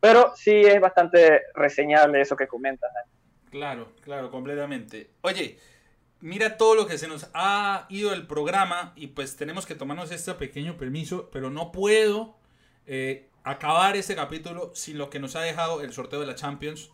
pero 0.00 0.32
sí 0.36 0.52
es 0.52 0.80
bastante 0.80 1.42
reseñable 1.54 2.20
eso 2.20 2.36
que 2.36 2.46
comentas. 2.46 2.90
Claro, 3.50 3.88
claro, 4.02 4.30
completamente. 4.30 5.10
Oye, 5.22 5.58
mira 6.20 6.56
todo 6.56 6.74
lo 6.74 6.86
que 6.86 6.98
se 6.98 7.08
nos 7.08 7.28
ha 7.34 7.86
ido 7.88 8.12
el 8.12 8.26
programa 8.26 8.92
y 8.96 9.08
pues 9.08 9.36
tenemos 9.36 9.66
que 9.66 9.74
tomarnos 9.74 10.10
este 10.10 10.34
pequeño 10.34 10.76
permiso, 10.76 11.28
pero 11.32 11.50
no 11.50 11.72
puedo 11.72 12.36
eh, 12.86 13.28
acabar 13.44 13.96
este 13.96 14.14
capítulo 14.14 14.72
sin 14.74 14.98
lo 14.98 15.10
que 15.10 15.18
nos 15.18 15.36
ha 15.36 15.42
dejado 15.42 15.82
el 15.82 15.92
sorteo 15.92 16.20
de 16.20 16.26
la 16.26 16.34
Champions. 16.34 16.90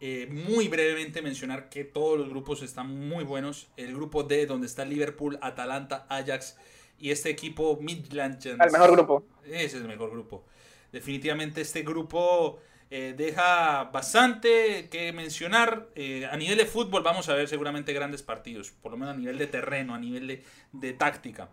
Eh, 0.00 0.28
muy 0.30 0.68
brevemente 0.68 1.22
mencionar 1.22 1.68
que 1.68 1.82
todos 1.82 2.16
los 2.18 2.28
grupos 2.28 2.62
están 2.62 3.08
muy 3.08 3.24
buenos. 3.24 3.68
El 3.76 3.94
grupo 3.94 4.22
D, 4.22 4.46
donde 4.46 4.66
está 4.66 4.84
Liverpool, 4.84 5.38
Atalanta, 5.42 6.06
Ajax 6.08 6.56
y 7.00 7.10
este 7.10 7.30
equipo 7.30 7.78
Midlands. 7.80 8.46
El 8.46 8.58
mejor 8.58 8.92
grupo. 8.92 9.24
Ese 9.44 9.64
es 9.64 9.74
el 9.74 9.88
mejor 9.88 10.10
grupo. 10.10 10.44
Definitivamente 10.92 11.60
este 11.60 11.82
grupo 11.82 12.60
eh, 12.90 13.14
deja 13.16 13.84
bastante 13.84 14.88
que 14.90 15.12
mencionar. 15.12 15.88
Eh, 15.94 16.26
a 16.30 16.36
nivel 16.36 16.56
de 16.56 16.64
fútbol 16.64 17.02
vamos 17.02 17.28
a 17.28 17.34
ver 17.34 17.46
seguramente 17.46 17.92
grandes 17.92 18.22
partidos, 18.22 18.70
por 18.70 18.92
lo 18.92 18.98
menos 18.98 19.14
a 19.14 19.18
nivel 19.18 19.36
de 19.36 19.46
terreno, 19.46 19.94
a 19.94 19.98
nivel 19.98 20.42
de, 20.72 20.92
táctica. 20.94 21.50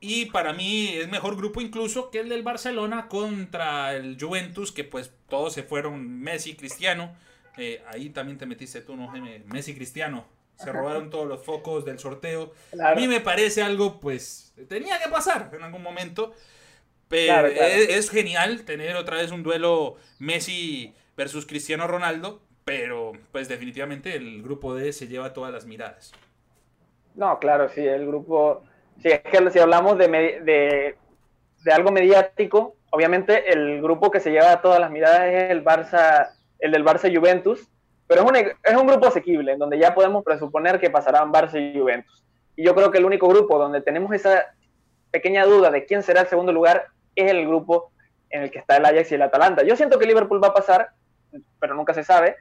Y 0.00 0.26
para 0.26 0.52
mí 0.52 0.88
es 0.94 1.08
mejor 1.08 1.36
grupo 1.36 1.60
incluso 1.60 2.10
que 2.10 2.20
el 2.20 2.28
del 2.28 2.42
Barcelona 2.42 3.08
contra 3.08 3.94
el 3.96 4.16
Juventus, 4.18 4.72
que 4.72 4.84
pues 4.84 5.12
todos 5.28 5.52
se 5.52 5.62
fueron 5.62 6.20
Messi, 6.20 6.54
Cristiano. 6.54 7.14
Eh, 7.58 7.82
ahí 7.88 8.08
también 8.10 8.38
te 8.38 8.46
metiste 8.46 8.80
tú, 8.80 8.96
¿no? 8.96 9.12
Messi, 9.46 9.74
Cristiano. 9.74 10.26
Se 10.54 10.72
robaron 10.72 11.10
todos 11.10 11.28
los 11.28 11.44
focos 11.44 11.84
del 11.84 11.98
sorteo. 11.98 12.52
A 12.82 12.94
mí 12.94 13.06
me 13.06 13.20
parece 13.20 13.62
algo, 13.62 14.00
pues, 14.00 14.52
tenía 14.68 15.00
que 15.00 15.08
pasar 15.08 15.50
en 15.52 15.62
algún 15.62 15.82
momento. 15.82 16.34
Pero 17.08 17.48
Es, 17.48 18.10
genial 18.10 18.64
tener 18.64 18.96
otra 18.96 19.16
vez 19.16 19.30
un 19.30 19.42
duelo 19.42 19.96
Messi 20.18 20.94
versus 21.16 21.46
Cristiano 21.46 21.86
Ronaldo, 21.86 22.40
pero 22.64 23.12
pues 23.32 23.48
definitivamente 23.48 24.14
el 24.14 24.42
grupo 24.42 24.74
D 24.74 24.92
se 24.92 25.08
lleva 25.08 25.32
todas 25.32 25.52
las 25.52 25.64
miradas. 25.64 26.12
No, 27.14 27.38
claro, 27.38 27.68
sí, 27.70 27.84
el 27.84 28.06
grupo, 28.06 28.62
sí, 29.02 29.08
es 29.08 29.20
que 29.20 29.50
si 29.50 29.58
hablamos 29.58 29.98
de, 29.98 30.08
de, 30.08 30.96
de 31.64 31.72
algo 31.72 31.90
mediático, 31.90 32.76
obviamente 32.90 33.52
el 33.52 33.82
grupo 33.82 34.10
que 34.10 34.20
se 34.20 34.30
lleva 34.30 34.60
todas 34.60 34.78
las 34.78 34.90
miradas 34.90 35.32
es 35.32 35.50
el 35.50 35.64
Barça, 35.64 36.30
el 36.58 36.72
del 36.72 36.84
Barça 36.84 37.12
Juventus, 37.14 37.66
pero 38.06 38.22
es 38.22 38.28
un, 38.28 38.36
es 38.36 38.76
un 38.76 38.86
grupo 38.86 39.06
asequible, 39.06 39.52
en 39.52 39.58
donde 39.58 39.78
ya 39.78 39.94
podemos 39.94 40.22
presuponer 40.24 40.78
que 40.78 40.90
pasarán 40.90 41.32
Barça 41.32 41.58
y 41.58 41.78
Juventus. 41.78 42.22
Y 42.54 42.64
yo 42.64 42.74
creo 42.74 42.90
que 42.90 42.98
el 42.98 43.04
único 43.04 43.28
grupo 43.28 43.58
donde 43.58 43.80
tenemos 43.80 44.12
esa 44.12 44.54
pequeña 45.10 45.44
duda 45.44 45.70
de 45.70 45.84
quién 45.84 46.02
será 46.02 46.22
el 46.22 46.26
segundo 46.26 46.52
lugar 46.52 46.88
es 47.18 47.30
el 47.30 47.46
grupo 47.46 47.90
en 48.30 48.42
el 48.42 48.50
que 48.50 48.58
está 48.58 48.76
el 48.76 48.84
Ajax 48.84 49.10
y 49.10 49.14
el 49.14 49.22
Atalanta. 49.22 49.62
Yo 49.62 49.76
siento 49.76 49.98
que 49.98 50.06
Liverpool 50.06 50.42
va 50.42 50.48
a 50.48 50.54
pasar, 50.54 50.90
pero 51.60 51.74
nunca 51.74 51.94
se 51.94 52.04
sabe. 52.04 52.36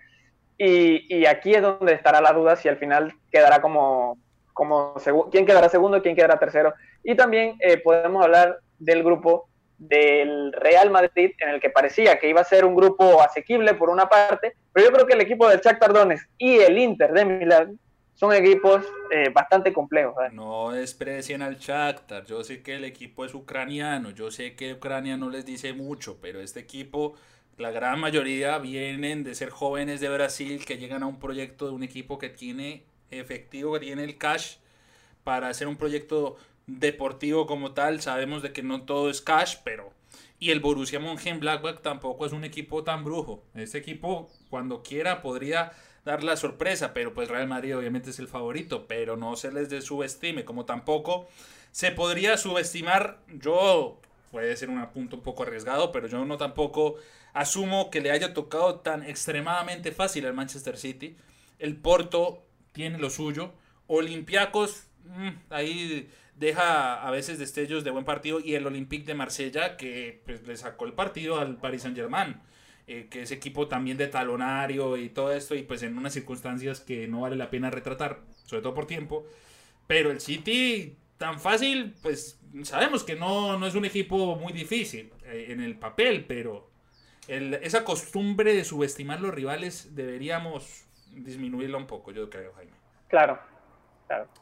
Y, 0.58 1.26
aquí 1.26 1.54
es 1.54 1.62
donde 1.62 1.94
estará 1.94 2.20
la 2.20 2.34
duda 2.34 2.56
si 2.56 2.68
al 2.68 2.78
final 2.78 3.14
quedará 3.32 3.62
como, 3.62 4.18
como 4.54 4.96
quién 5.32 5.46
quedará 5.46 5.70
segundo 5.70 6.02
quién 6.02 6.16
quedará 6.16 6.40
tercero. 6.40 6.74
Y 7.04 7.16
también 7.16 7.58
eh, 7.60 7.78
podemos 7.78 8.24
hablar 8.24 8.58
del 8.80 9.04
grupo 9.04 9.48
del 9.78 10.52
Real 10.54 10.90
Madrid, 10.90 11.32
en 11.40 11.50
el 11.50 11.60
que 11.60 11.70
parecía 11.70 12.18
que 12.18 12.30
iba 12.30 12.42
a 12.42 12.46
ser 12.46 12.66
un 12.66 12.76
grupo 12.76 13.22
asequible 13.22 13.76
por 13.76 13.92
una 13.92 14.10
parte, 14.10 14.56
pero 14.74 14.88
yo 14.88 14.92
creo 14.92 15.06
que 15.06 15.14
el 15.14 15.22
equipo 15.22 15.48
del 15.48 15.60
Shakhtar 15.60 15.94
Tardones 15.94 16.28
y 16.40 16.58
el 16.58 16.80
Inter 16.80 17.14
de 17.14 17.26
Milán 17.26 17.80
son 18.18 18.34
equipos 18.34 18.84
eh, 19.12 19.30
bastante 19.30 19.72
complejos. 19.72 20.16
No 20.34 20.72
desprecien 20.72 21.44
al 21.44 21.60
Shakhtar. 21.60 22.26
Yo 22.26 22.44
sé 22.44 22.64
que 22.64 22.74
el 22.76 22.84
equipo 22.84 23.24
es 23.26 23.36
ucraniano. 23.36 24.10
Yo 24.10 24.32
sé 24.32 24.56
que 24.56 24.74
Ucrania 24.74 25.18
no 25.18 25.30
les 25.30 25.46
dice 25.46 25.74
mucho, 25.74 26.18
pero 26.20 26.42
este 26.42 26.60
equipo, 26.60 27.14
la 27.58 27.70
gran 27.70 28.00
mayoría 28.00 28.58
vienen 28.58 29.24
de 29.24 29.36
ser 29.36 29.52
jóvenes 29.52 30.02
de 30.02 30.10
Brasil 30.10 30.66
que 30.66 30.80
llegan 30.80 31.04
a 31.04 31.06
un 31.06 31.20
proyecto 31.20 31.68
de 31.68 31.74
un 31.74 31.84
equipo 31.84 32.18
que 32.18 32.30
tiene 32.30 32.84
efectivo, 33.12 33.74
que 33.74 33.82
tiene 33.82 34.04
el 34.04 34.18
cash 34.18 34.56
para 35.24 35.50
hacer 35.50 35.68
un 35.68 35.78
proyecto 35.78 36.38
deportivo 36.66 37.46
como 37.46 37.74
tal. 37.74 38.02
Sabemos 38.02 38.42
de 38.42 38.52
que 38.52 38.64
no 38.64 38.82
todo 38.82 39.12
es 39.12 39.22
cash, 39.22 39.58
pero 39.64 39.92
y 40.40 40.50
el 40.50 40.60
Borussia 40.60 41.00
Mönchengladbach 41.00 41.82
tampoco 41.82 42.26
es 42.26 42.32
un 42.32 42.44
equipo 42.44 42.84
tan 42.84 43.04
brujo. 43.04 43.44
Este 43.54 43.78
equipo 43.78 44.32
cuando 44.50 44.82
quiera 44.82 45.22
podría 45.22 45.72
dar 46.08 46.24
la 46.24 46.38
sorpresa, 46.38 46.94
pero 46.94 47.14
pues 47.14 47.28
Real 47.28 47.48
Madrid 47.48 47.78
obviamente 47.78 48.10
es 48.10 48.20
el 48.20 48.28
favorito, 48.28 48.88
pero 48.88 49.18
no 49.18 49.36
se 49.36 49.52
les 49.52 49.70
de 49.70 49.82
subestime, 49.82 50.46
como 50.46 50.66
tampoco 50.66 51.28
se 51.72 51.92
podría 51.92 52.38
subestimar, 52.38 53.20
yo 53.28 54.00
puede 54.32 54.56
ser 54.56 54.70
un 54.70 54.84
punto 54.88 55.18
un 55.18 55.22
poco 55.22 55.44
arriesgado, 55.44 55.92
pero 55.92 56.08
yo 56.08 56.24
no 56.26 56.38
tampoco 56.38 56.96
asumo 57.34 57.92
que 57.92 58.02
le 58.02 58.12
haya 58.12 58.34
tocado 58.34 58.80
tan 58.80 59.04
extremadamente 59.04 59.92
fácil 59.92 60.26
al 60.26 60.34
Manchester 60.34 60.78
City. 60.78 61.18
El 61.60 61.76
Porto 61.76 62.44
tiene 62.72 62.98
lo 62.98 63.10
suyo, 63.10 63.52
Olympiacos 63.88 64.88
mm, 65.04 65.30
ahí 65.50 66.10
deja 66.36 67.06
a 67.06 67.12
veces 67.12 67.38
destellos 67.38 67.84
de 67.84 67.92
buen 67.92 68.06
partido 68.06 68.40
y 68.40 68.56
el 68.56 68.66
Olympique 68.66 69.06
de 69.06 69.14
Marsella 69.14 69.76
que 69.76 70.22
pues, 70.26 70.48
le 70.48 70.56
sacó 70.56 70.86
el 70.86 70.94
partido 70.94 71.40
al 71.40 71.58
Paris 71.58 71.82
Saint-Germain. 71.82 72.38
Eh, 72.90 73.08
que 73.10 73.24
es 73.24 73.32
equipo 73.32 73.68
también 73.68 73.98
de 73.98 74.08
talonario 74.08 74.96
y 74.96 75.10
todo 75.10 75.34
esto, 75.34 75.56
y 75.56 75.64
pues 75.64 75.84
en 75.84 75.98
unas 75.98 76.14
circunstancias 76.14 76.80
que 76.80 77.06
no 77.06 77.20
vale 77.22 77.36
la 77.36 77.50
pena 77.50 77.70
retratar, 77.70 78.22
sobre 78.46 78.62
todo 78.62 78.74
por 78.74 78.88
tiempo. 78.88 79.26
Pero 79.88 80.10
el 80.10 80.22
City, 80.22 80.96
tan 81.18 81.38
fácil, 81.38 81.96
pues 82.02 82.40
sabemos 82.64 83.04
que 83.04 83.16
no, 83.16 83.60
no 83.60 83.68
es 83.68 83.76
un 83.76 83.84
equipo 83.84 84.38
muy 84.38 84.54
difícil 84.54 85.12
eh, 85.26 85.48
en 85.50 85.60
el 85.60 85.76
papel, 85.78 86.24
pero 86.26 86.70
esa 87.28 87.84
costumbre 87.84 88.54
de 88.54 88.64
subestimar 88.64 89.20
los 89.20 89.34
rivales 89.34 89.94
deberíamos 89.94 90.86
disminuirla 91.12 91.78
un 91.78 91.88
poco, 91.88 92.14
yo 92.14 92.30
creo, 92.30 92.54
Jaime. 92.54 92.72
Claro, 93.10 93.38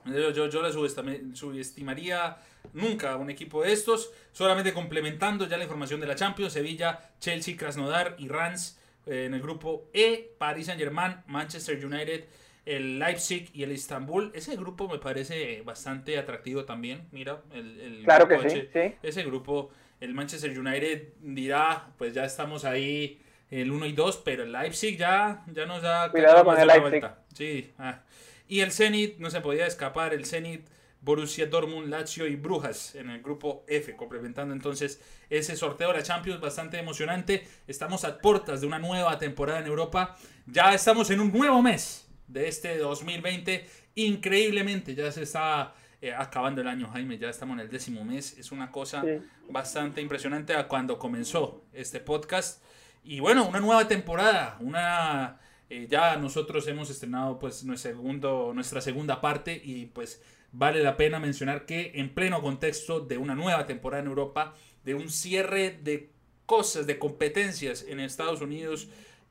yo, 0.06 0.32
yo, 0.32 0.50
yo 0.50 0.62
la 0.62 0.72
subestimaría 0.72 2.38
nunca 2.74 3.14
a 3.14 3.18
un 3.18 3.30
equipo 3.30 3.64
de 3.64 3.74
estos. 3.74 4.12
Solamente 4.32 4.74
complementando 4.74 5.48
ya 5.48 5.58
la 5.58 5.64
información 5.64 6.00
de 6.00 6.08
la 6.08 6.16
Champions, 6.16 6.54
Sevilla, 6.54 7.00
Chelsea, 7.20 7.56
Krasnodar 7.58 8.16
y 8.18 8.28
Rans 8.28 8.80
eh, 9.06 9.26
en 9.26 9.34
el 9.34 9.42
grupo 9.42 9.90
E, 9.94 10.34
Paris 10.38 10.68
Saint 10.68 10.80
Germain, 10.80 11.18
Manchester 11.28 11.84
United, 11.84 12.26
el 12.66 13.00
Leipzig 13.00 13.50
y 13.54 13.64
el 13.64 13.72
Istanbul. 13.72 14.32
Ese 14.34 14.56
grupo 14.56 14.88
me 14.88 14.98
parece 14.98 15.62
bastante 15.64 16.18
atractivo 16.18 16.66
también. 16.66 17.08
Mira, 17.12 17.42
el, 17.54 18.02
claro 18.04 18.28
que 18.28 18.50
sí, 18.50 18.68
Ese 19.02 19.24
grupo, 19.24 19.72
el 20.00 20.14
Manchester 20.14 20.58
United 20.58 21.14
dirá, 21.20 21.90
pues 21.98 22.14
ya 22.14 22.26
estamos 22.26 22.66
ahí 22.66 23.22
el 23.52 23.72
1 23.72 23.86
y 23.86 23.94
2, 23.94 24.22
pero 24.26 24.44
el 24.44 24.52
Leipzig 24.52 24.98
ya, 24.98 25.44
ya 25.54 25.66
nos 25.66 25.82
da... 25.82 26.10
Cuidado 26.10 26.44
con 26.44 26.60
el 26.60 26.68
Leipzig. 26.68 27.06
Sí, 27.34 27.74
ah. 27.78 28.02
Y 28.48 28.62
el 28.62 28.72
Zenit, 28.72 29.18
no 29.18 29.30
se 29.30 29.42
podía 29.42 29.66
escapar, 29.66 30.14
el 30.14 30.26
Zenit, 30.26 30.68
Borussia 31.02 31.46
Dortmund, 31.46 31.90
Lazio 31.90 32.26
y 32.26 32.36
Brujas 32.36 32.96
en 32.96 33.12
el 33.12 33.22
grupo 33.22 33.64
F, 33.68 33.96
complementando 33.96 34.54
entonces 34.56 35.00
ese 35.30 35.56
sorteo 35.56 35.90
de 35.90 36.00
la 36.00 36.04
Champions 36.04 36.42
bastante 36.42 36.80
emocionante. 36.80 37.48
Estamos 37.68 38.04
a 38.06 38.18
puertas 38.18 38.62
de 38.62 38.68
una 38.68 38.80
nueva 38.80 39.18
temporada 39.20 39.60
en 39.60 39.68
Europa. 39.68 40.18
Ya 40.48 40.74
estamos 40.74 41.12
en 41.12 41.20
un 41.20 41.32
nuevo 41.32 41.62
mes 41.62 42.08
de 42.28 42.48
este 42.48 42.78
2020. 42.80 43.68
Increíblemente, 43.96 44.96
ya 44.96 45.12
se 45.12 45.24
está 45.24 45.76
eh, 46.02 46.12
acabando 46.12 46.62
el 46.62 46.68
año, 46.68 46.88
Jaime. 46.90 47.20
Ya 47.20 47.30
estamos 47.30 47.54
en 47.56 47.62
el 47.62 47.70
décimo 47.70 48.04
mes. 48.04 48.38
Es 48.40 48.52
una 48.52 48.72
cosa 48.72 49.04
bastante 49.48 50.02
impresionante 50.02 50.56
a 50.56 50.68
cuando 50.68 50.98
comenzó 50.98 51.66
este 51.72 52.00
podcast. 52.00 52.64
Y 53.04 53.20
bueno, 53.20 53.48
una 53.48 53.60
nueva 53.60 53.88
temporada, 53.88 54.58
una 54.60 55.40
eh, 55.70 55.88
ya 55.90 56.16
nosotros 56.18 56.68
hemos 56.68 56.90
estrenado 56.90 57.40
pues 57.40 57.64
nuestro 57.64 58.54
nuestra 58.54 58.82
segunda 58.82 59.20
parte 59.22 59.60
y 59.64 59.88
pues 59.88 60.22
vale 60.52 60.84
la 60.84 60.96
pena 60.96 61.20
mencionar 61.20 61.66
que 61.66 61.92
en 61.96 62.14
pleno 62.14 62.42
contexto 62.42 63.00
de 63.00 63.18
una 63.18 63.36
nueva 63.36 63.66
temporada 63.66 64.02
en 64.02 64.08
Europa, 64.10 64.54
de 64.84 64.96
un 64.96 65.10
cierre 65.10 65.72
de 65.72 66.10
cosas, 66.46 66.88
de 66.88 67.00
competencias 67.00 67.86
en 67.88 68.00
Estados 68.00 68.42
Unidos 68.42 68.88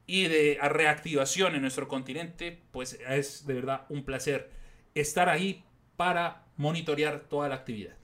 y 0.06 0.26
de 0.28 0.58
reactivación 0.60 1.54
en 1.54 1.62
nuestro 1.62 1.88
continente, 1.88 2.60
pues 2.72 2.98
es 3.08 3.46
de 3.46 3.54
verdad 3.54 3.82
un 3.88 4.04
placer 4.04 4.50
estar 4.94 5.28
ahí 5.28 5.64
para 5.96 6.42
monitorear 6.56 7.20
toda 7.20 7.48
la 7.48 7.54
actividad. 7.54 7.94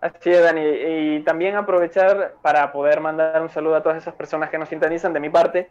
Así 0.00 0.30
es, 0.30 0.42
Dani. 0.42 0.62
Y 0.62 1.20
también 1.20 1.56
aprovechar 1.56 2.34
para 2.42 2.70
poder 2.72 3.00
mandar 3.00 3.42
un 3.42 3.48
saludo 3.48 3.76
a 3.76 3.82
todas 3.82 3.98
esas 3.98 4.14
personas 4.14 4.50
que 4.50 4.58
nos 4.58 4.68
sintonizan 4.68 5.12
de 5.12 5.20
mi 5.20 5.28
parte, 5.28 5.70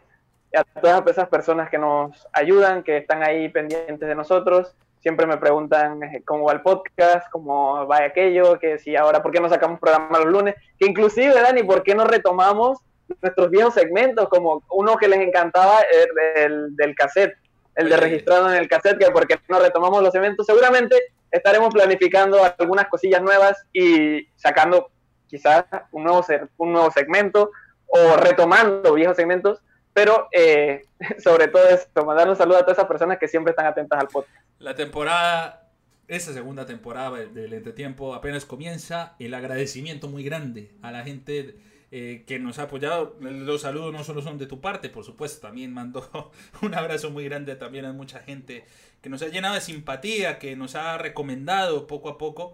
a 0.56 0.64
todas 0.64 1.06
esas 1.06 1.28
personas 1.28 1.68
que 1.68 1.78
nos 1.78 2.26
ayudan, 2.32 2.82
que 2.82 2.98
están 2.98 3.22
ahí 3.22 3.48
pendientes 3.48 4.08
de 4.08 4.14
nosotros. 4.14 4.74
Siempre 5.00 5.26
me 5.26 5.36
preguntan 5.36 6.02
eh, 6.02 6.22
cómo 6.24 6.44
va 6.44 6.52
el 6.52 6.62
podcast, 6.62 7.30
cómo 7.30 7.86
va 7.86 8.02
aquello, 8.04 8.58
que 8.58 8.78
si 8.78 8.96
ahora, 8.96 9.22
¿por 9.22 9.32
qué 9.32 9.40
no 9.40 9.48
sacamos 9.48 9.78
programa 9.78 10.18
los 10.18 10.28
lunes? 10.28 10.54
Que 10.78 10.86
inclusive, 10.86 11.34
Dani, 11.34 11.62
¿por 11.62 11.82
qué 11.82 11.94
no 11.94 12.04
retomamos 12.04 12.78
nuestros 13.22 13.50
viejos 13.50 13.74
segmentos, 13.74 14.28
como 14.28 14.62
uno 14.70 14.96
que 14.96 15.08
les 15.08 15.20
encantaba, 15.20 15.80
el, 16.36 16.76
del 16.76 16.94
cassette, 16.94 17.36
el 17.74 17.88
de 17.88 17.96
registrado 17.96 18.50
en 18.50 18.56
el 18.56 18.68
cassette, 18.68 18.98
que 18.98 19.10
porque 19.10 19.38
no 19.48 19.60
retomamos 19.60 20.02
los 20.02 20.14
eventos, 20.14 20.46
seguramente 20.46 20.96
estaremos 21.30 21.72
planificando 21.72 22.38
algunas 22.58 22.88
cosillas 22.88 23.22
nuevas 23.22 23.64
y 23.72 24.26
sacando 24.36 24.90
quizás 25.28 25.64
un 25.92 26.04
nuevo, 26.04 26.24
un 26.56 26.72
nuevo 26.72 26.90
segmento 26.90 27.50
o 27.86 28.16
retomando 28.16 28.94
viejos 28.94 29.16
segmentos, 29.16 29.62
pero 29.98 30.28
eh, 30.30 30.86
sobre 31.18 31.48
todo 31.48 31.68
esto, 31.68 32.04
mandar 32.04 32.28
un 32.28 32.36
saludo 32.36 32.58
a 32.58 32.60
todas 32.60 32.78
esas 32.78 32.86
personas 32.86 33.18
que 33.18 33.26
siempre 33.26 33.50
están 33.50 33.66
atentas 33.66 33.98
al 33.98 34.06
podcast. 34.06 34.44
La 34.60 34.76
temporada 34.76 35.64
esta 36.06 36.32
segunda 36.32 36.64
temporada 36.66 37.18
del 37.18 37.52
entretiempo 37.52 38.14
apenas 38.14 38.44
comienza. 38.44 39.16
El 39.18 39.34
agradecimiento 39.34 40.06
muy 40.06 40.22
grande 40.22 40.70
a 40.82 40.92
la 40.92 41.02
gente 41.02 41.56
eh, 41.90 42.22
que 42.28 42.38
nos 42.38 42.60
ha 42.60 42.62
apoyado. 42.62 43.16
Los 43.20 43.62
saludos 43.62 43.92
no 43.92 44.04
solo 44.04 44.22
son 44.22 44.38
de 44.38 44.46
tu 44.46 44.60
parte, 44.60 44.88
por 44.88 45.04
supuesto, 45.04 45.40
también 45.48 45.74
mando 45.74 46.30
un 46.62 46.74
abrazo 46.74 47.10
muy 47.10 47.24
grande 47.24 47.56
también 47.56 47.84
a 47.84 47.92
mucha 47.92 48.20
gente 48.20 48.64
que 49.02 49.10
nos 49.10 49.20
ha 49.22 49.28
llenado 49.28 49.56
de 49.56 49.60
simpatía, 49.60 50.38
que 50.38 50.54
nos 50.54 50.76
ha 50.76 50.96
recomendado 50.96 51.88
poco 51.88 52.08
a 52.08 52.18
poco. 52.18 52.52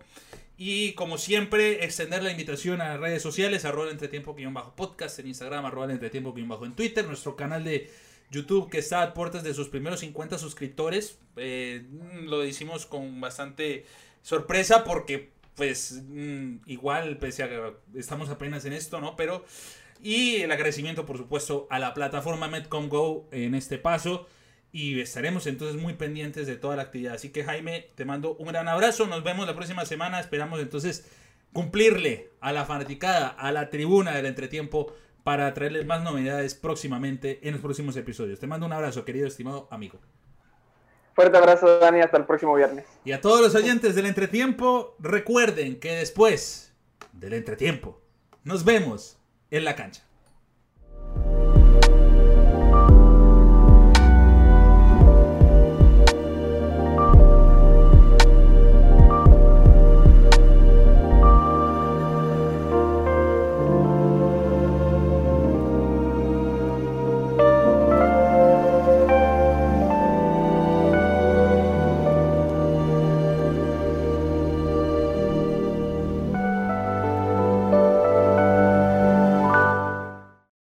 Y 0.57 0.93
como 0.93 1.19
siempre, 1.19 1.85
extender 1.85 2.23
la 2.23 2.31
invitación 2.31 2.81
a 2.81 2.91
las 2.91 3.01
redes 3.01 3.23
sociales, 3.23 3.65
arroba 3.65 3.91
entretiempo-podcast 3.91 5.19
en 5.19 5.27
Instagram, 5.29 5.65
arroba 5.65 5.91
entretiempo-en 5.93 6.75
Twitter, 6.75 7.05
nuestro 7.07 7.35
canal 7.35 7.65
de 7.65 7.91
YouTube 8.31 8.71
que 8.71 8.79
está 8.79 9.03
a 9.03 9.15
puertas 9.15 9.43
de 9.43 9.55
sus 9.55 9.69
primeros 9.69 10.01
50 10.01 10.39
suscriptores. 10.39 11.19
Eh, 11.37 11.85
lo 12.25 12.45
hicimos 12.45 12.87
con 12.87 13.21
bastante 13.21 13.85
sorpresa 14.23 14.85
porque 14.85 15.35
pues 15.55 16.03
mm, 16.09 16.57
igual, 16.67 17.19
pese 17.19 17.45
a 17.45 17.73
estamos 17.95 18.29
apenas 18.29 18.65
en 18.65 18.73
esto, 18.73 19.01
¿no? 19.01 19.17
Pero, 19.17 19.45
y 20.03 20.37
el 20.37 20.51
agradecimiento, 20.51 21.07
por 21.07 21.17
supuesto, 21.19 21.67
a 21.71 21.79
la 21.79 21.95
plataforma 21.95 22.49
Medcom 22.49 22.89
Go 22.89 23.29
en 23.31 23.55
este 23.55 23.79
paso. 23.79 24.27
Y 24.75 25.01
estaremos 25.01 25.47
entonces 25.47 25.81
muy 25.81 25.95
pendientes 25.95 26.49
de 26.49 26.57
toda 26.57 26.75
la 26.75 26.83
actividad. 26.83 27.15
Así 27.15 27.31
que 27.31 27.45
Jaime, 27.45 27.91
te 27.95 28.05
mando 28.05 28.35
un 28.35 28.49
gran 28.49 28.67
abrazo. 28.67 29.07
Nos 29.07 29.23
vemos 29.23 29.47
la 29.47 29.55
próxima 29.55 29.85
semana. 29.85 30.19
Esperamos 30.19 30.59
entonces 30.59 31.09
cumplirle 31.53 32.33
a 32.41 32.53
la 32.53 32.65
fanaticada, 32.65 33.29
a 33.29 33.53
la 33.53 33.71
tribuna 33.71 34.17
del 34.17 34.27
entretiempo 34.27 34.93
para 35.23 35.55
traerles 35.55 35.87
más 35.87 36.03
novedades 36.03 36.57
próximamente 36.57 37.39
en 37.45 37.53
los 37.53 37.63
próximos 37.63 37.97
episodios. 37.97 38.41
Te 38.41 38.49
mando 38.49 38.67
un 38.67 38.73
abrazo, 38.73 39.05
querido 39.05 39.29
estimado 39.29 39.69
amigo. 39.71 40.01
Fuerte 41.15 41.39
abrazo, 41.39 41.79
Dani, 41.79 42.01
hasta 42.01 42.17
el 42.17 42.25
próximo 42.25 42.57
viernes. 42.57 42.85
Y 43.05 43.13
a 43.13 43.21
todos 43.21 43.41
los 43.41 43.55
oyentes 43.55 43.95
del 43.95 44.07
entretiempo, 44.07 44.97
recuerden 44.99 45.79
que 45.79 45.93
después 45.95 46.75
del 47.13 47.35
entretiempo 47.35 48.03
nos 48.43 48.65
vemos 48.65 49.21
en 49.53 49.65
la 49.65 49.77
cancha. 49.77 50.04